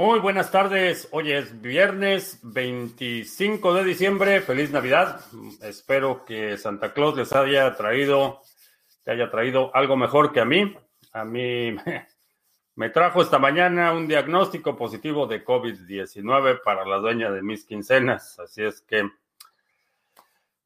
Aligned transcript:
Muy 0.00 0.18
buenas 0.18 0.50
tardes. 0.50 1.08
Hoy 1.10 1.30
es 1.30 1.60
viernes 1.60 2.40
25 2.42 3.74
de 3.74 3.84
diciembre. 3.84 4.40
Feliz 4.40 4.70
Navidad. 4.70 5.20
Espero 5.60 6.24
que 6.24 6.56
Santa 6.56 6.94
Claus 6.94 7.18
les 7.18 7.30
haya 7.34 7.76
traído, 7.76 8.40
te 9.04 9.10
haya 9.10 9.30
traído 9.30 9.70
algo 9.76 9.98
mejor 9.98 10.32
que 10.32 10.40
a 10.40 10.46
mí. 10.46 10.74
A 11.12 11.26
mí 11.26 11.76
me 12.76 12.88
trajo 12.88 13.20
esta 13.20 13.38
mañana 13.38 13.92
un 13.92 14.08
diagnóstico 14.08 14.74
positivo 14.74 15.26
de 15.26 15.44
COVID-19 15.44 16.62
para 16.64 16.86
la 16.86 16.96
dueña 16.96 17.30
de 17.30 17.42
mis 17.42 17.66
quincenas. 17.66 18.38
Así 18.38 18.62
es 18.62 18.80
que 18.80 19.06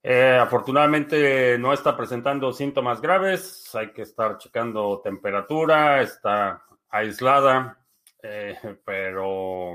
eh, 0.05 0.39
afortunadamente 0.41 1.59
no 1.59 1.73
está 1.73 1.97
presentando 1.97 2.53
síntomas 2.53 3.01
graves. 3.01 3.75
Hay 3.75 3.91
que 3.91 4.03
estar 4.03 4.39
checando 4.39 5.01
temperatura. 5.03 6.03
Está 6.03 6.63
aislada 6.89 7.84
eh, 8.25 8.57
pero 8.85 9.75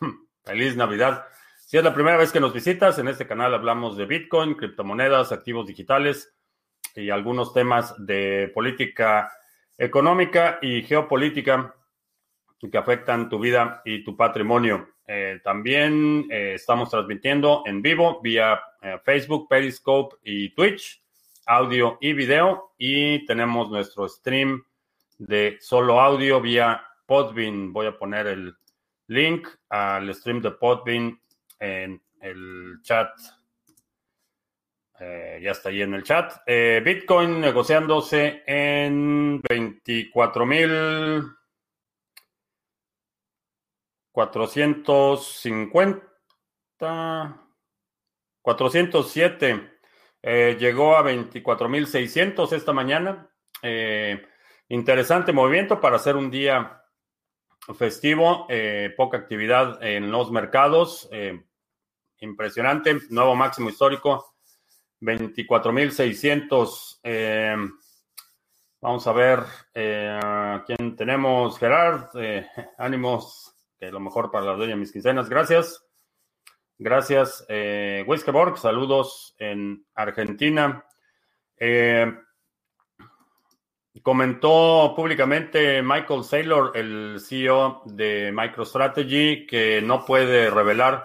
hmm, 0.00 0.10
feliz 0.44 0.76
Navidad. 0.76 1.24
Si 1.56 1.78
es 1.78 1.84
la 1.84 1.94
primera 1.94 2.16
vez 2.16 2.30
que 2.30 2.40
nos 2.40 2.52
visitas, 2.52 2.98
en 2.98 3.08
este 3.08 3.26
canal 3.26 3.54
hablamos 3.54 3.96
de 3.96 4.04
Bitcoin, 4.04 4.54
criptomonedas, 4.54 5.32
activos 5.32 5.66
digitales 5.66 6.34
y 6.94 7.10
algunos 7.10 7.54
temas 7.54 7.94
de 8.04 8.50
política 8.54 9.32
económica 9.78 10.58
y 10.60 10.82
geopolítica 10.82 11.74
que 12.70 12.76
afectan 12.76 13.30
tu 13.30 13.38
vida 13.38 13.80
y 13.84 14.04
tu 14.04 14.16
patrimonio. 14.16 14.90
Eh, 15.06 15.40
también 15.42 16.26
eh, 16.30 16.54
estamos 16.56 16.90
transmitiendo 16.90 17.62
en 17.64 17.80
vivo 17.80 18.20
vía 18.20 18.60
Facebook, 19.04 19.48
Periscope 19.48 20.16
y 20.22 20.54
Twitch, 20.54 21.02
audio 21.46 21.96
y 22.00 22.12
video. 22.12 22.74
Y 22.76 23.24
tenemos 23.24 23.70
nuestro 23.70 24.08
stream 24.08 24.64
de 25.18 25.56
solo 25.60 26.00
audio 26.00 26.40
vía 26.40 26.82
Podbean. 27.10 27.72
Voy 27.72 27.86
a 27.88 27.98
poner 27.98 28.28
el 28.28 28.56
link 29.08 29.48
al 29.68 30.14
stream 30.14 30.40
de 30.40 30.52
Podbean 30.52 31.20
en 31.58 32.00
el 32.20 32.78
chat. 32.82 33.10
Eh, 35.00 35.40
ya 35.42 35.50
está 35.50 35.70
ahí 35.70 35.82
en 35.82 35.94
el 35.94 36.04
chat. 36.04 36.34
Eh, 36.46 36.80
Bitcoin 36.84 37.40
negociándose 37.40 38.44
en 38.46 39.40
24 39.40 40.46
mil 40.46 41.24
450 44.12 46.06
407 48.40 49.78
eh, 50.22 50.56
llegó 50.60 50.96
a 50.96 51.02
24.600 51.02 52.52
esta 52.52 52.72
mañana. 52.72 53.28
interesante 54.68 55.32
movimiento 55.32 55.80
para 55.80 55.96
hacer 55.96 56.14
un 56.14 56.30
día 56.30 56.79
festivo, 57.74 58.46
eh, 58.48 58.92
poca 58.96 59.18
actividad 59.18 59.82
en 59.82 60.10
los 60.10 60.30
mercados. 60.30 61.08
Eh, 61.12 61.42
impresionante, 62.20 62.98
nuevo 63.10 63.34
máximo 63.34 63.70
histórico, 63.70 64.34
24.600. 65.00 67.00
Eh, 67.02 67.56
vamos 68.80 69.06
a 69.06 69.12
ver 69.12 69.40
quién 69.72 70.96
tenemos. 70.96 71.58
Gerard, 71.58 72.10
ánimos, 72.78 73.54
que 73.78 73.90
lo 73.90 74.00
mejor 74.00 74.30
para 74.30 74.46
la 74.46 74.54
dueña 74.54 74.76
mis 74.76 74.92
quincenas. 74.92 75.28
Gracias. 75.28 75.84
Gracias. 76.82 77.44
Eh, 77.48 78.06
saludos 78.56 79.34
en 79.38 79.84
Argentina. 79.94 80.86
Comentó 84.02 84.94
públicamente 84.96 85.82
Michael 85.82 86.24
Saylor, 86.24 86.72
el 86.76 87.18
CEO 87.20 87.82
de 87.84 88.32
MicroStrategy, 88.32 89.46
que 89.46 89.82
no 89.82 90.04
puede 90.04 90.48
revelar 90.48 91.04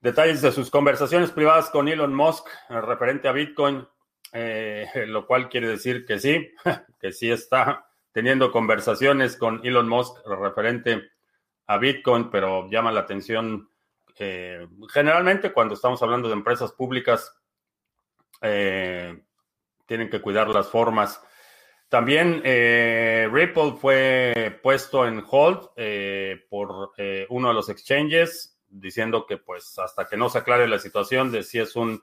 detalles 0.00 0.42
de 0.42 0.52
sus 0.52 0.70
conversaciones 0.70 1.30
privadas 1.30 1.70
con 1.70 1.88
Elon 1.88 2.14
Musk 2.14 2.46
referente 2.68 3.28
a 3.28 3.32
Bitcoin, 3.32 3.86
eh, 4.32 4.86
lo 5.06 5.26
cual 5.26 5.48
quiere 5.48 5.68
decir 5.68 6.04
que 6.06 6.18
sí, 6.18 6.50
que 7.00 7.12
sí 7.12 7.30
está 7.30 7.86
teniendo 8.12 8.50
conversaciones 8.50 9.36
con 9.36 9.60
Elon 9.64 9.88
Musk 9.88 10.26
referente 10.26 11.10
a 11.66 11.78
Bitcoin, 11.78 12.30
pero 12.30 12.68
llama 12.70 12.90
la 12.90 13.00
atención 13.00 13.68
eh, 14.16 14.68
generalmente 14.92 15.52
cuando 15.52 15.74
estamos 15.74 16.02
hablando 16.02 16.28
de 16.28 16.34
empresas 16.34 16.72
públicas, 16.72 17.34
eh, 18.40 19.22
tienen 19.86 20.08
que 20.08 20.20
cuidar 20.20 20.48
las 20.48 20.68
formas. 20.68 21.20
También 21.88 22.42
eh, 22.44 23.28
Ripple 23.30 23.74
fue 23.80 24.58
puesto 24.62 25.06
en 25.06 25.22
hold 25.30 25.68
eh, 25.76 26.44
por 26.48 26.92
eh, 26.96 27.26
uno 27.28 27.48
de 27.48 27.54
los 27.54 27.68
exchanges, 27.68 28.58
diciendo 28.68 29.26
que 29.26 29.36
pues 29.36 29.78
hasta 29.78 30.08
que 30.08 30.16
no 30.16 30.28
se 30.28 30.38
aclare 30.38 30.66
la 30.66 30.78
situación 30.78 31.30
de 31.30 31.42
si 31.42 31.60
es 31.60 31.76
un 31.76 32.02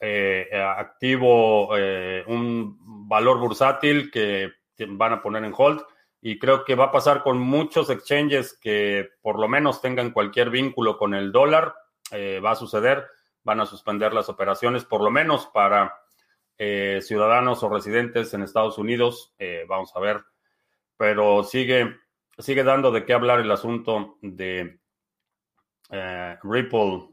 activo, 0.00 1.70
un 1.70 3.08
valor 3.08 3.40
bursátil 3.40 4.12
que 4.12 4.52
van 4.90 5.14
a 5.14 5.20
poner 5.22 5.42
en 5.42 5.54
hold. 5.56 5.82
Y 6.20 6.38
creo 6.38 6.64
que 6.64 6.76
va 6.76 6.84
a 6.84 6.92
pasar 6.92 7.24
con 7.24 7.40
muchos 7.40 7.90
exchanges 7.90 8.56
que 8.56 9.08
por 9.20 9.40
lo 9.40 9.48
menos 9.48 9.80
tengan 9.80 10.12
cualquier 10.12 10.50
vínculo 10.50 10.96
con 10.96 11.14
el 11.14 11.32
dólar. 11.32 11.74
va 12.12 12.52
a 12.52 12.54
suceder, 12.54 13.08
van 13.42 13.60
a 13.60 13.66
suspender 13.66 14.12
las 14.12 14.28
operaciones 14.28 14.84
por 14.84 15.02
lo 15.02 15.10
menos 15.10 15.46
para 15.46 15.92
eh, 16.58 17.00
ciudadanos 17.02 17.62
o 17.62 17.68
residentes 17.68 18.34
en 18.34 18.42
Estados 18.42 18.78
Unidos. 18.78 19.32
Eh, 19.38 19.64
vamos 19.68 19.94
a 19.94 20.00
ver, 20.00 20.24
pero 20.96 21.44
sigue, 21.44 21.96
sigue 22.36 22.64
dando 22.64 22.90
de 22.90 23.04
qué 23.04 23.12
hablar 23.12 23.38
el 23.38 23.50
asunto 23.50 24.18
de 24.20 24.80
eh, 25.90 26.38
Ripple. 26.42 27.08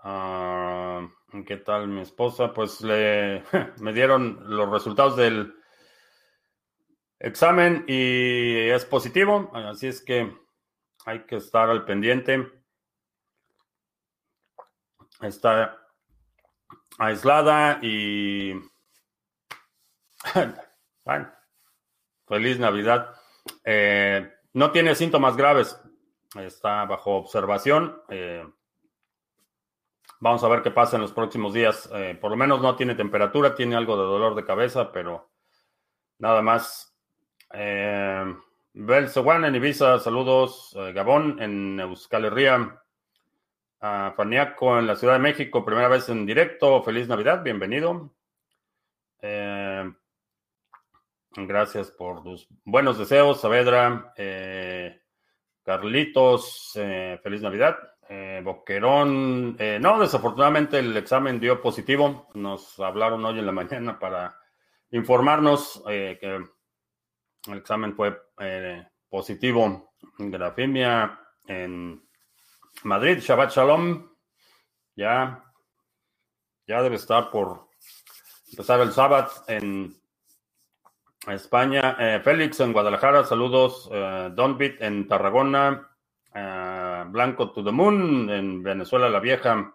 Ah, 0.00 1.08
¿Qué 1.46 1.56
tal 1.56 1.88
mi 1.88 2.02
esposa? 2.02 2.52
Pues 2.52 2.82
le, 2.82 3.42
me 3.80 3.92
dieron 3.92 4.44
los 4.44 4.70
resultados 4.70 5.16
del 5.16 5.54
examen 7.18 7.84
y 7.88 8.68
es 8.68 8.84
positivo, 8.84 9.50
así 9.54 9.86
es 9.86 10.02
que 10.02 10.36
hay 11.06 11.24
que 11.24 11.36
estar 11.36 11.70
al 11.70 11.86
pendiente. 11.86 12.46
Está 15.22 15.85
aislada 16.98 17.78
y... 17.82 18.54
bueno, 21.04 21.30
feliz 22.26 22.58
Navidad. 22.58 23.14
Eh, 23.64 24.32
no 24.54 24.72
tiene 24.72 24.94
síntomas 24.94 25.36
graves, 25.36 25.80
está 26.36 26.84
bajo 26.84 27.16
observación. 27.16 28.02
Eh, 28.08 28.44
vamos 30.20 30.42
a 30.42 30.48
ver 30.48 30.62
qué 30.62 30.70
pasa 30.70 30.96
en 30.96 31.02
los 31.02 31.12
próximos 31.12 31.52
días. 31.52 31.88
Eh, 31.92 32.18
por 32.20 32.30
lo 32.30 32.36
menos 32.36 32.60
no 32.60 32.76
tiene 32.76 32.94
temperatura, 32.94 33.54
tiene 33.54 33.76
algo 33.76 33.96
de 33.96 34.04
dolor 34.04 34.34
de 34.34 34.44
cabeza, 34.44 34.90
pero 34.92 35.30
nada 36.18 36.42
más. 36.42 36.94
Bel 37.52 39.10
en 39.44 39.54
Ibiza, 39.54 39.98
saludos. 39.98 40.76
Gabón 40.92 41.40
en 41.40 41.80
Euskal 41.80 42.26
Herria 42.26 42.82
a 43.86 44.12
Faniaco 44.16 44.78
en 44.78 44.86
la 44.86 44.96
Ciudad 44.96 45.14
de 45.14 45.20
México, 45.20 45.64
primera 45.64 45.88
vez 45.88 46.08
en 46.08 46.26
directo. 46.26 46.82
Feliz 46.82 47.06
Navidad, 47.08 47.42
bienvenido. 47.42 48.10
Eh, 49.20 49.92
gracias 51.36 51.90
por 51.92 52.22
tus 52.22 52.48
buenos 52.64 52.98
deseos, 52.98 53.40
Saavedra. 53.40 54.12
Eh, 54.16 55.00
Carlitos, 55.62 56.72
eh, 56.76 57.20
feliz 57.22 57.42
Navidad. 57.42 57.76
Boquerón, 58.44 59.56
no, 59.80 59.98
desafortunadamente 59.98 60.78
el 60.78 60.96
examen 60.96 61.40
dio 61.40 61.60
positivo. 61.60 62.28
Nos 62.34 62.78
hablaron 62.78 63.24
hoy 63.24 63.40
en 63.40 63.46
la 63.46 63.52
mañana 63.60 63.98
para 63.98 64.38
informarnos 64.90 65.82
que 65.84 66.46
el 67.48 67.58
examen 67.58 67.96
fue 67.96 68.16
positivo. 69.08 69.92
Grafimia 70.18 71.18
en 71.48 72.05
Madrid, 72.84 73.18
Shabbat 73.18 73.50
Shalom, 73.50 74.08
ya, 74.94 75.42
ya 76.66 76.82
debe 76.82 76.96
estar 76.96 77.30
por 77.30 77.68
empezar 78.50 78.80
el 78.80 78.92
sábado 78.92 79.30
en 79.48 79.94
España. 81.28 81.96
Eh, 81.98 82.20
Félix 82.22 82.60
en 82.60 82.72
Guadalajara, 82.72 83.24
saludos. 83.24 83.88
Eh, 83.92 84.30
Don 84.34 84.56
Bit 84.56 84.80
en 84.80 85.08
Tarragona. 85.08 85.88
Eh, 86.34 87.04
Blanco 87.08 87.50
to 87.50 87.64
the 87.64 87.72
Moon 87.72 88.30
en 88.30 88.62
Venezuela 88.62 89.08
la 89.08 89.20
Vieja. 89.20 89.72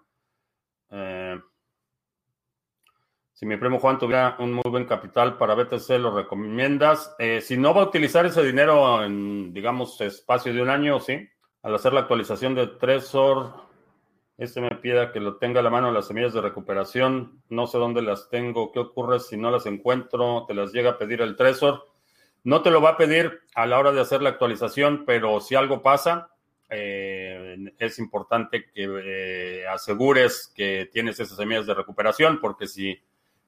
si 3.34 3.46
mi 3.48 3.58
primo 3.58 3.80
Juan 3.80 3.98
tuviera 3.98 4.36
un 4.38 4.54
muy 4.54 4.70
buen 4.70 4.86
capital 4.86 5.36
para 5.38 5.56
BTC, 5.56 5.98
¿lo 5.98 6.16
recomiendas? 6.16 7.16
si 7.42 7.58
no 7.58 7.74
va 7.74 7.82
a 7.82 7.86
utilizar 7.86 8.24
ese 8.26 8.44
dinero 8.44 9.04
en, 9.04 9.52
digamos, 9.52 10.00
espacio 10.00 10.54
de 10.54 10.62
un 10.62 10.70
año, 10.70 11.00
sí. 11.00 11.28
Al 11.64 11.76
hacer 11.76 11.94
la 11.94 12.02
actualización 12.02 12.56
de 12.56 12.66
Trezor, 12.66 13.54
este 14.38 14.62
me 14.62 14.76
pide 14.78 15.12
que 15.12 15.20
lo 15.20 15.38
tenga 15.38 15.60
a 15.60 15.64
la 15.64 15.70
mano 15.70 15.92
las 15.92 16.08
semillas 16.08 16.34
de 16.34 16.42
recuperación. 16.42 17.44
No 17.50 17.68
sé 17.68 17.78
dónde 17.78 18.02
las 18.02 18.30
tengo. 18.30 18.72
¿Qué 18.72 18.80
ocurre 18.80 19.20
si 19.20 19.38
no 19.38 19.52
las 19.52 19.68
encuentro? 19.68 20.46
¿Te 20.48 20.56
las 20.56 20.74
llega 20.74 20.92
a 20.92 20.98
pedir 20.98 21.22
el 21.22 21.36
Trezor? 21.36 21.88
No 22.44 22.64
te 22.64 22.72
lo 22.72 22.82
va 22.82 22.92
a 22.92 22.98
pedir 22.98 23.42
a 23.54 23.68
la 23.68 23.78
hora 23.78 23.92
de 23.92 24.02
hacer 24.02 24.24
la 24.24 24.30
actualización, 24.30 25.04
pero 25.06 25.40
si 25.40 25.54
algo 25.54 25.84
pasa, 25.84 26.32
eh, 26.72 27.58
es 27.78 28.00
importante 28.00 28.72
que 28.74 28.88
eh, 29.04 29.68
asegures 29.68 30.52
que 30.56 30.90
tienes 30.92 31.20
esas 31.20 31.38
semillas 31.38 31.68
de 31.68 31.76
recuperación, 31.76 32.40
porque 32.42 32.66
si 32.66 33.00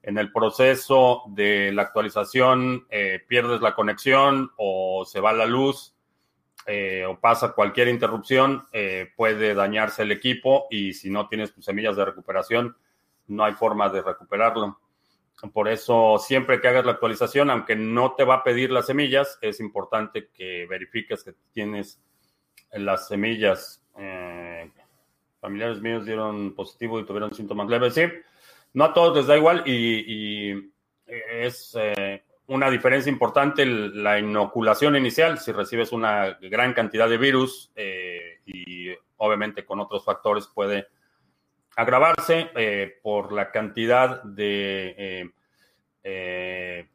en 0.04 0.20
el 0.20 0.32
proceso 0.32 1.24
de 1.30 1.72
la 1.72 1.82
actualización 1.82 2.86
eh, 2.92 3.24
pierdes 3.28 3.62
la 3.62 3.74
conexión 3.74 4.52
o 4.58 5.04
se 5.04 5.20
va 5.20 5.34
la 5.34 5.48
luz 5.48 5.93
o 7.08 7.20
pasa 7.20 7.54
cualquier 7.54 7.88
interrupción, 7.88 8.66
puede 9.16 9.54
dañarse 9.54 10.04
el 10.04 10.12
equipo 10.12 10.68
y 10.70 10.94
si 10.94 11.10
no 11.10 11.28
tienes 11.28 11.54
tus 11.54 11.66
semillas 11.66 11.96
de 11.96 12.06
recuperación, 12.06 12.76
no 13.28 13.44
hay 13.44 13.54
forma 13.54 13.90
de 13.90 14.02
recuperarlo. 14.02 14.80
Por 15.52 15.68
eso, 15.68 16.18
siempre 16.20 16.62
que 16.62 16.70
hagas 16.70 16.86
la 16.86 16.94
actualización, 16.94 17.50
aunque 17.50 17.76
no 17.76 18.14
te 18.14 18.24
va 18.24 18.36
a 18.36 18.44
pedir 18.44 18.72
las 18.72 18.86
semillas, 18.86 19.38
es 19.42 19.60
importante 19.60 20.30
que 20.34 20.66
verifiques 20.70 21.24
que 21.24 21.34
tienes 21.52 22.02
las 22.72 23.08
semillas. 23.08 23.84
Eh, 23.98 24.72
familiares 25.42 25.82
míos 25.82 26.06
dieron 26.06 26.56
positivo 26.56 27.00
y 27.00 27.06
tuvieron 27.06 27.34
síntomas 27.34 27.68
leves. 27.68 28.00
No 28.74 28.86
a 28.86 28.94
todos 28.94 29.18
les 29.18 29.28
da 29.28 29.36
igual 29.36 29.64
y, 29.66 30.72
es 31.06 31.76
eh, 31.78 32.24
una 32.48 32.70
diferencia 32.70 33.10
importante 33.10 33.66
la 33.66 34.20
inoculación 34.20 34.96
inicial. 34.96 35.40
Si 35.40 35.52
recibes 35.52 35.92
una 35.92 36.38
gran 36.42 36.74
cantidad 36.74 37.10
de 37.10 37.18
virus 37.18 37.72
eh, 37.76 38.42
y 38.46 38.90
obviamente 39.18 39.66
con 39.66 39.80
otros 39.80 40.04
factores 40.04 40.48
puede 40.48 40.88
agravarse 41.76 42.50
eh, 42.56 43.00
por 43.02 43.32
la 43.32 43.50
cantidad 43.50 44.22
de 44.24 45.32
eh, 46.04 46.90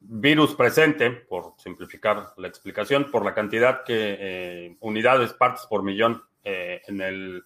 virus 0.00 0.54
presente, 0.54 1.10
por 1.10 1.54
simplificar 1.56 2.34
la 2.36 2.48
explicación, 2.48 3.10
por 3.10 3.24
la 3.24 3.34
cantidad 3.34 3.82
que 3.84 4.76
unidades, 4.80 5.32
partes 5.32 5.66
por 5.66 5.82
millón 5.82 6.22
en 6.44 7.00
el 7.00 7.42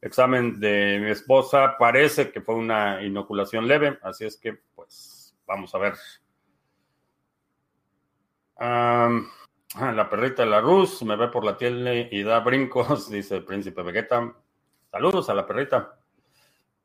examen 0.00 0.60
de 0.60 0.98
mi 1.02 1.10
esposa, 1.10 1.76
parece 1.78 2.30
que 2.30 2.40
fue 2.40 2.54
una 2.54 3.02
inoculación 3.02 3.66
leve, 3.66 3.98
así 4.02 4.24
es 4.24 4.36
que 4.36 4.60
vamos 5.50 5.74
a 5.74 5.78
ver. 5.78 5.94
la 8.58 10.08
perrita 10.08 10.44
de 10.44 10.50
la 10.50 10.60
Rus 10.60 11.02
me 11.02 11.16
ve 11.16 11.28
por 11.28 11.44
la 11.44 11.56
tele 11.56 12.08
y 12.10 12.22
da 12.22 12.40
brincos, 12.40 13.10
dice 13.10 13.36
el 13.36 13.44
príncipe 13.44 13.82
Vegeta. 13.82 14.32
Saludos 14.90 15.28
a 15.28 15.34
la 15.34 15.46
perrita. 15.46 15.98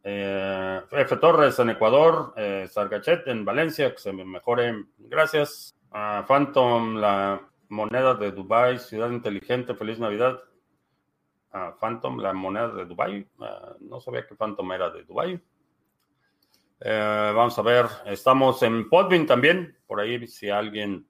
Eh, 0.04 0.82
F. 0.92 1.18
Torres 1.18 1.58
en 1.60 1.72
Ecuador, 1.72 2.34
eh, 2.38 2.68
Sargachet 2.70 3.28
en 3.28 3.46
Valencia, 3.46 3.92
que 3.92 4.00
se 4.00 4.12
me 4.12 4.26
mejore. 4.26 4.86
Gracias. 4.98 5.74
a 5.92 6.26
Phantom, 6.28 6.96
la 6.98 7.42
moneda 7.70 8.16
de 8.16 8.32
Dubai, 8.32 8.80
ciudad 8.80 9.10
inteligente, 9.12 9.76
feliz 9.76 9.98
Navidad. 9.98 10.40
a 11.52 11.76
Phantom, 11.80 12.20
la 12.20 12.34
moneda 12.34 12.68
de 12.70 12.86
Dubai. 12.86 13.26
Ah, 13.40 13.76
no 13.80 14.02
sabía 14.02 14.28
que 14.28 14.36
Phantom 14.36 14.72
era 14.74 14.90
de 14.90 15.04
Dubai. 15.04 15.42
Eh, 16.82 17.32
vamos 17.34 17.58
a 17.58 17.62
ver, 17.62 17.86
estamos 18.06 18.62
en 18.62 18.90
Podbean 18.90 19.26
también, 19.26 19.78
por 19.88 20.02
ahí 20.02 20.28
si 20.28 20.50
alguien 20.50 21.08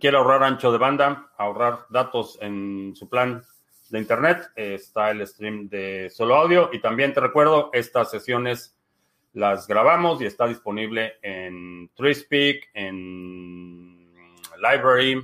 quiere 0.00 0.16
ahorrar 0.16 0.42
ancho 0.42 0.72
de 0.72 0.78
banda, 0.78 1.30
ahorrar 1.36 1.86
datos 1.90 2.38
en 2.40 2.94
su 2.96 3.08
plan 3.08 3.42
de 3.90 3.98
internet, 3.98 4.50
está 4.56 5.10
el 5.10 5.26
stream 5.26 5.68
de 5.68 6.08
solo 6.10 6.36
audio 6.36 6.70
y 6.72 6.80
también 6.80 7.12
te 7.12 7.20
recuerdo, 7.20 7.68
estas 7.74 8.10
sesiones 8.10 8.78
las 9.34 9.66
grabamos 9.66 10.22
y 10.22 10.26
está 10.26 10.46
disponible 10.46 11.18
en 11.20 11.90
TreeSpeak, 11.94 12.70
en 12.72 14.10
Library, 14.56 15.22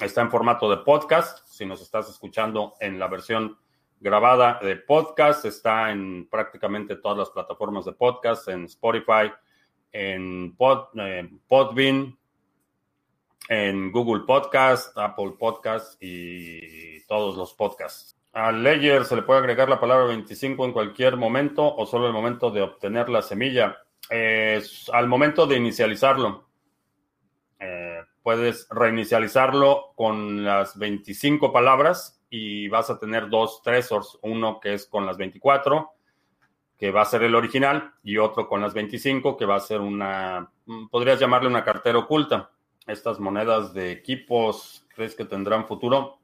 está 0.00 0.22
en 0.22 0.30
formato 0.30 0.70
de 0.70 0.78
podcast, 0.78 1.46
si 1.46 1.66
nos 1.66 1.82
estás 1.82 2.08
escuchando 2.08 2.74
en 2.80 2.98
la 2.98 3.08
versión 3.08 3.58
grabada 4.00 4.58
de 4.62 4.76
podcast, 4.76 5.44
está 5.44 5.90
en 5.90 6.28
prácticamente 6.28 6.96
todas 6.96 7.18
las 7.18 7.30
plataformas 7.30 7.84
de 7.84 7.92
podcast, 7.92 8.48
en 8.48 8.64
Spotify, 8.64 9.32
en 9.92 10.54
Pod, 10.56 10.88
eh, 10.98 11.28
Podbean, 11.46 12.16
en 13.48 13.90
Google 13.92 14.24
Podcast, 14.26 14.96
Apple 14.96 15.32
Podcast 15.38 16.02
y 16.02 17.04
todos 17.06 17.36
los 17.36 17.54
podcasts. 17.54 18.16
Al 18.32 18.62
Ledger 18.62 19.04
se 19.04 19.16
le 19.16 19.22
puede 19.22 19.40
agregar 19.40 19.68
la 19.68 19.80
palabra 19.80 20.06
25 20.06 20.64
en 20.64 20.72
cualquier 20.72 21.16
momento 21.16 21.74
o 21.74 21.86
solo 21.86 22.06
el 22.06 22.12
momento 22.12 22.50
de 22.50 22.62
obtener 22.62 23.08
la 23.08 23.22
semilla. 23.22 23.78
al 24.92 25.06
momento 25.06 25.46
de 25.46 25.56
inicializarlo. 25.56 26.48
Eh, 27.58 28.00
puedes 28.22 28.68
reinicializarlo 28.70 29.92
con 29.96 30.44
las 30.44 30.78
25 30.78 31.52
palabras 31.52 32.17
y 32.30 32.68
vas 32.68 32.90
a 32.90 32.98
tener 32.98 33.28
dos 33.28 33.62
tresors, 33.62 34.18
uno 34.22 34.60
que 34.60 34.74
es 34.74 34.86
con 34.86 35.06
las 35.06 35.16
24, 35.16 35.90
que 36.76 36.90
va 36.90 37.02
a 37.02 37.06
ser 37.06 37.22
el 37.22 37.34
original, 37.34 37.94
y 38.02 38.18
otro 38.18 38.48
con 38.48 38.60
las 38.60 38.74
25, 38.74 39.36
que 39.36 39.46
va 39.46 39.56
a 39.56 39.60
ser 39.60 39.80
una, 39.80 40.50
podrías 40.90 41.18
llamarle 41.18 41.48
una 41.48 41.64
cartera 41.64 41.98
oculta 41.98 42.50
estas 42.86 43.20
monedas 43.20 43.74
de 43.74 43.92
equipos, 43.92 44.86
¿crees 44.94 45.14
que 45.14 45.24
tendrán 45.24 45.66
futuro? 45.66 46.18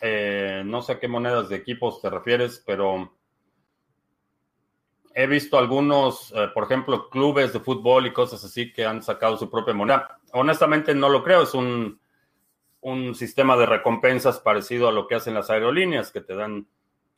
Eh, 0.00 0.62
no 0.64 0.82
sé 0.82 0.92
a 0.92 0.98
qué 0.98 1.08
monedas 1.08 1.48
de 1.48 1.56
equipos 1.56 2.00
te 2.00 2.10
refieres, 2.10 2.62
pero 2.66 3.12
he 5.14 5.26
visto 5.26 5.58
algunos, 5.58 6.32
eh, 6.32 6.48
por 6.54 6.64
ejemplo, 6.64 7.08
clubes 7.08 7.52
de 7.52 7.60
fútbol 7.60 8.06
y 8.06 8.12
cosas 8.12 8.42
así 8.44 8.72
que 8.72 8.84
han 8.84 9.02
sacado 9.02 9.36
su 9.36 9.50
propia 9.50 9.74
moneda. 9.74 10.18
Honestamente 10.32 10.94
no 10.94 11.08
lo 11.08 11.22
creo, 11.22 11.42
es 11.42 11.54
un, 11.54 11.99
un 12.80 13.14
sistema 13.14 13.56
de 13.56 13.66
recompensas 13.66 14.40
parecido 14.40 14.88
a 14.88 14.92
lo 14.92 15.06
que 15.06 15.14
hacen 15.14 15.34
las 15.34 15.50
aerolíneas, 15.50 16.10
que 16.10 16.20
te 16.20 16.34
dan 16.34 16.66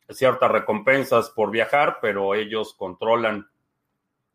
ciertas 0.09 0.51
recompensas 0.51 1.29
por 1.29 1.51
viajar, 1.51 1.99
pero 2.01 2.35
ellos 2.35 2.73
controlan 2.73 3.47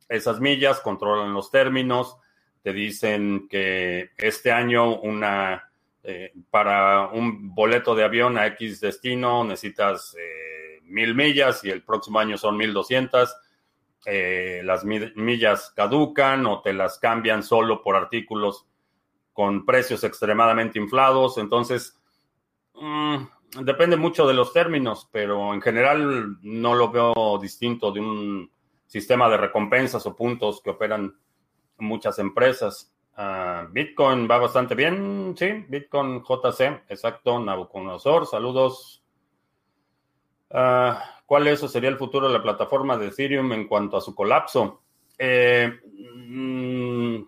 esas 0.09 0.41
millas, 0.41 0.81
controlan 0.81 1.35
los 1.35 1.51
términos, 1.51 2.17
te 2.63 2.73
dicen 2.73 3.49
que 3.49 4.11
este 4.17 4.51
año 4.51 4.97
una 5.01 5.71
eh, 6.03 6.33
para 6.51 7.09
un 7.09 7.55
boleto 7.55 7.95
de 7.95 8.05
avión 8.05 8.39
a 8.39 8.47
X 8.47 8.81
destino 8.81 9.45
necesitas 9.45 10.17
eh, 10.19 10.81
mil 10.85 11.15
millas 11.15 11.65
y 11.65 11.71
el 11.71 11.83
próximo 11.83 12.19
año 12.19 12.39
son 12.39 12.57
mil 12.57 12.73
doscientas. 12.73 13.37
Eh, 14.07 14.63
las 14.65 14.85
millas 14.85 15.73
caducan 15.77 16.47
o 16.47 16.63
te 16.63 16.73
las 16.73 16.99
cambian 16.99 17.43
solo 17.43 17.83
por 17.83 17.97
artículos 17.97 18.67
con 19.39 19.65
precios 19.65 20.03
extremadamente 20.03 20.81
inflados. 20.81 21.39
Entonces, 21.39 21.97
mm, 22.75 23.19
depende 23.61 23.97
mucho 23.97 24.27
de 24.27 24.35
los 24.35 24.53
términos, 24.53 25.09
pero 25.13 25.55
en 25.55 25.63
general 25.63 26.39
no 26.43 26.75
lo 26.75 26.91
veo 26.91 27.39
distinto 27.41 27.93
de 27.93 28.01
un 28.01 28.51
sistema 28.89 29.29
de 29.29 29.37
recompensas 29.37 30.05
o 30.07 30.17
puntos 30.17 30.61
que 30.61 30.71
operan 30.71 31.17
muchas 31.77 32.19
empresas. 32.19 32.93
Ah, 33.17 33.69
Bitcoin 33.71 34.29
va 34.29 34.39
bastante 34.39 34.75
bien, 34.75 35.37
sí, 35.39 35.65
Bitcoin 35.69 36.21
JC, 36.25 36.83
exacto, 36.89 37.39
Nabucodonosor, 37.39 38.27
saludos. 38.27 39.05
Uh, 40.51 40.95
¿Cuál 41.27 41.47
eso 41.47 41.69
sería 41.69 41.91
el 41.91 41.97
futuro 41.97 42.27
de 42.27 42.33
la 42.33 42.43
plataforma 42.43 42.99
de 42.99 43.07
Ethereum 43.07 43.53
en 43.53 43.69
cuanto 43.69 43.99
a 43.99 44.01
su 44.01 44.17
colapso? 44.17 44.83
Eh, 45.17 45.79
mm, 46.27 47.19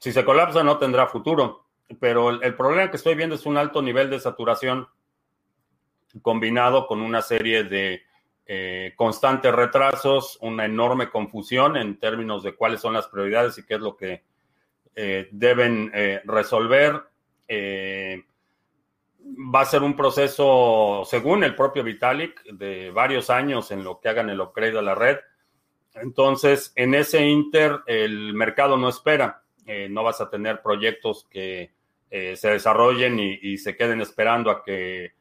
si 0.00 0.12
se 0.12 0.24
colapsa 0.24 0.62
no 0.62 0.78
tendrá 0.78 1.06
futuro, 1.06 1.66
pero 2.00 2.30
el, 2.30 2.54
problema 2.54 2.90
que 2.90 2.96
estoy 2.96 3.14
viendo 3.14 3.34
es 3.34 3.44
un 3.44 3.58
alto 3.58 3.82
nivel 3.82 4.08
de 4.08 4.18
saturación 4.18 4.88
combinado 6.22 6.86
con 6.86 7.02
una 7.02 7.20
serie 7.20 7.64
de 7.64 8.02
eh, 8.46 8.94
constantes 8.96 9.54
retrasos, 9.54 10.38
una 10.40 10.64
enorme 10.64 11.10
confusión 11.10 11.76
en 11.76 11.98
términos 11.98 12.42
de 12.42 12.54
cuáles 12.54 12.80
son 12.80 12.94
las 12.94 13.08
prioridades 13.08 13.58
y 13.58 13.66
qué 13.66 13.74
es 13.74 13.80
lo 13.80 13.94
que 13.94 14.24
eh, 14.96 15.28
deben 15.32 15.90
eh, 15.94 16.22
resolver. 16.24 17.02
va 19.54 19.60
a 19.60 19.66
ser 19.66 19.82
un 19.82 19.94
proceso, 19.94 21.02
según 21.04 21.44
el 21.44 21.54
propio 21.54 21.84
Vitalik, 21.84 22.42
de 22.44 22.90
varios 22.90 23.28
años 23.28 23.70
en 23.70 23.84
lo 23.84 24.00
que 24.00 24.08
hagan 24.08 24.30
el 24.30 24.40
upgrade 24.40 24.78
a 24.78 24.82
la 24.82 24.94
red. 24.94 25.18
Entonces, 25.94 26.72
en 26.74 26.94
ese 26.94 27.22
inter, 27.22 27.80
el 27.86 28.32
mercado 28.32 28.78
no 28.78 28.88
espera. 28.88 29.42
No 29.88 30.04
vas 30.04 30.20
a 30.20 30.30
tener 30.30 30.62
proyectos 30.62 31.26
que 31.30 31.72
se 32.10 32.50
desarrollen 32.50 33.18
y 33.20 33.56
se 33.58 33.76
queden 33.76 34.00
esperando 34.00 34.50
a 34.50 34.64
que 34.64 35.12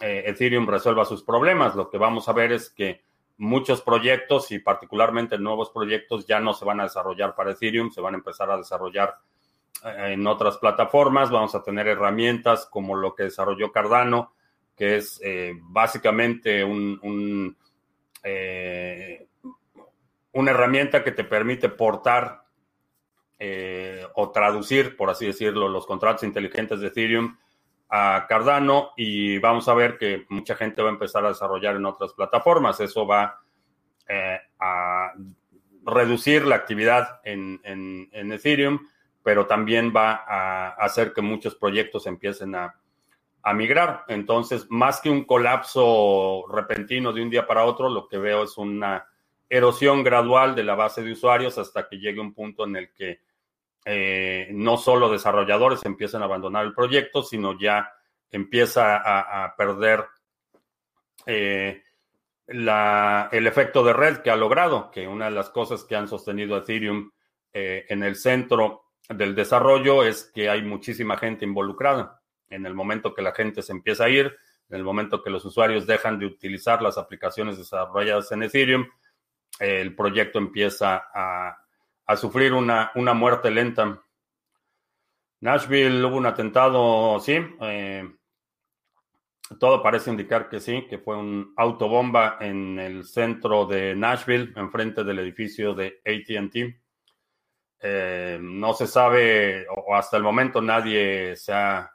eh, 0.00 0.24
Ethereum 0.26 0.66
resuelva 0.66 1.04
sus 1.04 1.22
problemas. 1.22 1.74
Lo 1.74 1.88
que 1.88 1.98
vamos 1.98 2.28
a 2.28 2.32
ver 2.32 2.52
es 2.52 2.70
que 2.70 3.02
muchos 3.38 3.82
proyectos 3.82 4.50
y 4.52 4.58
particularmente 4.58 5.38
nuevos 5.38 5.70
proyectos 5.70 6.26
ya 6.26 6.40
no 6.40 6.52
se 6.54 6.64
van 6.64 6.80
a 6.80 6.84
desarrollar 6.84 7.34
para 7.34 7.52
Ethereum, 7.52 7.90
se 7.90 8.00
van 8.00 8.14
a 8.14 8.18
empezar 8.18 8.50
a 8.50 8.56
desarrollar 8.58 9.16
eh, 9.84 10.12
en 10.12 10.26
otras 10.26 10.58
plataformas. 10.58 11.30
Vamos 11.30 11.54
a 11.54 11.62
tener 11.62 11.88
herramientas 11.88 12.66
como 12.66 12.94
lo 12.94 13.14
que 13.14 13.24
desarrolló 13.24 13.72
Cardano, 13.72 14.34
que 14.76 14.96
es 14.96 15.20
eh, 15.24 15.54
básicamente 15.62 16.62
un, 16.62 17.56
una 20.32 20.50
herramienta 20.50 21.02
que 21.02 21.12
te 21.12 21.24
permite 21.24 21.70
portar 21.70 22.42
o 24.14 24.30
traducir, 24.30 24.96
por 24.96 25.10
así 25.10 25.26
decirlo, 25.26 25.68
los 25.68 25.86
contratos 25.86 26.24
inteligentes 26.24 26.80
de 26.80 26.88
Ethereum 26.88 27.36
a 27.88 28.26
Cardano 28.28 28.90
y 28.96 29.38
vamos 29.38 29.68
a 29.68 29.74
ver 29.74 29.98
que 29.98 30.26
mucha 30.28 30.56
gente 30.56 30.82
va 30.82 30.88
a 30.88 30.92
empezar 30.92 31.24
a 31.24 31.28
desarrollar 31.28 31.76
en 31.76 31.86
otras 31.86 32.12
plataformas. 32.14 32.80
Eso 32.80 33.06
va 33.06 33.40
a 34.58 35.12
reducir 35.86 36.44
la 36.44 36.56
actividad 36.56 37.20
en, 37.24 37.60
en, 37.62 38.32
Ethereum, 38.32 38.80
pero 39.22 39.46
también 39.46 39.92
va 39.94 40.24
a 40.26 40.70
hacer 40.70 41.12
que 41.12 41.22
muchos 41.22 41.54
proyectos 41.54 42.06
empiecen 42.06 42.56
a, 42.56 42.74
a, 43.42 43.54
migrar. 43.54 44.04
Entonces, 44.08 44.66
más 44.68 45.00
que 45.00 45.10
un 45.10 45.24
colapso 45.24 46.44
repentino 46.50 47.12
de 47.12 47.22
un 47.22 47.30
día 47.30 47.46
para 47.46 47.64
otro, 47.64 47.88
lo 47.88 48.08
que 48.08 48.18
veo 48.18 48.42
es 48.42 48.58
una 48.58 49.06
erosión 49.48 50.02
gradual 50.02 50.56
de 50.56 50.64
la 50.64 50.74
base 50.74 51.02
de 51.02 51.12
usuarios 51.12 51.56
hasta 51.56 51.88
que 51.88 51.98
llegue 51.98 52.20
un 52.20 52.34
punto 52.34 52.64
en 52.64 52.76
el 52.76 52.92
que 52.92 53.20
eh, 53.88 54.48
no 54.50 54.78
solo 54.78 55.08
desarrolladores 55.08 55.84
empiezan 55.84 56.20
a 56.20 56.24
abandonar 56.24 56.66
el 56.66 56.74
proyecto, 56.74 57.22
sino 57.22 57.56
ya 57.56 57.88
empieza 58.32 58.96
a, 58.96 59.54
perder 59.54 60.04
eh, 61.24 61.84
el 62.48 63.46
efecto 63.46 63.84
de 63.84 63.92
red 63.92 64.18
que 64.18 64.30
ha 64.32 64.36
logrado, 64.36 64.90
que 64.90 65.06
una 65.06 65.26
de 65.26 65.30
las 65.30 65.50
cosas 65.50 65.84
que 65.84 65.94
han 65.94 66.08
sostenido 66.08 66.56
Ethereum 66.56 67.12
eh, 67.52 67.86
en 67.88 68.02
el 68.02 68.16
centro 68.16 68.86
del 69.08 69.36
desarrollo 69.36 70.02
es 70.02 70.32
que 70.34 70.50
hay 70.50 70.62
muchísima 70.62 71.16
gente 71.16 71.44
involucrada. 71.44 72.20
En 72.48 72.66
el 72.66 72.74
momento 72.74 73.14
que 73.14 73.22
la 73.22 73.32
gente 73.32 73.62
se 73.62 73.70
empieza 73.70 74.06
a 74.06 74.08
ir, 74.08 74.36
en 74.68 74.76
el 74.76 74.82
momento 74.82 75.22
que 75.22 75.30
los 75.30 75.44
usuarios 75.44 75.86
dejan 75.86 76.18
de 76.18 76.26
utilizar 76.26 76.82
las 76.82 76.98
aplicaciones 76.98 77.56
desarrolladas 77.56 78.32
en 78.32 78.42
Ethereum, 78.42 78.88
el 79.60 79.94
proyecto 79.94 80.40
empieza 80.40 81.04
a, 81.14 81.65
sufrir 82.14 82.52
una, 82.52 82.92
una, 82.94 83.14
muerte 83.14 83.50
lenta. 83.50 84.00
Nashville 85.40 86.04
hubo 86.04 86.16
un 86.16 86.26
atentado, 86.26 87.18
sí, 87.18 87.36
eh, 87.60 88.08
todo 89.60 89.82
parece 89.82 90.10
indicar 90.10 90.48
que 90.48 90.60
sí, 90.60 90.86
que 90.88 90.98
fue 90.98 91.16
un 91.16 91.52
autobomba 91.56 92.36
en 92.40 92.78
el 92.78 93.04
centro 93.04 93.66
de 93.66 93.94
Nashville, 93.94 94.52
enfrente 94.56 95.04
del 95.04 95.20
edificio 95.20 95.74
de 95.74 96.00
ATT. 96.04 96.80
Eh, 97.80 98.38
no 98.40 98.72
se 98.74 98.86
sabe, 98.86 99.66
o 99.68 99.94
hasta 99.94 100.16
el 100.16 100.22
momento 100.22 100.60
nadie 100.60 101.36
se 101.36 101.52
ha, 101.52 101.90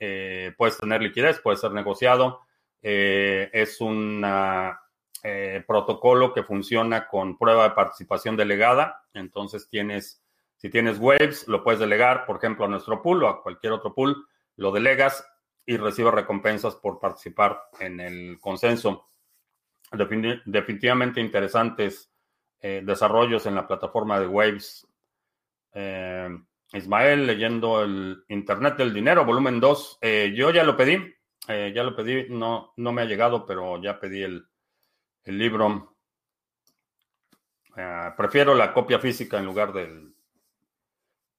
puedes 0.57 0.77
tener 0.77 1.01
liquidez, 1.01 1.39
puede 1.39 1.57
ser 1.57 1.71
negociado. 1.71 2.41
es 2.81 3.81
una 3.81 4.79
eh, 5.21 5.65
protocolo 5.67 6.33
que 6.33 6.43
funciona 6.43 7.05
con 7.05 7.37
prueba 7.37 7.63
de 7.63 7.75
participación 7.75 8.37
delegada. 8.37 9.03
Entonces 9.13 9.67
tienes, 9.67 10.23
si 10.55 10.69
tienes 10.69 10.97
waves, 10.97 11.45
lo 11.49 11.61
puedes 11.61 11.81
delegar, 11.81 12.25
por 12.25 12.37
ejemplo, 12.37 12.63
a 12.63 12.69
nuestro 12.69 13.01
pool 13.01 13.23
o 13.23 13.27
a 13.27 13.43
cualquier 13.43 13.73
otro 13.73 13.93
pool, 13.93 14.15
lo 14.55 14.71
delegas 14.71 15.27
y 15.65 15.75
recibes 15.75 16.13
recompensas 16.13 16.75
por 16.77 16.99
participar 16.99 17.63
en 17.81 17.99
el 17.99 18.39
consenso. 18.39 19.09
definitivamente 19.91 21.19
interesantes 21.19 22.13
eh, 22.61 22.81
desarrollos 22.85 23.45
en 23.45 23.55
la 23.55 23.67
plataforma 23.67 24.21
de 24.21 24.27
Waves. 24.27 24.87
Eh, 25.73 26.29
Ismael 26.73 27.25
leyendo 27.25 27.83
el 27.83 28.23
Internet 28.27 28.77
del 28.77 28.93
Dinero, 28.93 29.25
volumen 29.25 29.59
2. 29.59 29.99
yo 30.35 30.51
ya 30.51 30.63
lo 30.63 30.77
pedí, 30.77 30.97
ya 31.47 31.83
lo 31.83 31.95
pedí, 31.95 32.27
no, 32.29 32.73
no 32.77 32.91
me 32.91 33.01
ha 33.01 33.05
llegado, 33.05 33.45
pero 33.45 33.81
ya 33.81 33.99
pedí 33.99 34.21
el, 34.21 34.45
el 35.23 35.37
libro. 35.37 35.95
Eh, 37.75 38.11
prefiero 38.17 38.55
la 38.55 38.73
copia 38.73 38.99
física 38.99 39.37
en 39.37 39.45
lugar 39.45 39.71
del 39.71 40.13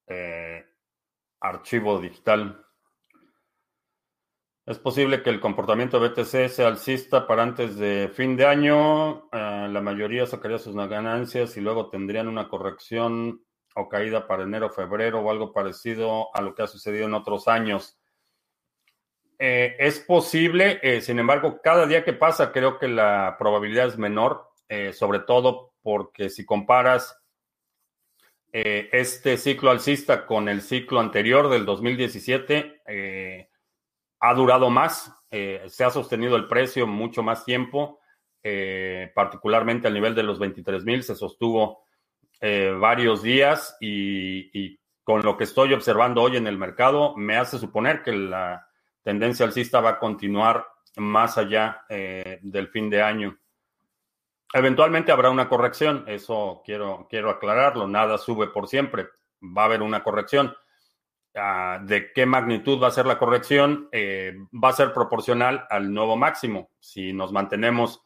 eh, 0.06 0.64
archivo 1.40 2.00
digital. 2.00 2.64
Es 4.64 4.78
posible 4.78 5.22
que 5.22 5.30
el 5.30 5.40
comportamiento 5.40 5.98
de 5.98 6.08
BTC 6.08 6.48
sea 6.48 6.68
alcista 6.68 7.26
para 7.26 7.42
antes 7.42 7.76
de 7.76 8.10
fin 8.14 8.36
de 8.36 8.46
año. 8.46 9.28
Eh, 9.32 9.68
la 9.70 9.80
mayoría 9.80 10.26
sacaría 10.26 10.58
sus 10.58 10.74
ganancias 10.74 11.56
y 11.56 11.60
luego 11.60 11.90
tendrían 11.90 12.28
una 12.28 12.48
corrección 12.48 13.44
o 13.74 13.88
caída 13.88 14.26
para 14.26 14.42
enero, 14.42 14.70
febrero 14.70 15.20
o 15.20 15.30
algo 15.30 15.52
parecido 15.52 16.34
a 16.34 16.40
lo 16.40 16.54
que 16.54 16.62
ha 16.62 16.66
sucedido 16.66 17.06
en 17.06 17.14
otros 17.14 17.48
años. 17.48 18.00
Eh, 19.42 19.76
es 19.78 20.00
posible, 20.00 20.80
eh, 20.82 21.00
sin 21.00 21.18
embargo, 21.18 21.60
cada 21.62 21.86
día 21.86 22.04
que 22.04 22.12
pasa 22.12 22.52
creo 22.52 22.78
que 22.78 22.88
la 22.88 23.36
probabilidad 23.38 23.86
es 23.86 23.96
menor, 23.96 24.50
eh, 24.68 24.92
sobre 24.92 25.20
todo 25.20 25.72
porque 25.82 26.28
si 26.28 26.44
comparas 26.44 27.16
este 28.52 29.36
ciclo 29.36 29.70
alcista 29.70 30.26
con 30.26 30.48
el 30.48 30.60
ciclo 30.60 30.98
anterior 30.98 31.48
del 31.48 31.64
2017, 31.64 32.82
ha 34.18 34.34
durado 34.34 34.70
más, 34.70 35.12
se 35.30 35.84
ha 35.84 35.90
sostenido 35.90 36.34
el 36.34 36.48
precio 36.48 36.88
mucho 36.88 37.22
más 37.22 37.44
tiempo, 37.44 38.00
particularmente 39.14 39.86
al 39.86 39.94
nivel 39.94 40.16
de 40.16 40.24
los 40.24 40.40
23 40.40 40.84
mil, 40.84 41.04
se 41.04 41.14
sostuvo 41.14 41.84
varios 42.40 43.22
días 43.22 43.76
y, 43.80 44.50
y 44.58 44.80
con 45.04 45.22
lo 45.22 45.36
que 45.36 45.44
estoy 45.44 45.72
observando 45.72 46.22
hoy 46.22 46.36
en 46.36 46.46
el 46.46 46.56
mercado, 46.56 47.16
me 47.16 47.36
hace 47.36 47.58
suponer 47.58 48.02
que 48.02 48.12
la 48.12 48.68
tendencia 49.02 49.44
alcista 49.44 49.80
va 49.80 49.90
a 49.90 49.98
continuar 49.98 50.66
más 50.96 51.38
allá 51.38 51.84
eh, 51.88 52.38
del 52.42 52.68
fin 52.68 52.90
de 52.90 53.02
año. 53.02 53.38
Eventualmente 54.52 55.12
habrá 55.12 55.30
una 55.30 55.48
corrección, 55.48 56.04
eso 56.06 56.62
quiero, 56.64 57.06
quiero 57.08 57.30
aclararlo, 57.30 57.86
nada 57.86 58.18
sube 58.18 58.48
por 58.48 58.68
siempre, 58.68 59.08
va 59.42 59.62
a 59.62 59.64
haber 59.66 59.82
una 59.82 60.02
corrección. 60.02 60.54
Ah, 61.36 61.80
¿De 61.82 62.12
qué 62.12 62.26
magnitud 62.26 62.82
va 62.82 62.88
a 62.88 62.92
ser 62.92 63.06
la 63.06 63.18
corrección? 63.18 63.88
Eh, 63.92 64.36
va 64.52 64.70
a 64.70 64.74
ser 64.74 64.92
proporcional 64.92 65.66
al 65.70 65.92
nuevo 65.92 66.16
máximo. 66.16 66.70
Si 66.80 67.12
nos 67.12 67.32
mantenemos 67.32 68.02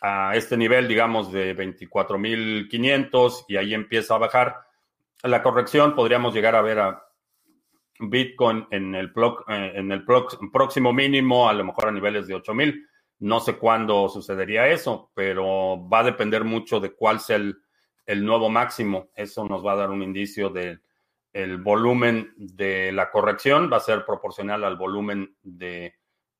a 0.00 0.34
este 0.34 0.56
nivel, 0.56 0.88
digamos, 0.88 1.32
de 1.32 1.56
24.500 1.56 3.44
y 3.48 3.56
ahí 3.56 3.74
empieza 3.74 4.14
a 4.14 4.18
bajar, 4.18 4.56
la 5.22 5.42
corrección 5.42 5.94
podríamos 5.94 6.34
llegar 6.34 6.54
a 6.54 6.62
ver 6.62 6.78
a 6.78 7.06
Bitcoin 7.98 8.66
en 8.70 8.94
el, 8.94 9.12
eh, 9.48 9.72
en 9.74 9.92
el 9.92 10.04
próximo 10.04 10.92
mínimo, 10.92 11.48
a 11.48 11.52
lo 11.52 11.64
mejor 11.64 11.88
a 11.88 11.92
niveles 11.92 12.26
de 12.26 12.34
8000. 12.34 12.86
No 13.18 13.40
sé 13.40 13.56
cuándo 13.56 14.08
sucedería 14.08 14.68
eso, 14.68 15.10
pero 15.14 15.86
va 15.88 16.00
a 16.00 16.04
depender 16.04 16.44
mucho 16.44 16.80
de 16.80 16.92
cuál 16.94 17.20
sea 17.20 17.36
el, 17.36 17.58
el 18.06 18.24
nuevo 18.24 18.48
máximo. 18.48 19.10
Eso 19.14 19.44
nos 19.44 19.64
va 19.64 19.72
a 19.72 19.76
dar 19.76 19.90
un 19.90 20.02
indicio 20.02 20.48
del 20.48 20.80
el 21.32 21.58
volumen 21.58 22.32
de 22.36 22.92
la 22.92 23.10
corrección, 23.10 23.70
va 23.72 23.76
a 23.76 23.80
ser 23.80 24.04
proporcional 24.04 24.64
al 24.64 24.76
volumen 24.76 25.36
de 25.42 25.94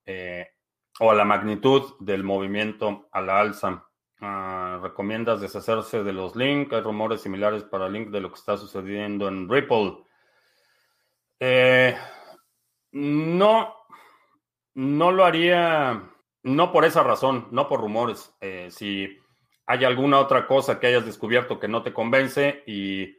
eh, 0.04 0.48
o 1.00 1.10
a 1.10 1.14
la 1.14 1.24
magnitud 1.24 1.94
del 1.98 2.22
movimiento 2.22 3.08
a 3.10 3.22
la 3.22 3.40
alza. 3.40 3.86
Ah, 4.20 4.78
¿Recomiendas 4.82 5.40
deshacerse 5.40 6.04
de 6.04 6.12
los 6.12 6.36
links? 6.36 6.74
Hay 6.74 6.82
rumores 6.82 7.22
similares 7.22 7.64
para 7.64 7.88
link 7.88 8.08
de 8.08 8.20
lo 8.20 8.28
que 8.28 8.38
está 8.38 8.58
sucediendo 8.58 9.26
en 9.26 9.48
Ripple. 9.48 9.96
Eh, 11.40 11.96
no, 12.92 13.74
no 14.74 15.10
lo 15.10 15.24
haría, 15.24 16.02
no 16.42 16.70
por 16.70 16.84
esa 16.84 17.02
razón, 17.02 17.48
no 17.50 17.66
por 17.66 17.80
rumores. 17.80 18.36
Eh, 18.42 18.68
si 18.70 19.08
hay 19.64 19.84
alguna 19.84 20.18
otra 20.18 20.46
cosa 20.46 20.78
que 20.78 20.88
hayas 20.88 21.06
descubierto 21.06 21.58
que 21.58 21.68
no 21.68 21.82
te 21.82 21.94
convence 21.94 22.62
y 22.66 23.16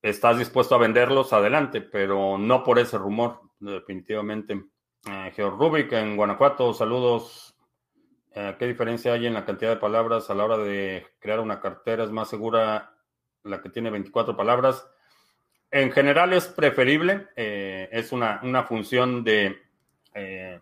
estás 0.00 0.38
dispuesto 0.38 0.74
a 0.74 0.78
venderlos, 0.78 1.34
adelante, 1.34 1.82
pero 1.82 2.38
no 2.38 2.64
por 2.64 2.78
ese 2.78 2.96
rumor, 2.96 3.38
definitivamente. 3.60 4.71
Eh, 5.04 5.32
Georg 5.34 5.58
Rubik 5.58 5.92
en 5.92 6.16
Guanajuato, 6.16 6.72
saludos. 6.72 7.56
Eh, 8.34 8.54
¿Qué 8.58 8.66
diferencia 8.66 9.12
hay 9.12 9.26
en 9.26 9.34
la 9.34 9.44
cantidad 9.44 9.70
de 9.70 9.80
palabras 9.80 10.30
a 10.30 10.34
la 10.34 10.44
hora 10.44 10.56
de 10.58 11.06
crear 11.18 11.40
una 11.40 11.60
cartera? 11.60 12.04
¿Es 12.04 12.10
más 12.10 12.30
segura 12.30 12.94
la 13.42 13.60
que 13.60 13.68
tiene 13.68 13.90
24 13.90 14.36
palabras? 14.36 14.86
En 15.70 15.90
general 15.90 16.32
es 16.32 16.46
preferible, 16.48 17.28
eh, 17.34 17.88
es 17.90 18.12
una, 18.12 18.40
una, 18.42 18.62
función 18.62 19.24
de 19.24 19.58
eh, 20.14 20.60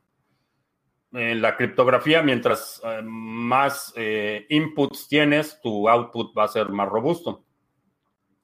la 1.10 1.56
criptografía, 1.56 2.22
mientras 2.22 2.80
más 3.02 3.92
inputs 4.48 5.08
tienes, 5.08 5.60
tu 5.60 5.88
output 5.88 6.36
va 6.38 6.44
a 6.44 6.48
ser 6.48 6.68
más 6.68 6.88
robusto. 6.88 7.44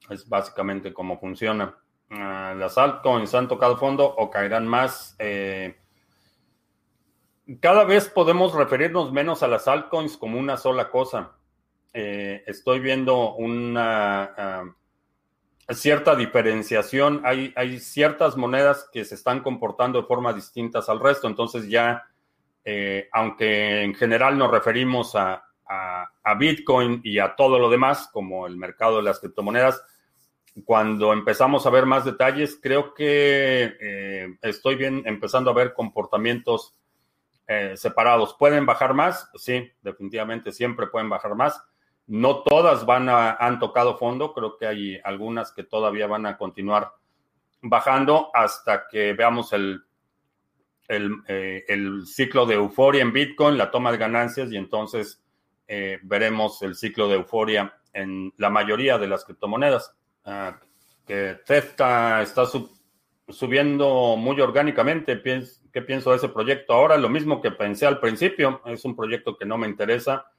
Es 0.09 0.27
básicamente 0.27 0.93
cómo 0.93 1.17
funciona. 1.17 1.77
Uh, 2.09 2.55
las 2.55 2.77
altcoins 2.77 3.33
han 3.35 3.47
tocado 3.49 3.77
fondo 3.77 4.05
o 4.05 4.29
caerán 4.29 4.67
más. 4.67 5.15
Cada 7.55 7.83
vez 7.83 8.09
podemos 8.09 8.53
referirnos 8.53 9.11
menos 9.11 9.43
a 9.43 9.47
las 9.47 9.67
altcoins 9.67 10.17
como 10.17 10.39
una 10.39 10.57
sola 10.57 10.89
cosa. 10.89 11.33
Eh, 11.93 12.43
estoy 12.45 12.79
viendo 12.79 13.35
una 13.35 14.73
uh, 15.67 15.73
cierta 15.73 16.15
diferenciación. 16.15 17.21
Hay, 17.23 17.53
hay, 17.55 17.79
ciertas 17.79 18.37
monedas 18.37 18.89
que 18.91 19.05
se 19.05 19.15
están 19.15 19.41
comportando 19.41 20.01
de 20.01 20.07
forma 20.07 20.33
distintas 20.33 20.89
al 20.89 20.99
resto. 20.99 21.27
Entonces 21.27 21.67
ya, 21.69 22.05
eh, 22.63 23.09
aunque 23.11 23.83
en 23.83 23.95
general 23.95 24.37
nos 24.37 24.51
referimos 24.51 25.15
a, 25.15 25.45
a, 25.65 26.11
a 26.23 26.33
Bitcoin 26.35 27.01
y 27.03 27.19
a 27.19 27.35
todo 27.35 27.59
lo 27.59 27.69
demás, 27.69 28.09
como 28.11 28.45
el 28.47 28.57
mercado 28.57 28.97
de 28.97 29.03
las 29.03 29.19
criptomonedas, 29.19 29.81
cuando 30.65 31.13
empezamos 31.13 31.65
a 31.65 31.69
ver 31.69 31.85
más 31.85 32.05
detalles, 32.05 32.59
creo 32.61 32.93
que 32.93 33.75
eh, 33.79 34.37
estoy 34.41 34.75
bien 34.75 35.03
empezando 35.05 35.51
a 35.51 35.53
ver 35.53 35.73
comportamientos 35.73 36.73
eh, 37.47 37.73
separados. 37.77 38.35
¿Pueden 38.37 38.65
bajar 38.65 38.93
más? 38.93 39.29
Sí, 39.35 39.71
definitivamente 39.81 40.51
siempre 40.51 40.87
pueden 40.87 41.09
bajar 41.09 41.35
más. 41.35 41.61
No 42.05 42.43
todas 42.43 42.85
van 42.85 43.09
a, 43.09 43.31
han 43.31 43.59
tocado 43.59 43.97
fondo, 43.97 44.33
creo 44.33 44.57
que 44.57 44.67
hay 44.67 44.99
algunas 45.03 45.51
que 45.51 45.63
todavía 45.63 46.07
van 46.07 46.25
a 46.25 46.37
continuar 46.37 46.91
bajando 47.61 48.29
hasta 48.33 48.87
que 48.87 49.13
veamos 49.13 49.51
el, 49.53 49.83
el, 50.87 51.11
eh, 51.27 51.65
el 51.67 52.05
ciclo 52.05 52.45
de 52.45 52.55
euforia 52.55 53.01
en 53.01 53.11
Bitcoin, 53.11 53.57
la 53.57 53.71
toma 53.71 53.91
de 53.91 53.97
ganancias 53.97 54.51
y 54.51 54.57
entonces 54.57 55.21
eh, 55.67 55.99
veremos 56.03 56.61
el 56.61 56.75
ciclo 56.75 57.09
de 57.09 57.15
euforia 57.15 57.73
en 57.93 58.33
la 58.37 58.49
mayoría 58.49 58.97
de 58.97 59.07
las 59.07 59.25
criptomonedas. 59.25 59.93
Ah, 60.23 60.59
que 61.05 61.37
está 61.47 62.45
subiendo 63.29 64.15
muy 64.17 64.39
orgánicamente. 64.39 65.21
¿Qué 65.21 65.81
pienso 65.81 66.11
de 66.11 66.17
ese 66.17 66.29
proyecto 66.29 66.73
ahora? 66.73 66.97
Lo 66.97 67.09
mismo 67.09 67.41
que 67.41 67.51
pensé 67.51 67.85
al 67.85 67.99
principio. 67.99 68.61
Es 68.65 68.85
un 68.85 68.95
proyecto 68.95 69.37
que 69.37 69.45
no 69.45 69.57
me 69.57 69.67
interesa. 69.67 70.31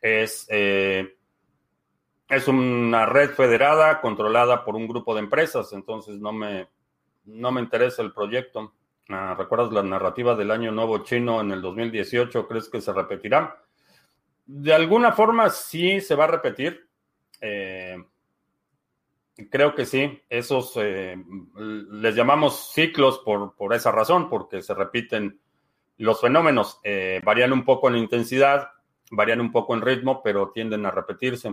Es, 0.00 0.46
eh, 0.48 1.16
es 2.28 2.48
una 2.48 3.06
red 3.06 3.30
federada 3.30 4.00
controlada 4.00 4.64
por 4.64 4.76
un 4.76 4.86
grupo 4.86 5.14
de 5.14 5.20
empresas, 5.20 5.72
entonces 5.72 6.20
no 6.20 6.32
me, 6.32 6.68
no 7.24 7.50
me 7.50 7.60
interesa 7.60 8.02
el 8.02 8.12
proyecto. 8.12 8.74
Ah, 9.08 9.34
¿Recuerdas 9.36 9.72
la 9.72 9.82
narrativa 9.82 10.34
del 10.34 10.50
Año 10.50 10.70
Nuevo 10.70 10.98
Chino 10.98 11.40
en 11.40 11.50
el 11.50 11.62
2018? 11.62 12.46
¿Crees 12.46 12.68
que 12.68 12.80
se 12.80 12.92
repetirá? 12.92 13.62
De 14.44 14.72
alguna 14.72 15.12
forma 15.12 15.48
sí 15.50 16.00
se 16.00 16.14
va 16.14 16.24
a 16.24 16.28
repetir. 16.28 16.86
Eh, 17.40 17.96
Creo 19.50 19.74
que 19.76 19.86
sí, 19.86 20.20
esos 20.28 20.72
eh, 20.76 21.16
les 21.56 22.14
llamamos 22.16 22.72
ciclos 22.72 23.20
por, 23.20 23.54
por, 23.54 23.72
esa 23.72 23.92
razón, 23.92 24.28
porque 24.28 24.62
se 24.62 24.74
repiten 24.74 25.40
los 25.96 26.20
fenómenos, 26.20 26.80
eh, 26.82 27.20
varían 27.24 27.52
un 27.52 27.64
poco 27.64 27.88
en 27.88 27.96
intensidad, 27.96 28.68
varían 29.12 29.40
un 29.40 29.52
poco 29.52 29.74
en 29.74 29.82
ritmo, 29.82 30.22
pero 30.24 30.50
tienden 30.50 30.86
a 30.86 30.90
repetirse. 30.90 31.50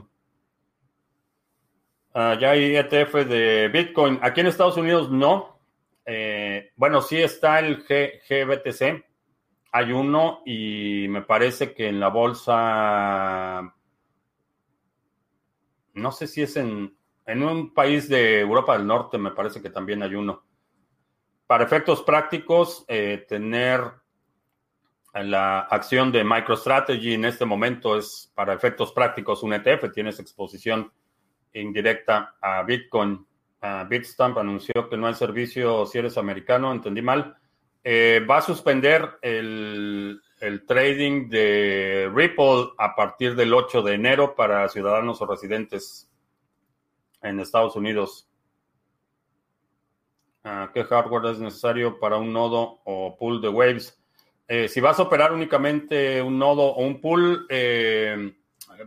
Uh, 2.15 2.39
ya 2.39 2.51
hay 2.51 2.75
ETF 2.75 3.13
de 3.27 3.67
Bitcoin. 3.67 4.19
Aquí 4.21 4.41
en 4.41 4.47
Estados 4.47 4.77
Unidos 4.77 5.11
no. 5.11 5.59
Eh, 6.05 6.71
bueno, 6.77 7.01
sí 7.01 7.21
está 7.21 7.59
el 7.59 7.85
G, 7.85 8.21
GBTC. 8.27 9.05
Hay 9.73 9.91
uno 9.91 10.41
y 10.45 11.07
me 11.09 11.21
parece 11.21 11.73
que 11.73 11.89
en 11.89 11.99
la 11.99 12.07
bolsa, 12.07 13.75
no 15.93 16.11
sé 16.13 16.27
si 16.27 16.41
es 16.41 16.55
en, 16.55 16.95
en 17.25 17.43
un 17.43 17.73
país 17.73 18.07
de 18.07 18.39
Europa 18.39 18.77
del 18.77 18.87
Norte 18.87 19.17
me 19.17 19.31
parece 19.31 19.61
que 19.61 19.69
también 19.69 20.03
hay 20.03 20.15
uno. 20.15 20.43
Para 21.47 21.63
efectos 21.63 22.01
prácticos, 22.01 22.85
eh, 22.87 23.25
tener 23.27 23.81
la 25.13 25.61
acción 25.61 26.11
de 26.11 26.23
MicroStrategy 26.23 27.13
en 27.13 27.25
este 27.25 27.45
momento 27.45 27.97
es 27.97 28.31
para 28.35 28.53
efectos 28.53 28.91
prácticos 28.91 29.43
un 29.43 29.53
ETF, 29.53 29.91
tienes 29.93 30.19
exposición 30.19 30.91
indirecta 31.53 32.35
a 32.41 32.63
Bitcoin. 32.63 33.25
Bitstamp 33.89 34.37
anunció 34.37 34.89
que 34.89 34.97
no 34.97 35.07
hay 35.07 35.15
servicio 35.15 35.85
si 35.87 35.97
eres 35.97 36.17
americano, 36.17 36.71
entendí 36.71 37.01
mal. 37.01 37.35
Eh, 37.83 38.23
va 38.29 38.37
a 38.37 38.41
suspender 38.41 39.17
el, 39.21 40.21
el, 40.39 40.65
trading 40.65 41.29
de 41.29 42.11
Ripple 42.13 42.73
a 42.77 42.95
partir 42.95 43.35
del 43.35 43.53
8 43.53 43.81
de 43.83 43.93
enero 43.93 44.35
para 44.35 44.67
ciudadanos 44.69 45.21
o 45.21 45.25
residentes 45.25 46.11
en 47.25 47.39
Estados 47.39 47.75
Unidos. 47.75 48.27
Ah, 50.43 50.69
¿Qué 50.73 50.83
hardware 50.83 51.31
es 51.31 51.39
necesario 51.39 51.99
para 51.99 52.17
un 52.17 52.31
nodo 52.31 52.79
o 52.85 53.17
pool 53.17 53.41
de 53.41 53.49
waves? 53.49 53.99
Eh, 54.47 54.67
si 54.67 54.79
vas 54.79 54.99
a 54.99 55.03
operar 55.03 55.33
únicamente 55.33 56.21
un 56.21 56.37
nodo 56.37 56.63
o 56.63 56.85
un 56.85 57.01
pool, 57.01 57.47
eh, 57.49 58.35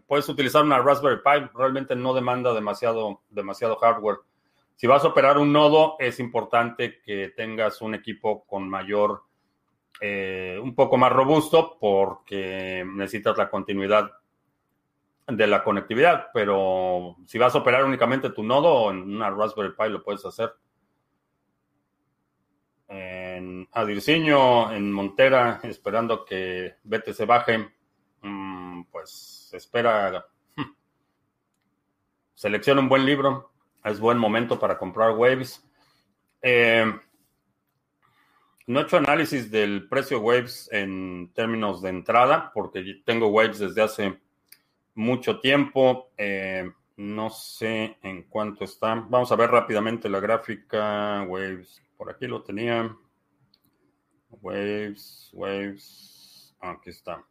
puedes 0.07 0.29
utilizar 0.29 0.63
una 0.63 0.79
Raspberry 0.79 1.17
Pi. 1.17 1.51
Realmente 1.55 1.97
no 1.97 2.15
demanda 2.15 2.55
demasiado, 2.55 3.23
demasiado 3.29 3.77
hardware. 3.77 4.19
Si 4.77 4.87
vas 4.87 5.05
a 5.05 5.09
operar 5.09 5.39
un 5.39 5.53
nodo, 5.53 5.97
es 5.99 6.21
importante 6.21 7.01
que 7.01 7.33
tengas 7.37 7.83
un 7.83 7.97
equipo 7.97 8.45
con 8.45 8.69
mayor, 8.69 9.23
eh, 10.01 10.61
un 10.63 10.77
poco 10.77 10.97
más 10.97 11.11
robusto, 11.11 11.77
porque 11.81 12.87
necesitas 12.87 13.37
la 13.37 13.51
continuidad 13.51 14.13
de 15.29 15.47
la 15.47 15.63
conectividad, 15.63 16.29
pero 16.33 17.17
si 17.27 17.37
vas 17.39 17.55
a 17.55 17.59
operar 17.59 17.85
únicamente 17.85 18.31
tu 18.31 18.43
nodo 18.43 18.91
en 18.91 19.03
una 19.03 19.31
Raspberry 19.31 19.75
Pi 19.77 19.91
lo 19.91 20.03
puedes 20.03 20.25
hacer. 20.25 20.55
En 22.89 23.69
Adirciño, 23.73 24.73
en 24.73 24.91
Montera, 24.91 25.61
esperando 25.65 26.25
que 26.25 26.77
se 27.13 27.27
baje, 27.27 27.69
mm, 28.23 28.85
pues 28.85 29.51
espera. 29.53 30.27
Selecciona 32.35 32.81
un 32.81 32.89
buen 32.89 33.05
libro, 33.05 33.53
es 33.85 34.01
buen 34.01 34.17
momento 34.17 34.59
para 34.59 34.79
comprar 34.79 35.11
Waves. 35.11 35.63
Eh, 36.41 36.91
no 38.67 38.81
he 38.81 38.83
hecho 38.83 38.97
análisis 38.97 39.51
del 39.51 39.89
precio 39.89 40.21
Waves 40.21 40.71
en 40.73 41.31
términos 41.35 41.83
de 41.83 41.91
entrada, 41.91 42.51
porque 42.55 43.03
tengo 43.05 43.29
Waves 43.29 43.59
desde 43.59 43.83
hace 43.83 44.21
mucho 44.99 45.41
tiempo. 45.41 46.11
Eh, 46.19 46.71
no 46.97 47.31
sé 47.31 47.97
en 48.03 48.25
cuánto 48.25 48.65
está. 48.65 48.95
Vamos 49.09 49.31
a 49.31 49.37
ver 49.37 49.51
rápidamente 49.51 50.09
la 50.09 50.21
gráfica. 50.21 51.25
Waves. 51.27 51.81
Por 51.97 52.11
aquí 52.11 52.27
lo 52.27 52.43
tenía. 52.43 52.95
Waves, 54.31 55.31
Waves. 55.33 56.55
Aquí 56.61 56.91
está. 56.91 57.25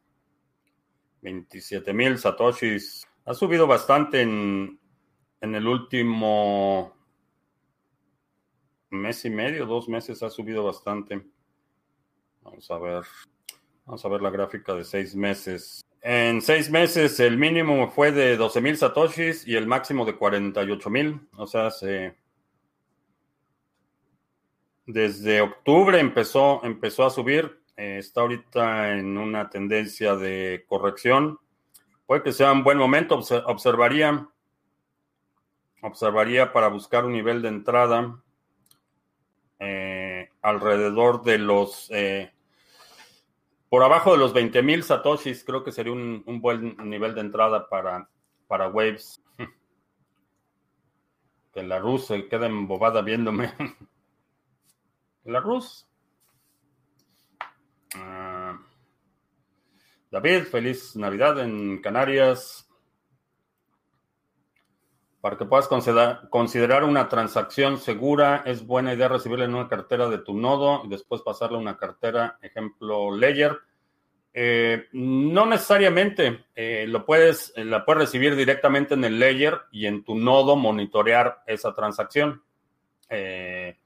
27 1.20 1.92
mil 1.92 2.18
satoshis. 2.18 3.06
Ha 3.26 3.34
subido 3.34 3.66
bastante 3.66 4.22
en, 4.22 4.80
en 5.40 5.54
el 5.54 5.66
último 5.66 6.96
mes 8.90 9.22
y 9.26 9.30
medio, 9.30 9.66
dos 9.66 9.88
meses 9.88 10.22
ha 10.22 10.30
subido 10.30 10.64
bastante. 10.64 11.22
Vamos 12.40 12.70
a 12.70 12.78
ver. 12.78 13.04
Vamos 13.84 14.04
a 14.04 14.08
ver 14.08 14.22
la 14.22 14.30
gráfica 14.30 14.74
de 14.74 14.84
seis 14.84 15.14
meses. 15.14 15.82
En 16.00 16.40
seis 16.42 16.70
meses 16.70 17.18
el 17.18 17.36
mínimo 17.36 17.90
fue 17.90 18.12
de 18.12 18.36
12 18.36 18.60
mil 18.60 18.76
satoshis 18.76 19.46
y 19.46 19.56
el 19.56 19.66
máximo 19.66 20.04
de 20.04 20.16
48 20.16 20.90
mil. 20.90 21.20
O 21.36 21.46
sea, 21.46 21.70
se... 21.70 22.16
desde 24.86 25.40
octubre 25.40 25.98
empezó, 25.98 26.60
empezó 26.64 27.04
a 27.04 27.10
subir. 27.10 27.60
Eh, 27.76 27.98
está 27.98 28.22
ahorita 28.22 28.96
en 28.96 29.18
una 29.18 29.50
tendencia 29.50 30.14
de 30.16 30.64
corrección. 30.68 31.38
Puede 32.06 32.22
que 32.22 32.32
sea 32.32 32.52
un 32.52 32.64
buen 32.64 32.78
momento. 32.78 33.16
Observaría, 33.16 34.28
observaría 35.82 36.52
para 36.52 36.68
buscar 36.68 37.04
un 37.04 37.12
nivel 37.12 37.42
de 37.42 37.48
entrada 37.48 38.22
eh, 39.58 40.30
alrededor 40.42 41.22
de 41.24 41.38
los... 41.38 41.90
Eh, 41.90 42.32
por 43.68 43.82
abajo 43.82 44.12
de 44.12 44.18
los 44.18 44.34
20.000 44.34 44.82
satoshis, 44.82 45.44
creo 45.44 45.62
que 45.62 45.72
sería 45.72 45.92
un, 45.92 46.40
buen 46.40 46.76
nivel 46.88 47.14
de 47.14 47.20
entrada 47.20 47.68
para, 47.68 48.08
para 48.46 48.68
Waves. 48.68 49.22
Que 51.52 51.62
la 51.62 51.78
Rus 51.78 52.06
se 52.06 52.28
quede 52.28 52.46
embobada 52.46 53.00
viéndome. 53.00 53.54
La 55.24 55.40
Rus. 55.40 55.88
Ah. 57.96 58.58
David, 60.10 60.44
feliz 60.44 60.94
Navidad 60.94 61.40
en 61.40 61.80
Canarias. 61.80 62.67
Para 65.20 65.36
que 65.36 65.44
puedas 65.46 65.68
considerar 65.68 66.84
una 66.84 67.08
transacción 67.08 67.78
segura, 67.78 68.44
es 68.46 68.64
buena 68.64 68.94
idea 68.94 69.08
recibirla 69.08 69.46
en 69.46 69.54
una 69.54 69.68
cartera 69.68 70.08
de 70.08 70.18
tu 70.18 70.34
nodo 70.34 70.82
y 70.84 70.88
después 70.88 71.22
pasarla 71.22 71.58
a 71.58 71.60
una 71.60 71.76
cartera, 71.76 72.38
ejemplo, 72.40 73.10
Ledger. 73.16 73.58
Eh, 74.32 74.86
no 74.92 75.44
necesariamente, 75.44 76.44
eh, 76.54 76.84
lo 76.86 77.04
puedes, 77.04 77.52
la 77.56 77.84
puedes 77.84 78.02
recibir 78.02 78.36
directamente 78.36 78.94
en 78.94 79.02
el 79.04 79.18
Ledger 79.18 79.62
y 79.72 79.86
en 79.86 80.04
tu 80.04 80.14
nodo 80.14 80.54
monitorear 80.54 81.42
esa 81.48 81.74
transacción. 81.74 82.44
Eh, 83.08 83.76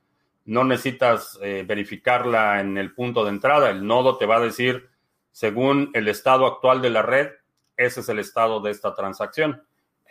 no 0.44 0.64
necesitas 0.64 1.38
verificarla 1.40 2.60
en 2.60 2.76
el 2.76 2.92
punto 2.92 3.24
de 3.24 3.30
entrada, 3.30 3.70
el 3.70 3.86
nodo 3.86 4.18
te 4.18 4.26
va 4.26 4.36
a 4.36 4.40
decir, 4.40 4.90
según 5.30 5.90
el 5.94 6.08
estado 6.08 6.46
actual 6.46 6.82
de 6.82 6.90
la 6.90 7.00
red, 7.00 7.30
ese 7.76 8.00
es 8.00 8.08
el 8.08 8.18
estado 8.18 8.60
de 8.60 8.72
esta 8.72 8.92
transacción. 8.92 9.62